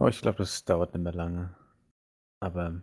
Oh, 0.00 0.06
ich 0.06 0.20
glaube, 0.20 0.38
das 0.38 0.64
dauert 0.64 0.94
nicht 0.94 1.02
mehr 1.02 1.12
lange. 1.12 1.54
Aber 2.40 2.82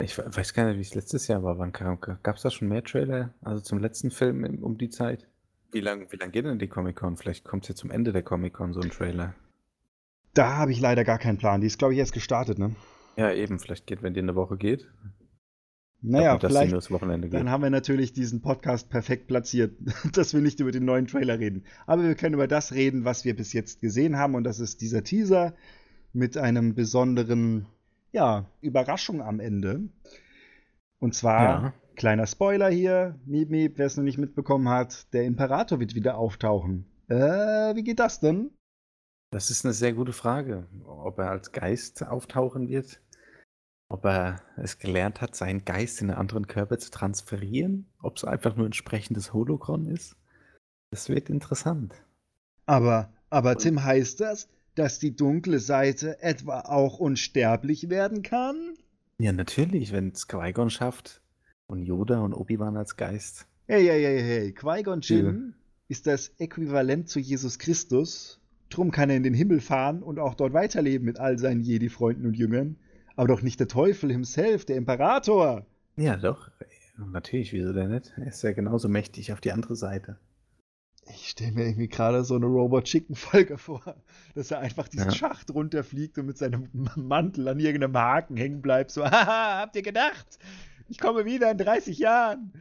ich 0.00 0.18
weiß 0.18 0.54
gar 0.54 0.66
nicht, 0.66 0.76
wie 0.76 0.82
es 0.82 0.94
letztes 0.94 1.28
Jahr 1.28 1.42
war. 1.42 1.58
Wann 1.58 1.72
gab 1.72 2.36
es 2.36 2.42
da 2.42 2.50
schon 2.50 2.68
mehr 2.68 2.82
Trailer? 2.82 3.32
Also 3.42 3.62
zum 3.62 3.78
letzten 3.78 4.10
Film 4.10 4.44
um 4.62 4.76
die 4.76 4.90
Zeit? 4.90 5.28
Wie 5.70 5.80
lange 5.80 6.10
wie 6.10 6.16
lang 6.16 6.32
geht 6.32 6.46
denn 6.46 6.58
die 6.58 6.68
Comic-Con? 6.68 7.16
Vielleicht 7.16 7.44
kommt 7.44 7.64
es 7.64 7.68
ja 7.68 7.74
zum 7.74 7.90
Ende 7.90 8.12
der 8.12 8.22
Comic-Con 8.22 8.72
so 8.72 8.80
ein 8.80 8.90
Trailer. 8.90 9.34
Da 10.34 10.56
habe 10.56 10.72
ich 10.72 10.80
leider 10.80 11.04
gar 11.04 11.18
keinen 11.18 11.38
Plan. 11.38 11.60
Die 11.60 11.66
ist, 11.66 11.78
glaube 11.78 11.94
ich, 11.94 11.98
erst 12.00 12.12
gestartet, 12.12 12.58
ne? 12.58 12.74
Ja, 13.16 13.32
eben. 13.32 13.58
Vielleicht 13.58 13.86
geht, 13.86 14.02
wenn 14.02 14.14
die 14.14 14.20
in 14.20 14.26
eine 14.26 14.36
Woche 14.36 14.56
geht. 14.56 14.88
Naja, 16.00 16.34
nicht, 16.34 16.46
vielleicht. 16.46 16.72
Dann 17.34 17.50
haben 17.50 17.62
wir 17.62 17.70
natürlich 17.70 18.12
diesen 18.12 18.40
Podcast 18.40 18.88
perfekt 18.88 19.26
platziert, 19.26 19.76
dass 20.12 20.32
wir 20.32 20.40
nicht 20.40 20.60
über 20.60 20.70
den 20.70 20.84
neuen 20.84 21.06
Trailer 21.06 21.38
reden. 21.38 21.64
Aber 21.86 22.04
wir 22.04 22.14
können 22.14 22.34
über 22.34 22.46
das 22.46 22.72
reden, 22.72 23.04
was 23.04 23.24
wir 23.24 23.34
bis 23.34 23.52
jetzt 23.52 23.80
gesehen 23.80 24.16
haben. 24.16 24.34
Und 24.34 24.44
das 24.44 24.60
ist 24.60 24.80
dieser 24.80 25.02
Teaser 25.02 25.54
mit 26.12 26.36
einem 26.36 26.74
besonderen 26.74 27.66
ja, 28.12 28.46
Überraschung 28.60 29.22
am 29.22 29.40
Ende. 29.40 29.88
Und 30.98 31.14
zwar, 31.14 31.62
ja. 31.62 31.72
kleiner 31.96 32.26
Spoiler 32.26 32.68
hier, 32.68 33.18
Miep 33.26 33.50
Miep, 33.50 33.78
wer 33.78 33.86
es 33.86 33.96
noch 33.96 34.04
nicht 34.04 34.18
mitbekommen 34.18 34.68
hat, 34.68 35.12
der 35.12 35.24
Imperator 35.24 35.78
wird 35.80 35.94
wieder 35.94 36.18
auftauchen. 36.18 36.86
Äh, 37.08 37.74
wie 37.76 37.84
geht 37.84 38.00
das 38.00 38.20
denn? 38.20 38.50
Das 39.30 39.50
ist 39.50 39.64
eine 39.64 39.74
sehr 39.74 39.92
gute 39.92 40.12
Frage. 40.12 40.66
Ob 40.84 41.18
er 41.18 41.30
als 41.30 41.52
Geist 41.52 42.02
auftauchen 42.02 42.68
wird, 42.68 43.00
ob 43.90 44.04
er 44.04 44.42
es 44.56 44.78
gelernt 44.78 45.20
hat, 45.20 45.34
seinen 45.34 45.64
Geist 45.64 46.00
in 46.00 46.10
einen 46.10 46.18
anderen 46.18 46.46
Körper 46.46 46.78
zu 46.78 46.90
transferieren, 46.90 47.86
ob 48.02 48.16
es 48.16 48.24
einfach 48.24 48.56
nur 48.56 48.66
ein 48.66 48.72
sprechendes 48.72 49.32
Hologron 49.32 49.86
ist. 49.86 50.16
Das 50.90 51.08
wird 51.08 51.28
interessant. 51.28 51.94
Aber, 52.66 53.12
aber 53.30 53.56
Tim, 53.56 53.82
heißt 53.84 54.20
das, 54.20 54.48
dass 54.78 55.00
die 55.00 55.16
dunkle 55.16 55.58
Seite 55.58 56.22
etwa 56.22 56.60
auch 56.60 56.98
unsterblich 56.98 57.90
werden 57.90 58.22
kann? 58.22 58.74
Ja, 59.18 59.32
natürlich, 59.32 59.92
wenn 59.92 60.10
es 60.10 60.28
Qui-Gon 60.28 60.70
schafft 60.70 61.20
und 61.66 61.82
Yoda 61.82 62.20
und 62.20 62.32
Obi-Wan 62.32 62.76
als 62.76 62.96
Geist. 62.96 63.46
Hey, 63.66 63.84
hey, 63.84 64.02
hey, 64.02 64.22
hey, 64.22 64.52
Qui-Gon 64.52 65.00
Jinn 65.00 65.54
ja. 65.54 65.54
ist 65.88 66.06
das 66.06 66.28
Äquivalent 66.38 67.08
zu 67.08 67.18
Jesus 67.18 67.58
Christus. 67.58 68.40
Drum 68.70 68.92
kann 68.92 69.10
er 69.10 69.16
in 69.16 69.24
den 69.24 69.34
Himmel 69.34 69.60
fahren 69.60 70.02
und 70.02 70.20
auch 70.20 70.34
dort 70.34 70.52
weiterleben 70.52 71.06
mit 71.06 71.18
all 71.18 71.38
seinen 71.38 71.62
Jedi-Freunden 71.62 72.26
und 72.26 72.34
Jüngern. 72.34 72.76
Aber 73.16 73.26
doch 73.26 73.42
nicht 73.42 73.58
der 73.58 73.66
Teufel 73.66 74.12
himself, 74.12 74.64
der 74.64 74.76
Imperator. 74.76 75.66
Ja, 75.96 76.16
doch. 76.16 76.50
Natürlich, 76.96 77.52
wieso 77.52 77.72
denn 77.72 77.90
nicht? 77.90 78.12
Er 78.16 78.28
ist 78.28 78.42
ja 78.42 78.52
genauso 78.52 78.88
mächtig 78.88 79.32
auf 79.32 79.40
die 79.40 79.50
andere 79.50 79.74
Seite. 79.74 80.18
Ich 81.14 81.30
stelle 81.30 81.52
mir 81.52 81.66
irgendwie 81.66 81.88
gerade 81.88 82.24
so 82.24 82.36
eine 82.36 82.46
Robot 82.46 82.84
Chicken 82.84 83.14
Folge 83.14 83.58
vor, 83.58 83.82
dass 84.34 84.50
er 84.50 84.60
einfach 84.60 84.88
diesen 84.88 85.10
ja. 85.10 85.14
Schacht 85.14 85.50
runterfliegt 85.50 86.18
und 86.18 86.26
mit 86.26 86.38
seinem 86.38 86.68
Mantel 86.96 87.48
an 87.48 87.60
irgendeinem 87.60 87.96
Haken 87.96 88.36
hängen 88.36 88.62
bleibt. 88.62 88.90
So, 88.90 89.04
haha, 89.10 89.60
habt 89.60 89.76
ihr 89.76 89.82
gedacht? 89.82 90.38
Ich 90.88 90.98
komme 90.98 91.24
wieder 91.24 91.50
in 91.50 91.58
30 91.58 91.98
Jahren. 91.98 92.52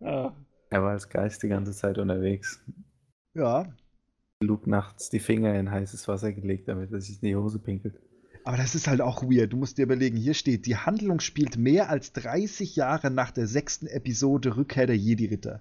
Ja. 0.00 0.34
Er 0.70 0.82
war 0.82 0.90
als 0.90 1.08
Geist 1.08 1.42
die 1.42 1.48
ganze 1.48 1.72
Zeit 1.72 1.98
unterwegs. 1.98 2.60
Ja. 3.34 3.66
Luke 4.42 4.68
nachts 4.68 5.10
die 5.10 5.20
Finger 5.20 5.58
in 5.58 5.70
heißes 5.70 6.08
Wasser 6.08 6.32
gelegt, 6.32 6.68
damit 6.68 6.92
er 6.92 7.00
sich 7.00 7.22
in 7.22 7.28
die 7.28 7.36
Hose 7.36 7.58
pinkelt. 7.58 8.00
Aber 8.44 8.56
das 8.56 8.74
ist 8.74 8.88
halt 8.88 9.00
auch 9.00 9.22
weird. 9.22 9.52
Du 9.52 9.56
musst 9.56 9.78
dir 9.78 9.84
überlegen, 9.84 10.16
hier 10.16 10.34
steht, 10.34 10.66
die 10.66 10.76
Handlung 10.76 11.20
spielt 11.20 11.56
mehr 11.56 11.88
als 11.90 12.12
30 12.12 12.74
Jahre 12.74 13.10
nach 13.10 13.30
der 13.30 13.46
sechsten 13.46 13.86
Episode 13.86 14.56
Rückkehr 14.56 14.86
der 14.86 14.96
Jedi-Ritter. 14.96 15.60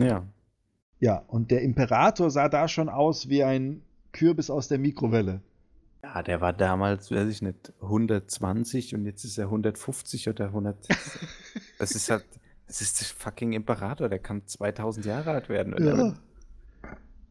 Ja. 0.00 0.26
Ja, 1.00 1.18
und 1.28 1.50
der 1.50 1.62
Imperator 1.62 2.30
sah 2.30 2.48
da 2.48 2.66
schon 2.68 2.88
aus 2.88 3.28
wie 3.28 3.44
ein 3.44 3.82
Kürbis 4.12 4.50
aus 4.50 4.68
der 4.68 4.78
Mikrowelle. 4.78 5.42
Ja, 6.02 6.22
der 6.22 6.40
war 6.40 6.52
damals, 6.52 7.10
weiß 7.10 7.28
ich 7.28 7.42
nicht, 7.42 7.72
120 7.80 8.94
und 8.94 9.04
jetzt 9.04 9.24
ist 9.24 9.38
er 9.38 9.46
150 9.46 10.28
oder 10.28 10.46
100. 10.46 10.88
das 11.78 11.92
ist 11.92 12.10
halt, 12.10 12.24
das 12.66 12.80
ist 12.80 13.00
der 13.00 13.06
fucking 13.08 13.52
Imperator, 13.52 14.08
der 14.08 14.18
kann 14.18 14.46
2000 14.46 15.06
Jahre 15.06 15.30
alt 15.32 15.48
werden. 15.48 15.74
Ja. 15.78 16.14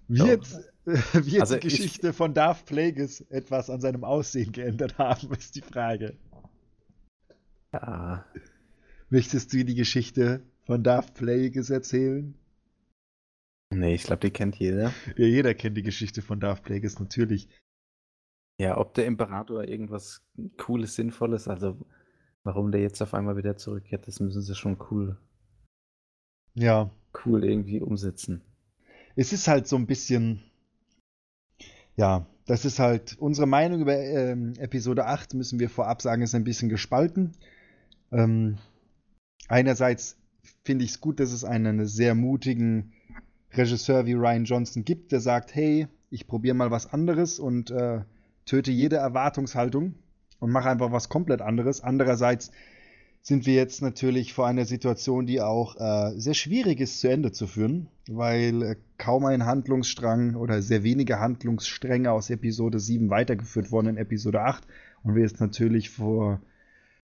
Wird, 0.08 0.46
so. 0.46 0.60
wird 0.86 1.42
also 1.42 1.56
die 1.56 1.68
Geschichte 1.68 2.10
ich, 2.10 2.16
von 2.16 2.34
Darth 2.34 2.66
Plagueis 2.66 3.22
etwas 3.30 3.70
an 3.70 3.82
seinem 3.82 4.04
Aussehen 4.04 4.52
geändert 4.52 4.98
haben, 4.98 5.32
ist 5.34 5.56
die 5.56 5.62
Frage. 5.62 6.18
Ja. 7.74 8.26
Möchtest 9.10 9.54
du 9.54 9.64
die 9.64 9.76
Geschichte 9.76 10.42
von 10.66 10.84
Darth 10.84 11.14
Plagueis 11.14 11.70
erzählen? 11.70 12.36
Nee, 13.74 13.96
ich 13.96 14.04
glaube, 14.04 14.22
die 14.22 14.32
kennt 14.32 14.56
jeder. 14.58 14.94
Ja, 15.18 15.26
jeder 15.26 15.54
kennt 15.54 15.78
die 15.78 15.84
Geschichte 15.84 16.22
von 16.22 16.40
Darth 16.40 16.64
Plagueis, 16.64 17.00
natürlich. 17.00 17.50
Ja, 18.60 18.78
ob 18.78 18.94
der 18.94 19.06
Imperator 19.06 19.64
irgendwas 19.66 20.26
Cooles, 20.58 20.96
Sinnvolles, 20.96 21.48
also 21.48 21.78
warum 22.44 22.72
der 22.72 22.82
jetzt 22.82 23.02
auf 23.02 23.14
einmal 23.14 23.38
wieder 23.38 23.58
zurückkehrt, 23.58 24.08
das 24.08 24.20
müssen 24.20 24.42
sie 24.42 24.56
schon 24.56 24.78
cool, 24.90 25.18
Ja. 26.56 26.90
cool 27.26 27.44
irgendwie 27.44 27.82
umsetzen. 27.82 28.42
Es 29.16 29.34
ist 29.34 29.48
halt 29.48 29.68
so 29.68 29.76
ein 29.76 29.86
bisschen. 29.86 30.42
Ja, 31.96 32.26
das 32.46 32.66
ist 32.66 32.80
halt. 32.80 33.18
Unsere 33.20 33.48
Meinung 33.48 33.82
über 33.82 33.98
ähm, 33.98 34.54
Episode 34.60 35.06
8, 35.06 35.34
müssen 35.34 35.60
wir 35.60 35.70
vorab 35.70 36.02
sagen, 36.02 36.22
ist 36.22 36.36
ein 36.36 36.44
bisschen 36.44 36.70
gespalten. 36.70 37.34
Ähm, 38.12 38.58
einerseits 39.50 40.18
finde 40.64 40.86
ich 40.86 40.92
es 40.92 41.02
gut, 41.02 41.20
dass 41.20 41.32
es 41.32 41.44
einen 41.44 41.86
sehr 41.88 42.16
mutigen 42.16 42.94
Regisseur 43.54 44.06
wie 44.06 44.14
Ryan 44.14 44.46
Johnson 44.46 44.86
gibt, 44.86 45.12
der 45.12 45.20
sagt: 45.20 45.56
Hey, 45.56 45.88
ich 46.10 46.28
probiere 46.28 46.56
mal 46.56 46.72
was 46.72 46.92
anderes 46.94 47.40
und 47.40 47.72
äh, 47.72 48.02
töte 48.46 48.72
jede 48.72 48.98
Erwartungshaltung 48.98 49.96
und 50.40 50.52
mache 50.52 50.70
einfach 50.70 50.92
was 50.92 51.10
komplett 51.10 51.42
anderes. 51.42 51.82
Andererseits 51.82 52.52
sind 53.22 53.46
wir 53.46 53.56
jetzt 53.56 53.82
natürlich 53.82 54.34
vor 54.34 54.48
einer 54.48 54.64
Situation, 54.64 55.26
die 55.26 55.42
auch 55.42 55.76
äh, 55.76 56.18
sehr 56.18 56.34
schwierig 56.34 56.80
ist 56.80 57.02
zu 57.02 57.10
Ende 57.10 57.34
zu 57.34 57.46
führen, 57.46 57.90
weil 58.08 58.64
äh, 58.64 58.76
kaum 58.98 59.26
ein 59.26 59.46
Handlungsstrang 59.46 60.36
oder 60.36 60.62
sehr 60.62 60.84
wenige 60.84 61.20
Handlungsstränge 61.20 62.12
aus 62.12 62.30
Episode 62.30 62.80
7 62.80 63.10
weitergeführt 63.10 63.72
wurden 63.72 63.90
in 63.90 63.98
Episode 63.98 64.44
8 64.44 64.66
und 65.04 65.16
wir 65.16 65.24
jetzt 65.24 65.42
natürlich 65.42 65.90
vor 65.90 66.40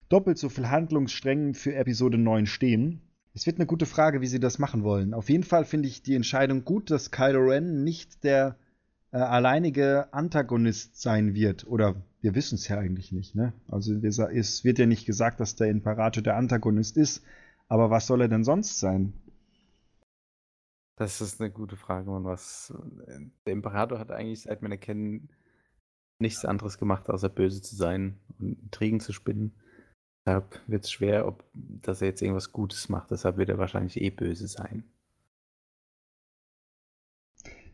doppelt 0.08 0.38
so 0.38 0.48
viel 0.48 0.70
Handlungssträngen 0.70 1.52
für 1.52 1.74
Episode 1.74 2.16
9 2.16 2.46
stehen. 2.46 3.02
Es 3.34 3.46
wird 3.46 3.56
eine 3.56 3.66
gute 3.66 3.86
Frage, 3.86 4.20
wie 4.20 4.28
sie 4.28 4.38
das 4.38 4.60
machen 4.60 4.84
wollen. 4.84 5.12
Auf 5.12 5.28
jeden 5.28 5.42
Fall 5.42 5.64
finde 5.64 5.88
ich 5.88 6.02
die 6.02 6.14
Entscheidung 6.14 6.64
gut, 6.64 6.90
dass 6.90 7.10
Kylo 7.10 7.40
Ren 7.40 7.82
nicht 7.82 8.22
der 8.22 8.56
äh, 9.10 9.16
alleinige 9.16 10.12
Antagonist 10.12 11.00
sein 11.00 11.34
wird. 11.34 11.66
Oder 11.66 11.96
wir 12.20 12.36
wissen 12.36 12.54
es 12.54 12.68
ja 12.68 12.78
eigentlich 12.78 13.10
nicht. 13.10 13.34
Ne? 13.34 13.52
Also 13.68 14.02
wir, 14.02 14.08
es 14.08 14.62
wird 14.62 14.78
ja 14.78 14.86
nicht 14.86 15.04
gesagt, 15.04 15.40
dass 15.40 15.56
der 15.56 15.68
Imperator 15.68 16.22
der 16.22 16.36
Antagonist 16.36 16.96
ist. 16.96 17.24
Aber 17.66 17.90
was 17.90 18.06
soll 18.06 18.20
er 18.20 18.28
denn 18.28 18.44
sonst 18.44 18.78
sein? 18.78 19.14
Das 20.96 21.20
ist 21.20 21.40
eine 21.40 21.50
gute 21.50 21.76
Frage, 21.76 22.12
und 22.12 22.24
was. 22.24 22.72
Der 23.46 23.52
Imperator 23.52 23.98
hat 23.98 24.12
eigentlich, 24.12 24.42
seit 24.42 24.62
wir 24.62 24.70
ihn 24.70 24.78
kennen, 24.78 25.28
nichts 26.20 26.44
anderes 26.44 26.78
gemacht, 26.78 27.10
außer 27.10 27.28
böse 27.28 27.62
zu 27.62 27.74
sein 27.74 28.20
und 28.38 28.62
Intrigen 28.62 29.00
zu 29.00 29.12
spinnen. 29.12 29.54
Deshalb 30.26 30.60
wird 30.66 30.84
es 30.84 30.90
schwer, 30.90 31.26
ob 31.26 31.44
dass 31.52 32.00
er 32.00 32.08
jetzt 32.08 32.22
irgendwas 32.22 32.52
Gutes 32.52 32.88
macht. 32.88 33.10
Deshalb 33.10 33.36
wird 33.36 33.50
er 33.50 33.58
wahrscheinlich 33.58 34.00
eh 34.00 34.10
böse 34.10 34.48
sein. 34.48 34.84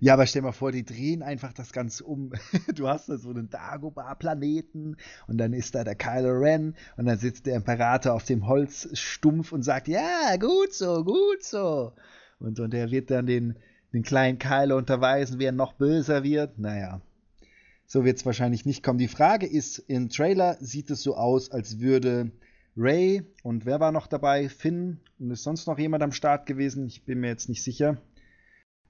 Ja, 0.02 0.14
aber 0.14 0.26
stell 0.26 0.40
mal 0.40 0.52
vor, 0.52 0.72
die 0.72 0.84
drehen 0.84 1.22
einfach 1.22 1.52
das 1.52 1.72
Ganze 1.72 2.04
um. 2.04 2.32
Du 2.74 2.88
hast 2.88 3.10
da 3.10 3.18
so 3.18 3.30
einen 3.30 3.50
Dagobah-Planeten 3.50 4.96
und 5.26 5.38
dann 5.38 5.52
ist 5.52 5.74
da 5.74 5.84
der 5.84 5.94
Kylo 5.94 6.30
Ren 6.30 6.74
und 6.96 7.04
dann 7.04 7.18
sitzt 7.18 7.46
der 7.46 7.56
Imperator 7.56 8.14
auf 8.14 8.24
dem 8.24 8.46
Holzstumpf 8.46 9.52
und 9.52 9.62
sagt, 9.62 9.88
ja, 9.88 10.36
gut 10.38 10.72
so, 10.72 11.04
gut 11.04 11.42
so. 11.42 11.92
Und, 12.38 12.58
und 12.60 12.72
er 12.72 12.90
wird 12.90 13.10
dann 13.10 13.26
den, 13.26 13.56
den 13.92 14.02
kleinen 14.02 14.38
Kylo 14.38 14.78
unterweisen, 14.78 15.38
wie 15.38 15.44
er 15.44 15.52
noch 15.52 15.74
böser 15.74 16.24
wird. 16.24 16.58
Naja, 16.58 17.02
so 17.90 18.04
wird 18.04 18.18
es 18.18 18.26
wahrscheinlich 18.26 18.64
nicht 18.64 18.82
kommen. 18.82 18.98
Die 18.98 19.08
Frage 19.08 19.46
ist, 19.46 19.78
im 19.78 20.08
Trailer 20.10 20.56
sieht 20.60 20.90
es 20.90 21.02
so 21.02 21.16
aus, 21.16 21.50
als 21.50 21.80
würde 21.80 22.30
Ray 22.76 23.22
und 23.42 23.66
wer 23.66 23.80
war 23.80 23.90
noch 23.90 24.06
dabei? 24.06 24.48
Finn 24.48 25.00
und 25.18 25.30
ist 25.32 25.42
sonst 25.42 25.66
noch 25.66 25.78
jemand 25.78 26.02
am 26.02 26.12
Start 26.12 26.46
gewesen? 26.46 26.86
Ich 26.86 27.04
bin 27.04 27.20
mir 27.20 27.28
jetzt 27.28 27.48
nicht 27.48 27.62
sicher 27.62 28.00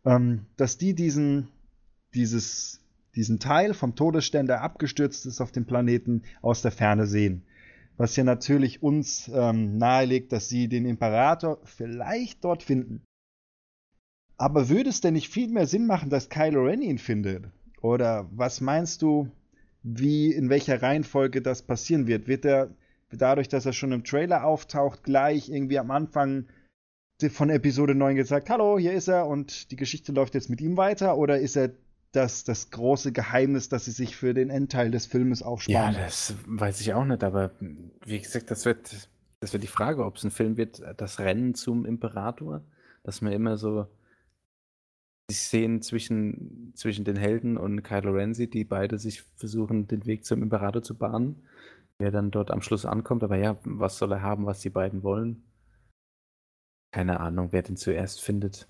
ähm, 0.05 0.46
dass 0.57 0.78
die 0.78 0.94
diesen, 0.94 1.48
dieses, 2.14 2.80
diesen 3.14 3.38
Teil 3.38 3.74
vom 3.74 3.94
Todesstern, 3.94 4.46
der 4.46 4.62
abgestürzt 4.62 5.26
ist 5.26 5.40
auf 5.40 5.53
dem 5.53 5.66
Planeten, 5.66 6.22
aus 6.42 6.62
der 6.62 6.72
Ferne 6.72 7.07
sehen. 7.07 7.42
Was 7.96 8.16
ja 8.16 8.24
natürlich 8.24 8.82
uns 8.82 9.30
ähm, 9.32 9.76
nahelegt, 9.76 10.32
dass 10.32 10.48
sie 10.48 10.68
den 10.68 10.86
Imperator 10.86 11.61
vielleicht 11.64 12.44
dort 12.44 12.62
finden. 12.62 13.03
Aber 14.38 14.70
würde 14.70 14.88
es 14.88 15.03
denn 15.03 15.12
nicht 15.12 15.28
viel 15.28 15.48
mehr 15.48 15.66
Sinn 15.66 15.86
machen, 15.86 16.09
dass 16.09 16.30
Kylo 16.30 16.64
Ren 16.64 16.80
ihn 16.80 16.96
findet? 16.96 17.51
Oder 17.81 18.28
was 18.33 18.61
meinst 18.61 19.03
du, 19.03 19.28
wie, 19.83 20.33
in 20.33 20.51
welcher 20.51 20.83
Reihenfolge 20.83 21.41
das 21.43 21.62
passieren 21.62 22.07
wird? 22.07 22.28
Wird 22.28 22.45
er 22.45 22.70
dadurch, 23.11 23.49
dass 23.49 23.66
er 23.66 23.72
schon 23.72 23.93
im 23.93 24.05
Trailer 24.05 24.45
auftaucht, 24.45 25.03
gleich 25.03 25.49
irgendwie 25.49 25.78
am 25.78 25.91
Anfang 25.91 26.47
von 27.31 27.51
Episode 27.51 27.95
9 27.95 28.16
gesagt, 28.16 28.49
hallo, 28.49 28.78
hier 28.78 28.93
ist 28.93 29.09
er 29.09 29.26
und 29.26 29.70
die 29.70 29.76
Geschichte 29.76 30.12
läuft 30.12 30.35
jetzt 30.35 30.49
mit 30.49 30.61
ihm 30.61 30.76
weiter? 30.76 31.18
Oder 31.18 31.39
ist 31.39 31.57
er 31.57 31.70
das, 32.12 32.45
das 32.45 32.70
große 32.70 33.12
Geheimnis, 33.12 33.68
das 33.68 33.85
sie 33.85 33.91
sich 33.93 34.16
für 34.16 34.35
den 34.35 34.51
Endteil 34.51 34.91
des 34.91 35.07
Filmes 35.07 35.41
Ja, 35.41 35.47
aufsparen? 35.47 35.95
das 35.97 36.35
weiß 36.47 36.81
ich 36.81 36.95
auch 36.95 37.05
nicht, 37.05 37.22
aber 37.22 37.51
wie 38.05 38.18
gesagt, 38.18 38.51
das 38.51 38.64
wird, 38.64 39.09
das 39.41 39.53
wird 39.53 39.62
die 39.62 39.68
Frage, 39.68 40.05
ob 40.05 40.16
es 40.16 40.24
ein 40.24 40.31
Film 40.31 40.57
wird, 40.57 40.83
das 40.97 41.18
Rennen 41.20 41.55
zum 41.55 41.85
Imperator, 41.87 42.62
dass 43.05 43.20
man 43.20 43.33
immer 43.33 43.59
so 43.59 43.87
die 45.31 45.35
Szenen 45.35 45.83
zwischen, 45.83 46.72
zwischen 46.74 47.05
den 47.05 47.16
Helden 47.16 47.57
und 47.57 47.83
Kylo 47.83 48.12
Ren 48.12 48.35
sieht, 48.35 48.55
die 48.55 48.64
beide 48.64 48.99
sich 48.99 49.22
versuchen, 49.37 49.87
den 49.87 50.05
Weg 50.07 50.24
zum 50.24 50.43
Imperator 50.43 50.83
zu 50.83 50.99
bahnen, 50.99 51.47
wer 51.99 52.11
dann 52.11 52.31
dort 52.31 52.51
am 52.51 52.62
Schluss 52.62 52.85
ankommt, 52.85 53.22
aber 53.24 53.37
ja, 53.37 53.59
was 53.64 53.99
soll 53.99 54.12
er 54.12 54.22
haben, 54.22 54.47
was 54.47 54.61
die 54.61 54.70
beiden 54.70 55.03
wollen? 55.03 55.45
Keine 56.93 57.20
Ahnung, 57.20 57.53
wer 57.53 57.62
den 57.62 57.76
zuerst 57.76 58.20
findet. 58.20 58.68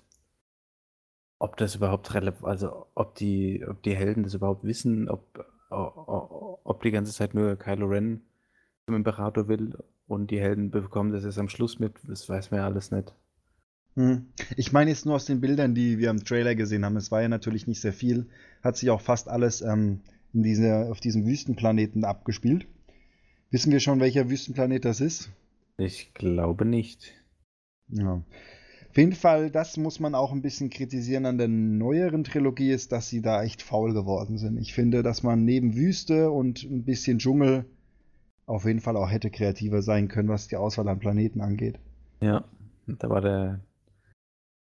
Ob 1.39 1.57
das 1.57 1.75
überhaupt 1.75 2.13
relevant, 2.13 2.45
also 2.45 2.85
ob 2.93 3.15
die, 3.15 3.65
ob 3.67 3.81
die 3.81 3.95
Helden 3.95 4.23
das 4.23 4.35
überhaupt 4.35 4.63
wissen, 4.63 5.09
ob, 5.09 5.43
ob 5.69 6.83
die 6.83 6.91
ganze 6.91 7.13
Zeit 7.13 7.33
nur 7.33 7.55
Kylo 7.55 7.87
Ren 7.87 8.21
zum 8.85 8.95
Imperator 8.95 9.47
will 9.47 9.77
und 10.07 10.29
die 10.29 10.39
Helden 10.39 10.69
bekommen 10.69 11.11
das 11.11 11.23
erst 11.23 11.39
am 11.39 11.49
Schluss 11.49 11.79
mit, 11.79 11.99
das 12.07 12.29
weiß 12.29 12.51
man 12.51 12.59
ja 12.59 12.65
alles 12.65 12.91
nicht. 12.91 13.15
Hm. 13.95 14.27
Ich 14.55 14.71
meine 14.71 14.89
jetzt 14.89 15.05
nur 15.05 15.15
aus 15.15 15.25
den 15.25 15.41
Bildern, 15.41 15.75
die 15.75 15.97
wir 15.99 16.09
im 16.09 16.23
Trailer 16.23 16.55
gesehen 16.55 16.85
haben. 16.85 16.95
Es 16.95 17.11
war 17.11 17.21
ja 17.21 17.27
natürlich 17.27 17.67
nicht 17.67 17.81
sehr 17.81 17.93
viel. 17.93 18.27
Hat 18.63 18.77
sich 18.77 18.89
auch 18.89 19.01
fast 19.01 19.27
alles 19.27 19.61
ähm, 19.61 20.01
diese, 20.33 20.89
auf 20.89 20.99
diesem 20.99 21.25
Wüstenplaneten 21.25 22.05
abgespielt. 22.05 22.67
Wissen 23.49 23.71
wir 23.71 23.81
schon, 23.81 23.99
welcher 23.99 24.29
Wüstenplanet 24.29 24.85
das 24.85 25.01
ist? 25.01 25.29
Ich 25.77 26.13
glaube 26.13 26.65
nicht. 26.65 27.13
Ja. 27.89 28.23
Auf 28.89 28.97
jeden 28.97 29.13
Fall, 29.13 29.51
das 29.51 29.77
muss 29.77 29.99
man 29.99 30.15
auch 30.15 30.31
ein 30.31 30.41
bisschen 30.41 30.69
kritisieren 30.69 31.25
an 31.25 31.37
der 31.37 31.47
neueren 31.47 32.23
Trilogie, 32.23 32.71
ist, 32.71 32.91
dass 32.91 33.09
sie 33.09 33.21
da 33.21 33.43
echt 33.43 33.61
faul 33.61 33.93
geworden 33.93 34.37
sind. 34.37 34.57
Ich 34.57 34.73
finde, 34.73 35.01
dass 35.01 35.23
man 35.23 35.45
neben 35.45 35.75
Wüste 35.75 36.29
und 36.29 36.63
ein 36.63 36.83
bisschen 36.83 37.19
Dschungel 37.19 37.65
auf 38.45 38.65
jeden 38.65 38.81
Fall 38.81 38.97
auch 38.97 39.09
hätte 39.09 39.31
kreativer 39.31 39.81
sein 39.81 40.09
können, 40.09 40.27
was 40.27 40.49
die 40.49 40.57
Auswahl 40.57 40.89
an 40.89 40.99
Planeten 40.99 41.39
angeht. 41.39 41.79
Ja, 42.21 42.43
da 42.85 43.09
war 43.09 43.21
der 43.21 43.61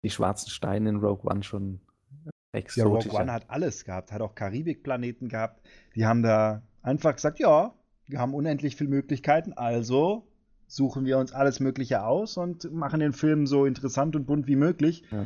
die 0.03 0.09
schwarzen 0.09 0.49
Steine 0.49 0.89
in 0.89 0.95
Rogue 0.97 1.29
One 1.29 1.43
schon 1.43 1.79
Ja, 2.25 2.31
exotischer. 2.53 3.09
Rogue 3.09 3.21
One 3.21 3.31
hat 3.31 3.49
alles 3.49 3.85
gehabt, 3.85 4.11
hat 4.11 4.21
auch 4.21 4.35
Karibikplaneten 4.35 5.29
gehabt. 5.29 5.61
Die 5.95 6.05
haben 6.05 6.23
da 6.23 6.61
einfach 6.81 7.15
gesagt, 7.15 7.39
ja, 7.39 7.73
wir 8.07 8.19
haben 8.19 8.33
unendlich 8.33 8.75
viele 8.75 8.89
Möglichkeiten, 8.89 9.53
also 9.53 10.27
suchen 10.67 11.05
wir 11.05 11.17
uns 11.17 11.31
alles 11.31 11.59
Mögliche 11.59 12.03
aus 12.03 12.37
und 12.37 12.71
machen 12.71 12.99
den 12.99 13.13
Film 13.13 13.47
so 13.47 13.65
interessant 13.65 14.15
und 14.15 14.25
bunt 14.25 14.47
wie 14.47 14.55
möglich. 14.55 15.03
Ja. 15.11 15.25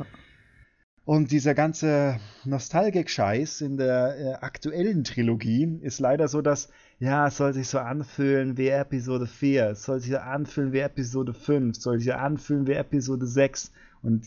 Und 1.06 1.32
dieser 1.32 1.52
ganze 1.54 2.18
Nostalgik-Scheiß 2.44 3.60
in 3.60 3.76
der 3.76 4.16
äh, 4.18 4.32
aktuellen 4.36 5.04
Trilogie 5.04 5.78
ist 5.82 6.00
leider 6.00 6.28
so, 6.28 6.40
dass, 6.40 6.70
ja, 6.98 7.26
es 7.26 7.36
soll 7.36 7.52
sich 7.52 7.68
so 7.68 7.78
anfühlen 7.78 8.56
wie 8.56 8.68
Episode 8.68 9.26
4, 9.26 9.70
es 9.70 9.82
soll 9.82 10.00
sich 10.00 10.12
so 10.12 10.16
anfühlen 10.16 10.72
wie 10.72 10.78
Episode 10.78 11.34
5, 11.34 11.76
es 11.76 11.82
soll 11.82 11.98
sich 11.98 12.08
so 12.08 12.14
anfühlen 12.14 12.66
wie 12.66 12.72
Episode 12.72 13.26
6. 13.26 13.70
Und 14.02 14.24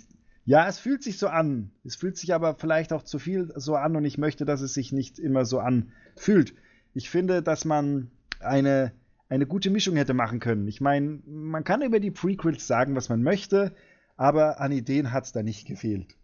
ja, 0.48 0.66
es 0.66 0.80
fühlt 0.80 1.04
sich 1.04 1.18
so 1.18 1.28
an. 1.28 1.72
Es 1.84 1.98
fühlt 1.98 2.18
sich 2.18 2.34
aber 2.34 2.56
vielleicht 2.56 2.94
auch 2.94 3.04
zu 3.04 3.20
viel 3.20 3.52
so 3.58 3.76
an 3.76 3.98
und 3.98 4.06
ich 4.06 4.18
möchte, 4.18 4.46
dass 4.46 4.62
es 4.62 4.74
sich 4.74 4.94
nicht 4.94 5.20
immer 5.20 5.44
so 5.44 5.60
anfühlt. 5.60 6.56
Ich 6.94 7.10
finde, 7.10 7.44
dass 7.44 7.66
man 7.66 8.12
eine, 8.40 8.94
eine 9.28 9.46
gute 9.46 9.70
Mischung 9.70 9.98
hätte 9.98 10.14
machen 10.14 10.40
können. 10.40 10.66
Ich 10.70 10.80
meine, 10.80 11.20
man 11.26 11.66
kann 11.66 11.82
über 11.82 12.00
die 12.00 12.12
Prequels 12.12 12.66
sagen, 12.66 12.96
was 12.96 13.10
man 13.10 13.24
möchte, 13.24 13.76
aber 14.16 14.62
an 14.62 14.72
Ideen 14.72 15.12
hat 15.12 15.26
es 15.26 15.34
da 15.34 15.44
nicht 15.44 15.68
gefehlt. 15.68 16.16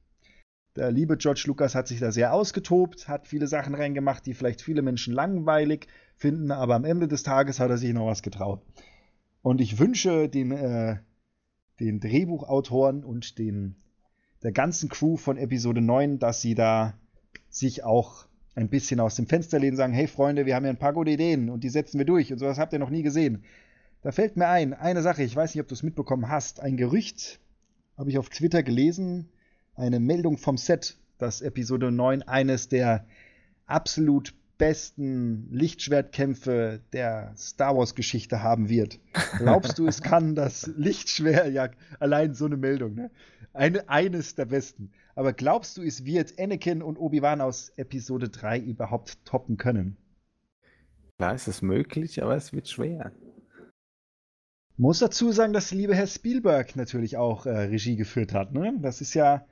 Der 0.78 0.90
liebe 0.90 1.18
George 1.18 1.44
Lucas 1.48 1.76
hat 1.76 1.90
sich 1.90 2.00
da 2.00 2.14
sehr 2.14 2.34
ausgetobt, 2.34 3.10
hat 3.10 3.28
viele 3.28 3.48
Sachen 3.48 3.76
reingemacht, 3.76 4.26
die 4.26 4.34
vielleicht 4.34 4.62
viele 4.62 4.84
Menschen 4.84 5.14
langweilig 5.14 5.88
finden, 6.16 6.52
aber 6.52 6.76
am 6.76 6.86
Ende 6.86 7.10
des 7.10 7.24
Tages 7.24 7.60
hat 7.60 7.72
er 7.72 7.78
sich 7.78 7.92
noch 7.92 8.08
was 8.08 8.24
getraut. 8.24 8.62
Und 9.42 9.60
ich 9.60 9.80
wünsche 9.80 10.30
den, 10.30 10.52
äh, 10.52 11.00
den 11.82 12.00
Drehbuchautoren 12.00 13.04
und 13.04 13.38
den, 13.38 13.83
der 14.44 14.52
ganzen 14.52 14.90
Crew 14.90 15.18
von 15.18 15.38
Episode 15.38 15.82
9, 15.82 16.20
dass 16.20 16.42
sie 16.42 16.54
da 16.54 16.94
sich 17.50 17.84
auch 17.84 18.26
ein 18.56 18.70
bisschen 18.70 19.00
aus 19.00 19.16
dem 19.16 19.26
Fenster 19.26 19.58
lehnen 19.58 19.78
sagen, 19.78 19.94
hey 19.94 20.08
Freunde, 20.08 20.46
wir 20.46 20.56
haben 20.56 20.66
ja 20.66 20.70
ein 20.70 20.78
paar 20.78 20.94
gute 20.94 21.12
Ideen 21.12 21.50
und 21.50 21.64
die 21.64 21.70
setzen 21.70 21.98
wir 21.98 22.06
durch 22.06 22.32
und 22.32 22.40
sowas 22.40 22.60
habt 22.60 22.74
ihr 22.74 22.80
noch 22.80 22.90
nie 22.90 23.04
gesehen. 23.04 23.44
Da 24.02 24.12
fällt 24.12 24.36
mir 24.36 24.48
ein, 24.48 24.74
eine 24.74 25.02
Sache, 25.02 25.24
ich 25.24 25.36
weiß 25.36 25.56
nicht, 25.56 25.62
ob 25.62 25.68
du 25.68 25.74
es 25.74 25.84
mitbekommen 25.84 26.28
hast, 26.28 26.60
ein 26.60 26.78
Gerücht 26.78 27.40
habe 27.98 28.10
ich 28.10 28.18
auf 28.18 28.30
Twitter 28.30 28.64
gelesen, 28.64 29.30
eine 29.76 30.00
Meldung 30.00 30.38
vom 30.38 30.58
Set, 30.58 30.98
dass 31.18 31.42
Episode 31.42 31.92
9 31.92 32.24
eines 32.24 32.68
der 32.68 33.06
absolut 33.66 34.34
besten 34.58 35.48
Lichtschwertkämpfe 35.52 36.82
der 36.94 37.34
Star 37.36 37.76
Wars-Geschichte 37.76 38.44
haben 38.44 38.70
wird. 38.70 39.00
Glaubst 39.38 39.80
du, 39.80 39.88
es 39.88 40.02
kann 40.02 40.36
das 40.36 40.68
Lichtschwert, 40.78 41.52
ja, 41.52 41.70
allein 42.00 42.34
so 42.34 42.46
eine 42.46 42.58
Meldung, 42.58 42.96
ne? 42.96 43.12
Eine, 43.54 43.88
eines 43.88 44.36
der 44.36 44.46
besten. 44.46 44.92
Aber 45.16 45.34
glaubst 45.34 45.78
du, 45.78 45.84
es 45.84 46.06
wird 46.06 46.40
Anakin 46.40 46.82
und 46.82 46.98
Obi-Wan 46.98 47.42
aus 47.42 47.70
Episode 47.76 48.30
3 48.30 48.60
überhaupt 48.60 49.24
toppen 49.26 49.58
können? 49.58 49.98
Klar 51.20 51.36
ist 51.36 51.48
es 51.48 51.62
möglich, 51.62 52.24
aber 52.24 52.36
es 52.36 52.52
wird 52.52 52.68
schwer. 52.68 53.12
Muss 54.76 55.00
dazu 55.00 55.32
sagen, 55.32 55.54
dass 55.54 55.70
der 55.70 55.78
liebe 55.78 55.96
Herr 55.96 56.08
Spielberg 56.08 56.76
natürlich 56.76 57.18
auch 57.18 57.46
äh, 57.46 57.52
Regie 57.52 57.96
geführt 57.96 58.34
hat. 58.34 58.54
Ne? 58.54 58.74
Das 58.82 59.02
ist 59.02 59.14
ja, 59.14 59.46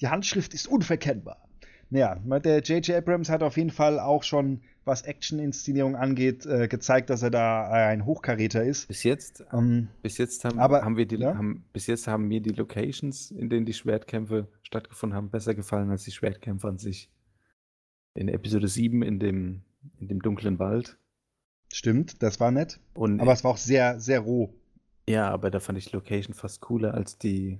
die 0.00 0.08
Handschrift 0.08 0.52
ist 0.52 0.66
unverkennbar. 0.66 1.48
Naja, 1.90 2.16
der 2.40 2.60
J.J. 2.60 2.96
Abrams 2.96 3.28
hat 3.28 3.42
auf 3.42 3.56
jeden 3.56 3.70
Fall 3.70 4.00
auch 4.00 4.22
schon, 4.22 4.62
was 4.84 5.02
Action-Inszenierung 5.02 5.96
angeht, 5.96 6.46
äh, 6.46 6.68
gezeigt, 6.68 7.10
dass 7.10 7.22
er 7.22 7.30
da 7.30 7.70
ein 7.70 8.04
Hochkaräter 8.04 8.64
ist. 8.64 8.88
Bis 8.88 9.02
jetzt, 9.02 9.44
ähm, 9.52 9.88
bis 10.02 10.18
jetzt 10.18 10.44
haben, 10.44 10.58
aber, 10.58 10.82
haben 10.82 10.96
wir 10.96 11.06
die, 11.06 11.16
ja? 11.16 11.34
haben, 11.34 11.64
bis 11.72 11.86
jetzt 11.86 12.06
haben 12.06 12.28
mir 12.28 12.40
die 12.40 12.50
Locations, 12.50 13.30
in 13.30 13.48
denen 13.48 13.66
die 13.66 13.74
Schwertkämpfe 13.74 14.48
stattgefunden 14.62 15.16
haben, 15.16 15.30
besser 15.30 15.54
gefallen 15.54 15.90
als 15.90 16.04
die 16.04 16.12
Schwertkämpfe 16.12 16.68
an 16.68 16.78
sich. 16.78 17.10
In 18.14 18.28
Episode 18.28 18.68
7 18.68 19.02
in 19.02 19.18
dem, 19.18 19.62
in 19.98 20.08
dem 20.08 20.20
dunklen 20.20 20.58
Wald. 20.58 20.98
Stimmt, 21.72 22.22
das 22.22 22.38
war 22.40 22.50
nett. 22.50 22.78
Und 22.94 23.20
aber 23.20 23.32
es 23.32 23.42
war 23.42 23.52
auch 23.52 23.56
sehr, 23.56 23.98
sehr 23.98 24.20
roh. 24.20 24.54
Ja, 25.08 25.28
aber 25.30 25.50
da 25.50 25.60
fand 25.60 25.78
ich 25.78 25.86
die 25.86 25.96
Location 25.96 26.34
fast 26.34 26.60
cooler 26.60 26.94
als 26.94 27.18
die 27.18 27.58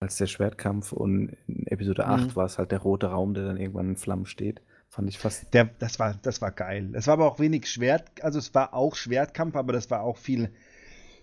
als 0.00 0.16
der 0.16 0.26
Schwertkampf 0.26 0.92
und 0.92 1.36
in 1.46 1.66
Episode 1.66 2.06
8 2.06 2.28
mhm. 2.28 2.36
war 2.36 2.46
es 2.46 2.58
halt 2.58 2.70
der 2.70 2.80
rote 2.80 3.08
Raum, 3.08 3.34
der 3.34 3.44
dann 3.44 3.56
irgendwann 3.56 3.90
in 3.90 3.96
Flammen 3.96 4.26
steht. 4.26 4.62
Fand 4.88 5.08
ich 5.08 5.18
fast. 5.18 5.52
Der, 5.52 5.64
das, 5.64 5.98
war, 5.98 6.14
das 6.22 6.40
war 6.40 6.50
geil. 6.50 6.90
Es 6.94 7.06
war 7.06 7.14
aber 7.14 7.26
auch 7.26 7.38
wenig 7.38 7.68
Schwert, 7.68 8.22
also 8.22 8.38
es 8.38 8.54
war 8.54 8.74
auch 8.74 8.94
Schwertkampf, 8.94 9.56
aber 9.56 9.72
das 9.72 9.90
war 9.90 10.02
auch 10.02 10.16
viel 10.16 10.52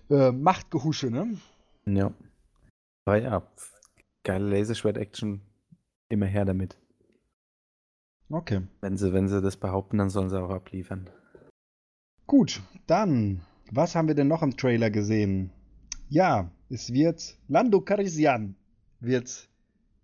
äh, 0.10 0.32
Machtgehusche, 0.32 1.10
ne? 1.10 1.38
Ja. 1.86 2.14
Aber 3.06 3.18
ja, 3.18 3.44
geile 4.24 4.50
Laserschwert-Action, 4.50 5.42
immer 6.10 6.26
her 6.26 6.46
damit. 6.46 6.78
Okay. 8.30 8.62
Wenn 8.82 8.98
sie, 8.98 9.14
wenn 9.14 9.28
sie 9.28 9.42
das 9.42 9.58
behaupten, 9.58 10.00
dann 10.00 10.10
sollen 10.10 10.30
sie 10.30 10.42
auch 10.42 10.50
abliefern. 10.50 11.10
Gut, 12.28 12.62
dann, 12.88 13.42
was 13.72 13.96
haben 13.96 14.08
wir 14.08 14.16
denn 14.16 14.28
noch 14.28 14.42
im 14.42 14.58
Trailer 14.58 14.90
gesehen? 14.90 15.52
Ja, 16.10 16.52
es 16.70 16.92
wird 16.92 17.38
Lando 17.48 17.82
Carisian 17.82 18.56
wird 19.00 19.50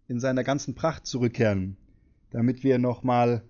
in 0.08 0.20
seiner 0.20 0.44
ganzen 0.44 0.76
Pracht 0.76 1.06
zurückkehren, 1.06 1.78
damit 2.32 2.64
wir 2.64 2.78
nochmal 2.78 3.44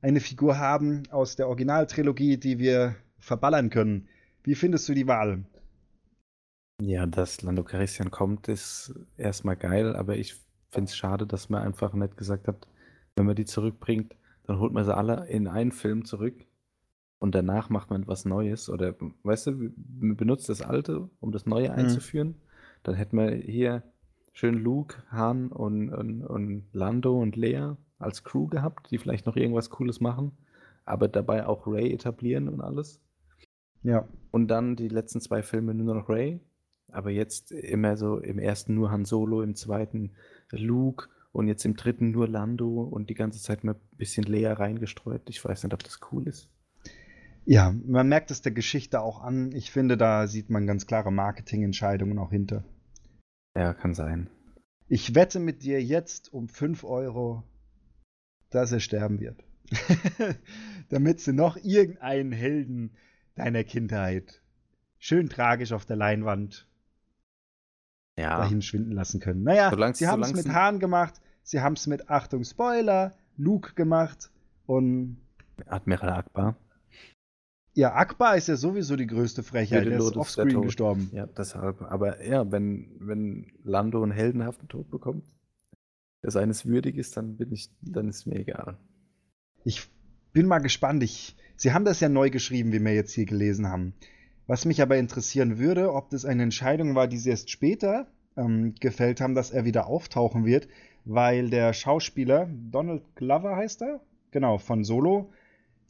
eine 0.00 0.20
Figur 0.20 0.58
haben 0.58 1.04
aus 1.10 1.36
der 1.36 1.48
Originaltrilogie, 1.48 2.36
die 2.36 2.58
wir 2.58 2.96
verballern 3.18 3.70
können. 3.70 4.08
Wie 4.42 4.54
findest 4.54 4.88
du 4.88 4.94
die 4.94 5.06
Wahl? 5.06 5.44
Ja, 6.82 7.06
dass 7.06 7.42
Lando 7.42 7.62
Carisian 7.62 8.10
kommt, 8.10 8.48
ist 8.48 8.92
erstmal 9.16 9.56
geil, 9.56 9.94
aber 9.96 10.16
ich 10.16 10.34
finde 10.70 10.90
es 10.90 10.96
schade, 10.96 11.26
dass 11.26 11.48
man 11.48 11.62
einfach 11.62 11.94
nicht 11.94 12.16
gesagt 12.16 12.48
hat, 12.48 12.66
wenn 13.16 13.26
man 13.26 13.36
die 13.36 13.44
zurückbringt, 13.44 14.16
dann 14.46 14.58
holt 14.58 14.72
man 14.72 14.84
sie 14.84 14.94
alle 14.94 15.26
in 15.28 15.46
einen 15.46 15.72
Film 15.72 16.04
zurück 16.04 16.44
und 17.20 17.34
danach 17.34 17.70
macht 17.70 17.90
man 17.90 18.06
was 18.06 18.24
Neues. 18.24 18.68
Oder, 18.68 18.94
weißt 19.22 19.46
du, 19.46 19.52
man 19.52 20.16
benutzt 20.16 20.48
das 20.48 20.60
Alte, 20.60 21.08
um 21.20 21.32
das 21.32 21.46
Neue 21.46 21.70
mhm. 21.70 21.76
einzuführen. 21.76 22.28
Mhm. 22.28 22.36
Dann 22.82 22.94
hätten 22.96 23.16
wir 23.16 23.30
hier 23.30 23.82
schön 24.34 24.54
Luke, 24.54 24.96
Han 25.10 25.48
und, 25.48 25.88
und, 25.90 26.22
und 26.22 26.64
Lando 26.72 27.18
und 27.18 27.36
Lea 27.36 27.72
als 27.98 28.24
Crew 28.24 28.48
gehabt, 28.48 28.90
die 28.90 28.98
vielleicht 28.98 29.24
noch 29.24 29.36
irgendwas 29.36 29.70
Cooles 29.70 30.00
machen, 30.00 30.32
aber 30.84 31.08
dabei 31.08 31.46
auch 31.46 31.66
Ray 31.66 31.92
etablieren 31.92 32.48
und 32.48 32.60
alles. 32.60 33.00
Ja. 33.82 34.06
Und 34.30 34.48
dann 34.48 34.76
die 34.76 34.88
letzten 34.88 35.20
zwei 35.20 35.42
Filme 35.42 35.72
nur 35.72 35.94
noch 35.94 36.08
Ray, 36.08 36.40
aber 36.88 37.10
jetzt 37.10 37.52
immer 37.52 37.96
so 37.96 38.18
im 38.18 38.38
ersten 38.38 38.74
nur 38.74 38.90
Han 38.90 39.04
Solo, 39.04 39.40
im 39.40 39.54
zweiten 39.54 40.12
Luke 40.50 41.08
und 41.32 41.46
jetzt 41.46 41.64
im 41.64 41.76
dritten 41.76 42.10
nur 42.10 42.28
Lando 42.28 42.82
und 42.82 43.10
die 43.10 43.14
ganze 43.14 43.40
Zeit 43.40 43.62
mal 43.62 43.74
ein 43.74 43.96
bisschen 43.96 44.24
Lea 44.24 44.48
reingestreut. 44.48 45.22
Ich 45.28 45.44
weiß 45.44 45.62
nicht, 45.62 45.72
ob 45.72 45.82
das 45.84 46.00
cool 46.10 46.26
ist. 46.26 46.48
Ja, 47.46 47.74
man 47.86 48.08
merkt 48.08 48.30
es 48.30 48.42
der 48.42 48.52
Geschichte 48.52 49.00
auch 49.00 49.20
an. 49.20 49.52
Ich 49.52 49.70
finde, 49.70 49.96
da 49.96 50.26
sieht 50.26 50.50
man 50.50 50.66
ganz 50.66 50.86
klare 50.86 51.12
Marketingentscheidungen 51.12 52.18
auch 52.18 52.30
hinter. 52.30 52.64
Ja, 53.56 53.72
kann 53.72 53.94
sein. 53.94 54.28
Ich 54.88 55.14
wette 55.14 55.40
mit 55.40 55.62
dir 55.62 55.82
jetzt 55.82 56.32
um 56.32 56.48
5 56.48 56.84
Euro, 56.84 57.44
dass 58.50 58.72
er 58.72 58.80
sterben 58.80 59.20
wird. 59.20 59.42
Damit 60.88 61.20
sie 61.20 61.32
noch 61.32 61.56
irgendeinen 61.56 62.32
Helden 62.32 62.96
deiner 63.34 63.64
Kindheit 63.64 64.42
schön 64.98 65.28
tragisch 65.28 65.72
auf 65.72 65.86
der 65.86 65.96
Leinwand 65.96 66.66
ja. 68.18 68.38
dahin 68.38 68.62
schwinden 68.62 68.92
lassen 68.92 69.20
können. 69.20 69.42
Naja, 69.42 69.70
solange, 69.70 69.94
sie 69.94 70.06
haben 70.06 70.22
es 70.22 70.34
mit 70.34 70.48
Hahn 70.48 70.78
gemacht, 70.78 71.20
sie 71.42 71.60
haben 71.60 71.74
es 71.74 71.86
mit, 71.86 72.10
Achtung, 72.10 72.44
Spoiler, 72.44 73.14
Luke 73.36 73.74
gemacht 73.74 74.30
und 74.66 75.18
Admiral 75.66 76.10
Akbar. 76.10 76.56
Ja, 77.74 77.94
Akbar 77.94 78.36
ist 78.36 78.46
ja 78.46 78.56
sowieso 78.56 78.94
die 78.94 79.06
größte 79.06 79.42
Frechheit. 79.42 79.86
Der 79.86 79.98
ist 79.98 80.16
offscreen 80.16 80.62
gestorben. 80.62 81.10
Ja, 81.12 81.26
deshalb. 81.26 81.82
Aber 81.82 82.24
ja, 82.24 82.50
wenn, 82.50 82.88
wenn 83.00 83.52
Lando 83.64 84.02
einen 84.02 84.12
heldenhaften 84.12 84.68
Tod 84.68 84.90
bekommt, 84.90 85.24
der 86.22 86.30
seines 86.30 86.66
würdig 86.66 86.96
ist, 86.96 87.16
dann 87.16 87.36
bin 87.36 87.52
ich, 87.52 87.70
dann 87.82 88.08
ist 88.08 88.26
mir 88.26 88.36
egal. 88.36 88.78
Ich 89.64 89.88
bin 90.32 90.46
mal 90.46 90.60
gespannt. 90.60 91.02
Ich, 91.02 91.36
Sie 91.56 91.72
haben 91.72 91.84
das 91.84 91.98
ja 92.00 92.08
neu 92.08 92.30
geschrieben, 92.30 92.72
wie 92.72 92.78
wir 92.80 92.94
jetzt 92.94 93.12
hier 93.12 93.26
gelesen 93.26 93.68
haben. 93.68 93.94
Was 94.46 94.64
mich 94.66 94.80
aber 94.80 94.96
interessieren 94.96 95.58
würde, 95.58 95.92
ob 95.92 96.10
das 96.10 96.24
eine 96.24 96.44
Entscheidung 96.44 96.94
war, 96.94 97.08
die 97.08 97.18
Sie 97.18 97.30
erst 97.30 97.50
später 97.50 98.06
ähm, 98.36 98.74
gefällt 98.78 99.20
haben, 99.20 99.34
dass 99.34 99.50
er 99.50 99.64
wieder 99.64 99.86
auftauchen 99.86 100.44
wird, 100.44 100.68
weil 101.04 101.50
der 101.50 101.72
Schauspieler, 101.72 102.48
Donald 102.70 103.02
Glover 103.16 103.56
heißt 103.56 103.82
er, 103.82 104.00
genau, 104.30 104.58
von 104.58 104.84
Solo, 104.84 105.32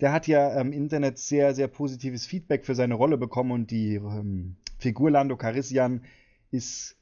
der 0.00 0.12
hat 0.12 0.26
ja 0.26 0.60
im 0.60 0.72
Internet 0.72 1.18
sehr, 1.18 1.54
sehr 1.54 1.68
positives 1.68 2.26
Feedback 2.26 2.66
für 2.66 2.74
seine 2.74 2.94
Rolle 2.94 3.16
bekommen 3.18 3.52
und 3.52 3.70
die 3.70 3.94
ähm, 3.94 4.56
Figur 4.78 5.10
Lando 5.10 5.36
Carissian 5.36 6.02
ist 6.50 6.96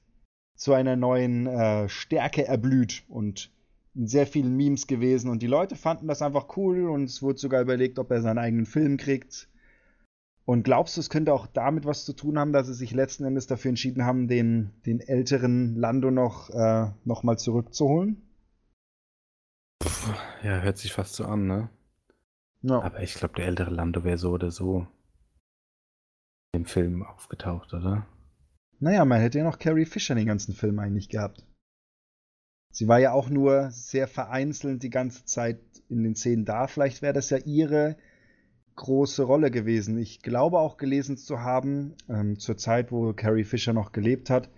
zu 0.56 0.72
einer 0.74 0.96
neuen 0.96 1.46
äh, 1.46 1.88
Stärke 1.88 2.46
erblüht 2.46 3.04
und 3.08 3.50
in 3.94 4.06
sehr 4.06 4.26
vielen 4.26 4.56
Memes 4.56 4.86
gewesen 4.86 5.30
und 5.30 5.42
die 5.42 5.46
Leute 5.46 5.76
fanden 5.76 6.06
das 6.06 6.22
einfach 6.22 6.56
cool 6.56 6.88
und 6.88 7.04
es 7.04 7.22
wurde 7.22 7.38
sogar 7.38 7.60
überlegt, 7.60 7.98
ob 7.98 8.10
er 8.10 8.22
seinen 8.22 8.38
eigenen 8.38 8.66
Film 8.66 8.96
kriegt. 8.96 9.48
Und 10.44 10.64
glaubst 10.64 10.96
du, 10.96 11.00
es 11.00 11.08
könnte 11.08 11.32
auch 11.32 11.46
damit 11.46 11.84
was 11.84 12.04
zu 12.04 12.14
tun 12.14 12.38
haben, 12.38 12.52
dass 12.52 12.66
sie 12.66 12.74
sich 12.74 12.92
letzten 12.92 13.24
Endes 13.24 13.46
dafür 13.46 13.68
entschieden 13.68 14.04
haben, 14.04 14.26
den, 14.26 14.70
den 14.86 15.00
älteren 15.00 15.76
Lando 15.76 16.10
noch, 16.10 16.50
äh, 16.50 16.90
noch 17.04 17.22
mal 17.22 17.38
zurückzuholen? 17.38 18.20
ja, 20.42 20.60
hört 20.60 20.78
sich 20.78 20.92
fast 20.92 21.14
so 21.14 21.24
an, 21.24 21.46
ne? 21.46 21.68
Ja. 22.62 22.80
Aber 22.80 23.02
ich 23.02 23.14
glaube, 23.14 23.34
der 23.34 23.46
ältere 23.46 23.70
Lando 23.70 24.04
wäre 24.04 24.18
so 24.18 24.30
oder 24.30 24.50
so 24.50 24.86
im 26.52 26.64
Film 26.64 27.02
aufgetaucht, 27.02 27.72
oder? 27.74 28.06
Naja, 28.78 29.04
man 29.04 29.20
hätte 29.20 29.38
ja 29.38 29.44
noch 29.44 29.58
Carrie 29.58 29.86
Fisher 29.86 30.14
den 30.14 30.26
ganzen 30.26 30.54
Film 30.54 30.78
eigentlich 30.78 31.08
gehabt. 31.08 31.44
Sie 32.72 32.88
war 32.88 32.98
ja 32.98 33.12
auch 33.12 33.28
nur 33.28 33.70
sehr 33.70 34.08
vereinzelt 34.08 34.82
die 34.82 34.90
ganze 34.90 35.24
Zeit 35.24 35.60
in 35.88 36.02
den 36.02 36.14
Szenen 36.14 36.44
da. 36.44 36.66
Vielleicht 36.66 37.02
wäre 37.02 37.12
das 37.12 37.30
ja 37.30 37.38
ihre 37.38 37.96
große 38.76 39.22
Rolle 39.22 39.50
gewesen. 39.50 39.98
Ich 39.98 40.22
glaube 40.22 40.58
auch 40.58 40.78
gelesen 40.78 41.16
zu 41.16 41.40
haben, 41.40 41.94
ähm, 42.08 42.38
zur 42.38 42.56
Zeit, 42.56 42.90
wo 42.90 43.12
Carrie 43.12 43.44
Fisher 43.44 43.72
noch 43.72 43.92
gelebt 43.92 44.30
hat, 44.30 44.48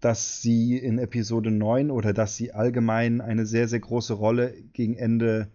dass 0.00 0.40
sie 0.40 0.78
in 0.78 0.98
Episode 0.98 1.50
9 1.50 1.90
oder 1.90 2.12
dass 2.12 2.36
sie 2.36 2.52
allgemein 2.52 3.20
eine 3.20 3.46
sehr, 3.46 3.66
sehr 3.66 3.80
große 3.80 4.14
Rolle 4.14 4.54
gegen 4.72 4.94
Ende 4.94 5.50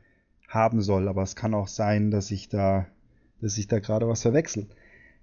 haben 0.49 0.81
soll. 0.81 1.07
Aber 1.07 1.23
es 1.23 1.35
kann 1.35 1.53
auch 1.53 1.69
sein, 1.69 2.11
dass 2.11 2.31
ich 2.31 2.49
da, 2.49 2.87
dass 3.39 3.57
ich 3.57 3.67
da 3.67 3.79
gerade 3.79 4.07
was 4.07 4.23
verwechsel. 4.23 4.67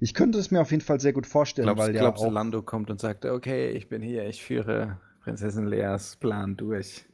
Ich 0.00 0.14
könnte 0.14 0.38
es 0.38 0.50
mir 0.50 0.60
auf 0.60 0.70
jeden 0.70 0.82
Fall 0.82 1.00
sehr 1.00 1.12
gut 1.12 1.26
vorstellen, 1.26 1.66
glaubst, 1.66 1.82
weil 1.82 1.94
ja 1.94 2.00
glaubst, 2.00 2.24
auch 2.24 2.30
Lando 2.30 2.62
kommt 2.62 2.90
und 2.90 3.00
sagt, 3.00 3.24
okay, 3.24 3.70
ich 3.70 3.88
bin 3.88 4.02
hier, 4.02 4.26
ich 4.26 4.42
führe 4.42 4.98
Prinzessin 5.22 5.66
Leas 5.66 6.16
Plan 6.16 6.56
durch 6.56 7.06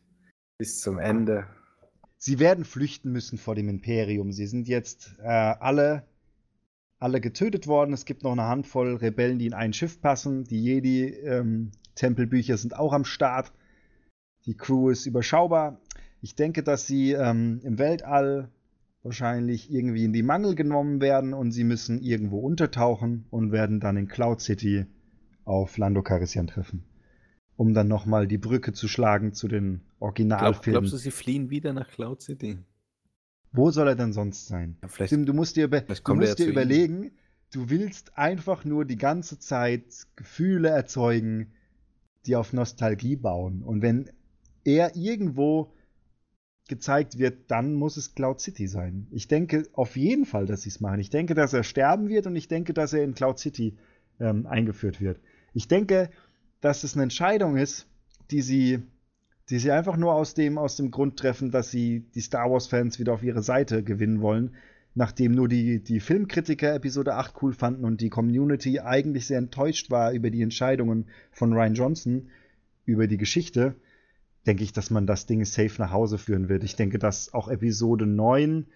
bis 0.58 0.80
zum 0.80 0.98
Ende. 0.98 1.46
Sie 2.18 2.38
werden 2.38 2.64
flüchten 2.64 3.10
müssen 3.10 3.38
vor 3.38 3.54
dem 3.56 3.68
Imperium. 3.68 4.32
Sie 4.32 4.46
sind 4.46 4.68
jetzt 4.68 5.16
äh, 5.20 5.26
alle 5.26 6.04
alle 7.02 7.20
getötet 7.20 7.66
worden. 7.66 7.92
Es 7.92 8.04
gibt 8.04 8.22
noch 8.22 8.30
eine 8.32 8.44
Handvoll 8.44 8.94
Rebellen, 8.94 9.40
die 9.40 9.46
in 9.46 9.54
ein 9.54 9.72
Schiff 9.72 10.00
passen. 10.00 10.44
Die 10.44 10.62
Jedi-Tempelbücher 10.62 12.52
ähm, 12.52 12.58
sind 12.58 12.76
auch 12.76 12.92
am 12.92 13.04
Start. 13.04 13.52
Die 14.46 14.56
Crew 14.56 14.88
ist 14.88 15.06
überschaubar. 15.06 15.80
Ich 16.22 16.34
denke, 16.36 16.62
dass 16.62 16.86
sie 16.86 17.12
ähm, 17.12 17.60
im 17.64 17.78
Weltall 17.78 18.48
wahrscheinlich 19.02 19.70
irgendwie 19.70 20.04
in 20.04 20.12
die 20.12 20.22
Mangel 20.22 20.54
genommen 20.54 21.00
werden 21.00 21.34
und 21.34 21.50
sie 21.50 21.64
müssen 21.64 22.00
irgendwo 22.00 22.38
untertauchen 22.38 23.26
und 23.30 23.50
werden 23.52 23.80
dann 23.80 23.96
in 23.96 24.06
Cloud 24.08 24.40
City 24.40 24.86
auf 25.44 25.76
Lando 25.76 26.02
Calrissian 26.02 26.46
treffen. 26.46 26.84
um 27.56 27.74
dann 27.74 27.88
nochmal 27.88 28.26
die 28.26 28.38
Brücke 28.38 28.72
zu 28.72 28.88
schlagen 28.88 29.32
zu 29.34 29.48
den 29.48 29.80
Glaub, 29.80 30.00
Originalfilmen. 30.00 30.80
glaubst 30.82 30.92
du, 30.94 30.96
sie 30.98 31.10
fliehen 31.10 31.50
wieder 31.50 31.72
nach 31.72 31.88
Cloud 31.88 32.22
City? 32.22 32.58
Wo 33.52 33.70
soll 33.70 33.88
er 33.88 33.96
denn 33.96 34.12
sonst 34.12 34.46
sein? 34.46 34.76
Ja, 34.82 34.88
vielleicht, 34.88 35.10
Tim, 35.10 35.26
du 35.26 35.34
musst 35.34 35.56
dir, 35.56 35.68
du 35.68 35.80
musst 35.86 36.06
dir 36.08 36.36
zu 36.36 36.42
ihnen. 36.44 36.52
überlegen, 36.52 37.10
du 37.52 37.68
willst 37.68 38.16
einfach 38.16 38.64
nur 38.64 38.84
die 38.84 38.96
ganze 38.96 39.38
Zeit 39.38 39.84
Gefühle 40.16 40.68
erzeugen, 40.70 41.52
die 42.26 42.36
auf 42.36 42.52
Nostalgie 42.52 43.16
bauen. 43.16 43.62
Und 43.62 43.82
wenn 43.82 44.10
er 44.64 44.96
irgendwo 44.96 45.72
gezeigt 46.68 47.18
wird, 47.18 47.50
dann 47.50 47.74
muss 47.74 47.96
es 47.96 48.14
Cloud 48.14 48.40
City 48.40 48.66
sein. 48.66 49.06
Ich 49.10 49.28
denke 49.28 49.66
auf 49.72 49.96
jeden 49.96 50.24
Fall, 50.24 50.46
dass 50.46 50.62
sie 50.62 50.68
es 50.68 50.80
machen. 50.80 51.00
Ich 51.00 51.10
denke, 51.10 51.34
dass 51.34 51.52
er 51.52 51.64
sterben 51.64 52.08
wird 52.08 52.26
und 52.26 52.36
ich 52.36 52.48
denke, 52.48 52.72
dass 52.72 52.92
er 52.92 53.02
in 53.02 53.14
Cloud 53.14 53.38
City 53.38 53.76
ähm, 54.20 54.46
eingeführt 54.46 55.00
wird. 55.00 55.20
Ich 55.54 55.68
denke, 55.68 56.10
dass 56.60 56.84
es 56.84 56.94
eine 56.94 57.02
Entscheidung 57.02 57.56
ist, 57.56 57.86
die 58.30 58.42
sie, 58.42 58.80
die 59.50 59.58
sie 59.58 59.72
einfach 59.72 59.96
nur 59.96 60.14
aus 60.14 60.34
dem, 60.34 60.56
aus 60.56 60.76
dem 60.76 60.90
Grund 60.90 61.18
treffen, 61.18 61.50
dass 61.50 61.70
sie 61.70 62.06
die 62.14 62.20
Star 62.20 62.50
Wars-Fans 62.50 62.98
wieder 62.98 63.12
auf 63.12 63.22
ihre 63.22 63.42
Seite 63.42 63.82
gewinnen 63.82 64.22
wollen, 64.22 64.54
nachdem 64.94 65.32
nur 65.32 65.48
die, 65.48 65.82
die 65.82 66.00
Filmkritiker 66.00 66.74
Episode 66.74 67.14
8 67.14 67.34
cool 67.42 67.52
fanden 67.52 67.84
und 67.84 68.00
die 68.00 68.10
Community 68.10 68.80
eigentlich 68.80 69.26
sehr 69.26 69.38
enttäuscht 69.38 69.90
war 69.90 70.12
über 70.12 70.30
die 70.30 70.42
Entscheidungen 70.42 71.06
von 71.32 71.52
Ryan 71.52 71.74
Johnson, 71.74 72.28
über 72.84 73.06
die 73.06 73.16
Geschichte, 73.18 73.74
denke 74.47 74.64
ich, 74.64 74.72
dass 74.72 74.90
man 74.90 75.07
das 75.07 75.26
Ding 75.26 75.45
safe 75.45 75.80
nach 75.80 75.93
Hause 75.93 76.18
führen 76.18 76.49
wird. 76.49 76.64
Ich 76.64 76.76
denke, 76.76 76.99
dass 76.99 77.32
auch 77.32 77.49
Episode 77.49 78.07
9 78.07 78.66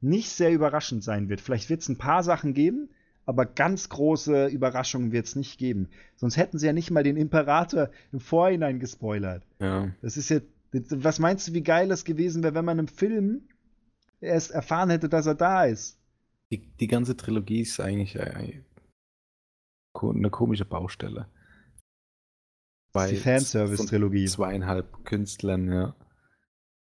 nicht 0.00 0.30
sehr 0.30 0.52
überraschend 0.52 1.02
sein 1.02 1.28
wird. 1.28 1.40
Vielleicht 1.40 1.70
wird 1.70 1.80
es 1.80 1.88
ein 1.88 1.98
paar 1.98 2.22
Sachen 2.22 2.54
geben, 2.54 2.90
aber 3.26 3.46
ganz 3.46 3.88
große 3.88 4.46
Überraschungen 4.46 5.12
wird 5.12 5.26
es 5.26 5.36
nicht 5.36 5.58
geben. 5.58 5.88
Sonst 6.16 6.36
hätten 6.36 6.58
sie 6.58 6.66
ja 6.66 6.72
nicht 6.72 6.90
mal 6.90 7.02
den 7.02 7.16
Imperator 7.16 7.90
im 8.12 8.20
Vorhinein 8.20 8.80
gespoilert. 8.80 9.42
Ja. 9.60 9.90
Das 10.02 10.16
ist 10.16 10.28
ja. 10.28 10.40
Was 10.72 11.20
meinst 11.20 11.46
du, 11.46 11.52
wie 11.54 11.62
geil 11.62 11.88
es 11.92 12.04
gewesen 12.04 12.42
wäre, 12.42 12.54
wenn 12.54 12.64
man 12.64 12.80
im 12.80 12.88
Film 12.88 13.42
erst 14.20 14.50
erfahren 14.50 14.90
hätte, 14.90 15.08
dass 15.08 15.26
er 15.26 15.36
da 15.36 15.64
ist? 15.64 15.96
Die, 16.50 16.58
die 16.58 16.88
ganze 16.88 17.16
Trilogie 17.16 17.60
ist 17.60 17.78
eigentlich 17.78 18.16
äh, 18.16 18.60
eine 19.94 20.30
komische 20.30 20.64
Baustelle. 20.64 21.28
Ist 22.94 23.10
die 23.10 23.16
Fanservice-Trilogie. 23.16 24.26
Zweieinhalb 24.26 25.04
Künstlern, 25.04 25.70
ja. 25.70 25.96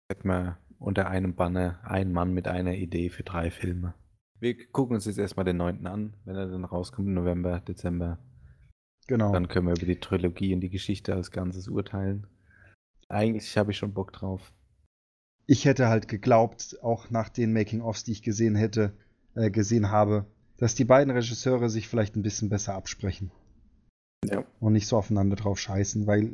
Hätte 0.10 0.28
man 0.28 0.58
unter 0.80 1.10
einem 1.10 1.36
Banner 1.36 1.80
einen 1.84 2.14
Mann 2.14 2.34
mit 2.34 2.48
einer 2.48 2.74
Idee 2.74 3.10
für 3.10 3.24
drei 3.24 3.52
Filme. 3.52 3.94
Wir 4.40 4.56
gucken 4.70 4.96
uns 4.96 5.06
jetzt 5.06 5.18
erstmal 5.18 5.44
den 5.44 5.58
9. 5.58 5.86
an, 5.88 6.14
wenn 6.24 6.36
er 6.38 6.48
dann 6.48 6.64
rauskommt, 6.64 7.10
im 7.10 7.14
November, 7.14 7.60
Dezember. 7.60 8.18
Genau. 9.08 9.34
Dann 9.34 9.50
können 9.50 9.68
wir 9.68 9.74
über 9.74 9.86
die 9.86 10.00
Trilogie 10.00 10.54
und 10.54 10.62
die 10.62 10.70
Geschichte 10.70 11.14
als 11.14 11.32
Ganzes 11.32 11.68
urteilen. 11.68 12.28
Eigentlich 13.10 13.58
habe 13.58 13.72
ich 13.72 13.78
schon 13.78 13.94
Bock 13.94 14.14
drauf. 14.14 14.54
ich 15.48 15.66
hätte 15.66 15.88
halt 15.88 16.08
geglaubt, 16.08 16.78
auch 16.82 17.10
nach 17.10 17.28
den 17.28 17.52
Making-ofs, 17.52 18.04
die 18.04 18.12
ich 18.12 18.22
gesehen 18.22 18.56
hätte, 18.56 18.94
äh, 19.34 19.50
gesehen 19.50 19.90
habe, 19.90 20.28
dass 20.58 20.76
die 20.76 20.86
beiden 20.86 21.12
Regisseure 21.12 21.70
sich 21.70 21.88
vielleicht 21.88 22.16
ein 22.16 22.22
bisschen 22.22 22.50
besser 22.50 22.76
absprechen 22.76 23.32
Ja. 24.26 24.44
und 24.60 24.74
nicht 24.74 24.88
so 24.88 24.98
aufeinander 24.98 25.36
drauf 25.36 25.60
scheißen, 25.60 26.06
weil 26.06 26.34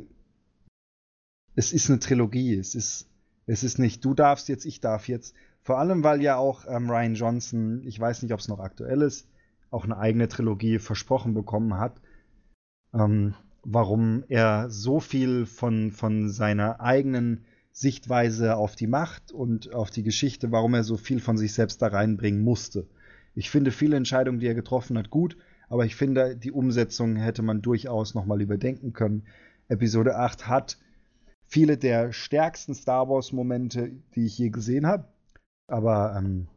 es 1.54 1.72
ist 1.72 1.88
eine 1.88 1.98
Trilogie. 1.98 2.54
Es 2.54 2.74
ist, 2.74 3.08
es 3.46 3.64
ist 3.64 3.78
nicht, 3.78 4.04
du 4.04 4.14
darfst 4.14 4.48
jetzt, 4.48 4.64
ich 4.64 4.80
darf 4.80 5.08
jetzt. 5.08 5.34
Vor 5.62 5.78
allem, 5.78 6.04
weil 6.04 6.22
ja 6.22 6.36
auch 6.36 6.64
ähm, 6.68 6.90
Ryan 6.90 7.14
Johnson, 7.14 7.86
ich 7.86 7.98
weiß 7.98 8.22
nicht, 8.22 8.32
ob 8.32 8.40
es 8.40 8.48
noch 8.48 8.60
aktuell 8.60 9.02
ist, 9.02 9.26
auch 9.70 9.84
eine 9.84 9.96
eigene 9.96 10.28
Trilogie 10.28 10.78
versprochen 10.78 11.34
bekommen 11.34 11.78
hat. 11.78 12.00
Ähm, 12.94 13.34
warum 13.64 14.22
er 14.28 14.70
so 14.70 15.00
viel 15.00 15.44
von, 15.44 15.90
von 15.90 16.30
seiner 16.30 16.80
eigenen 16.80 17.44
Sichtweise 17.72 18.56
auf 18.56 18.76
die 18.76 18.86
Macht 18.86 19.32
und 19.32 19.74
auf 19.74 19.90
die 19.90 20.04
Geschichte, 20.04 20.52
warum 20.52 20.74
er 20.74 20.84
so 20.84 20.96
viel 20.96 21.20
von 21.20 21.36
sich 21.36 21.52
selbst 21.52 21.82
da 21.82 21.88
reinbringen 21.88 22.42
musste. 22.42 22.86
Ich 23.34 23.50
finde 23.50 23.70
viele 23.70 23.96
Entscheidungen, 23.96 24.38
die 24.38 24.46
er 24.46 24.54
getroffen 24.54 24.96
hat, 24.96 25.10
gut, 25.10 25.36
aber 25.68 25.84
ich 25.84 25.96
finde, 25.96 26.36
die 26.36 26.52
Umsetzung 26.52 27.16
hätte 27.16 27.42
man 27.42 27.62
durchaus 27.62 28.14
nochmal 28.14 28.40
überdenken 28.40 28.92
können. 28.92 29.26
Episode 29.68 30.16
8 30.16 30.46
hat 30.46 30.78
viele 31.46 31.76
der 31.76 32.12
stärksten 32.12 32.74
Star 32.74 33.08
Wars-Momente, 33.08 33.90
die 34.14 34.26
ich 34.26 34.38
je 34.38 34.50
gesehen 34.50 34.86
habe, 34.86 35.08
aber 35.68 36.14
ähm, 36.16 36.48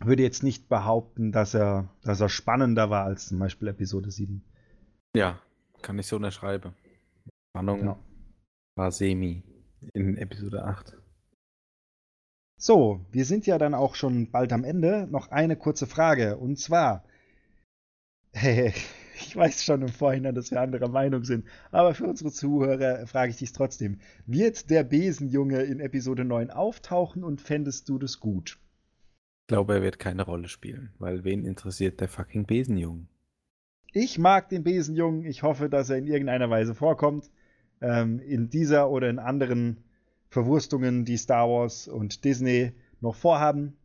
würde 0.00 0.22
jetzt 0.22 0.42
nicht 0.42 0.68
behaupten, 0.68 1.32
dass 1.32 1.54
er, 1.54 1.88
dass 2.02 2.20
er 2.20 2.28
spannender 2.28 2.90
war 2.90 3.04
als 3.04 3.28
zum 3.28 3.38
Beispiel 3.38 3.68
Episode 3.68 4.10
7. 4.10 4.42
Ja, 5.16 5.40
kann 5.82 5.98
ich 5.98 6.06
so 6.06 6.16
unterschreiben. 6.16 6.74
Spannung 7.50 7.84
Ja. 7.84 7.98
war 8.76 8.92
semi 8.92 9.42
in 9.94 10.16
Episode 10.16 10.64
8. 10.64 10.96
So, 12.60 13.06
wir 13.12 13.24
sind 13.24 13.46
ja 13.46 13.58
dann 13.58 13.74
auch 13.74 13.94
schon 13.94 14.30
bald 14.30 14.52
am 14.52 14.64
Ende. 14.64 15.06
Noch 15.10 15.28
eine 15.30 15.56
kurze 15.56 15.86
Frage. 15.86 16.36
Und 16.36 16.58
zwar, 16.58 17.04
ich 19.20 19.36
weiß 19.36 19.64
schon 19.64 19.82
im 19.82 19.88
Vorhinein, 19.88 20.34
dass 20.34 20.50
wir 20.50 20.60
anderer 20.60 20.88
Meinung 20.88 21.24
sind, 21.24 21.46
aber 21.70 21.94
für 21.94 22.06
unsere 22.06 22.30
Zuhörer 22.30 23.06
frage 23.06 23.30
ich 23.30 23.38
dich 23.38 23.52
trotzdem. 23.52 24.00
Wird 24.26 24.70
der 24.70 24.84
Besenjunge 24.84 25.62
in 25.62 25.80
Episode 25.80 26.24
9 26.24 26.50
auftauchen 26.50 27.24
und 27.24 27.40
fändest 27.40 27.88
du 27.88 27.98
das 27.98 28.20
gut? 28.20 28.58
Ich 29.42 29.48
glaube, 29.48 29.74
er 29.74 29.82
wird 29.82 29.98
keine 29.98 30.24
Rolle 30.24 30.48
spielen, 30.48 30.90
weil 30.98 31.24
wen 31.24 31.44
interessiert 31.44 32.00
der 32.00 32.08
fucking 32.08 32.44
Besenjungen? 32.44 33.08
Ich 33.92 34.18
mag 34.18 34.50
den 34.50 34.62
Besenjungen. 34.62 35.24
Ich 35.24 35.42
hoffe, 35.42 35.70
dass 35.70 35.88
er 35.88 35.96
in 35.96 36.06
irgendeiner 36.06 36.50
Weise 36.50 36.74
vorkommt. 36.74 37.30
Ähm, 37.80 38.18
in 38.20 38.50
dieser 38.50 38.90
oder 38.90 39.08
in 39.08 39.18
anderen 39.18 39.84
Verwurstungen, 40.28 41.06
die 41.06 41.16
Star 41.16 41.48
Wars 41.48 41.88
und 41.88 42.24
Disney 42.24 42.72
noch 43.00 43.14
vorhaben. 43.14 43.77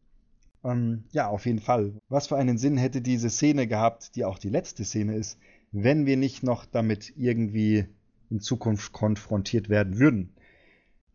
Ähm, 0.63 1.03
ja, 1.11 1.27
auf 1.27 1.45
jeden 1.45 1.59
Fall. 1.59 1.93
Was 2.09 2.27
für 2.27 2.37
einen 2.37 2.57
Sinn 2.57 2.77
hätte 2.77 3.01
diese 3.01 3.29
Szene 3.29 3.67
gehabt, 3.67 4.15
die 4.15 4.25
auch 4.25 4.39
die 4.39 4.49
letzte 4.49 4.85
Szene 4.85 5.15
ist, 5.15 5.39
wenn 5.71 6.05
wir 6.05 6.17
nicht 6.17 6.43
noch 6.43 6.65
damit 6.65 7.13
irgendwie 7.17 7.85
in 8.29 8.39
Zukunft 8.39 8.93
konfrontiert 8.93 9.69
werden 9.69 9.99
würden? 9.99 10.33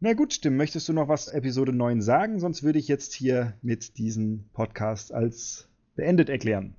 Na 0.01 0.13
gut, 0.13 0.43
Tim, 0.43 0.57
möchtest 0.57 0.89
du 0.89 0.93
noch 0.93 1.09
was 1.09 1.29
Episode 1.29 1.73
9 1.73 2.03
sagen? 2.03 2.39
Sonst 2.39 2.63
würde 2.63 2.79
ich 2.79 2.87
jetzt 2.87 3.15
hier 3.15 3.55
mit 3.63 3.99
diesem 3.99 4.49
Podcast 4.53 5.13
als 5.13 5.69
beendet 5.97 6.29
erklären. 6.29 6.77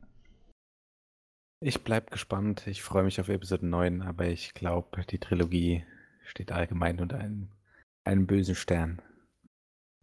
Ich 1.62 1.84
bleib 1.84 2.12
gespannt. 2.12 2.66
Ich 2.68 2.82
freue 2.82 3.04
mich 3.04 3.20
auf 3.20 3.28
Episode 3.28 3.66
9, 3.66 4.02
aber 4.02 4.28
ich 4.28 4.54
glaube, 4.54 5.06
die 5.06 5.20
Trilogie 5.20 5.84
steht 6.24 6.54
allgemein 6.54 7.02
unter 7.02 7.18
einem, 7.18 7.50
einem 8.06 8.28
bösen 8.28 8.56
Stern. 8.56 9.02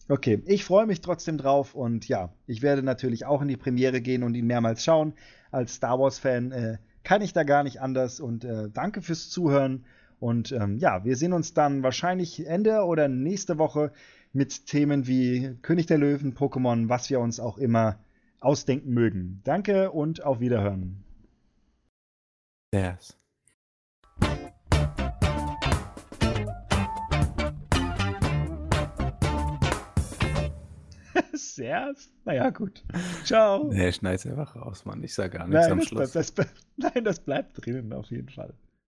Okay, 0.08 0.40
ich 0.46 0.64
freue 0.64 0.86
mich 0.86 1.00
trotzdem 1.00 1.36
drauf 1.36 1.74
und 1.74 2.06
ja, 2.06 2.32
ich 2.46 2.62
werde 2.62 2.82
natürlich 2.82 3.26
auch 3.26 3.42
in 3.42 3.48
die 3.48 3.56
Premiere 3.56 4.00
gehen 4.00 4.22
und 4.22 4.34
ihn 4.34 4.46
mehrmals 4.46 4.84
schauen. 4.84 5.14
Als 5.50 5.74
Star 5.74 5.98
Wars-Fan 5.98 6.52
äh, 6.52 6.78
kann 7.02 7.22
ich 7.22 7.32
da 7.32 7.42
gar 7.42 7.64
nicht 7.64 7.80
anders 7.80 8.20
und 8.20 8.44
äh, 8.44 8.70
danke 8.72 9.02
fürs 9.02 9.30
Zuhören. 9.30 9.84
Und 10.20 10.52
ähm, 10.52 10.78
ja, 10.78 11.04
wir 11.04 11.16
sehen 11.16 11.32
uns 11.32 11.54
dann 11.54 11.82
wahrscheinlich 11.82 12.46
Ende 12.46 12.84
oder 12.84 13.08
nächste 13.08 13.58
Woche 13.58 13.92
mit 14.32 14.66
Themen 14.66 15.06
wie 15.08 15.56
König 15.62 15.86
der 15.86 15.98
Löwen, 15.98 16.34
Pokémon, 16.34 16.88
was 16.88 17.10
wir 17.10 17.18
uns 17.18 17.40
auch 17.40 17.58
immer 17.58 17.98
ausdenken 18.40 18.92
mögen. 18.92 19.40
Danke 19.44 19.90
und 19.90 20.22
auf 20.22 20.38
Wiederhören. 20.38 21.02
Yes. 22.72 23.16
Sehr? 31.54 31.94
Naja, 32.24 32.50
gut. 32.50 32.82
Ciao. 33.24 33.70
Nee, 33.72 33.92
schneid's 33.92 34.26
einfach 34.26 34.56
raus, 34.56 34.84
Mann. 34.84 35.02
Ich 35.02 35.14
sag 35.14 35.32
gar 35.32 35.46
nichts 35.46 35.62
Nein 35.62 35.72
am 35.72 35.78
das, 35.78 35.88
Schluss. 35.88 36.12
bleibt, 36.12 36.38
das, 36.38 36.46
nein, 36.76 37.04
das 37.04 37.20
bleibt 37.20 37.64
drinnen 37.66 37.92
auf 37.92 38.10
jeden 38.10 38.28
Fall. 38.28 38.54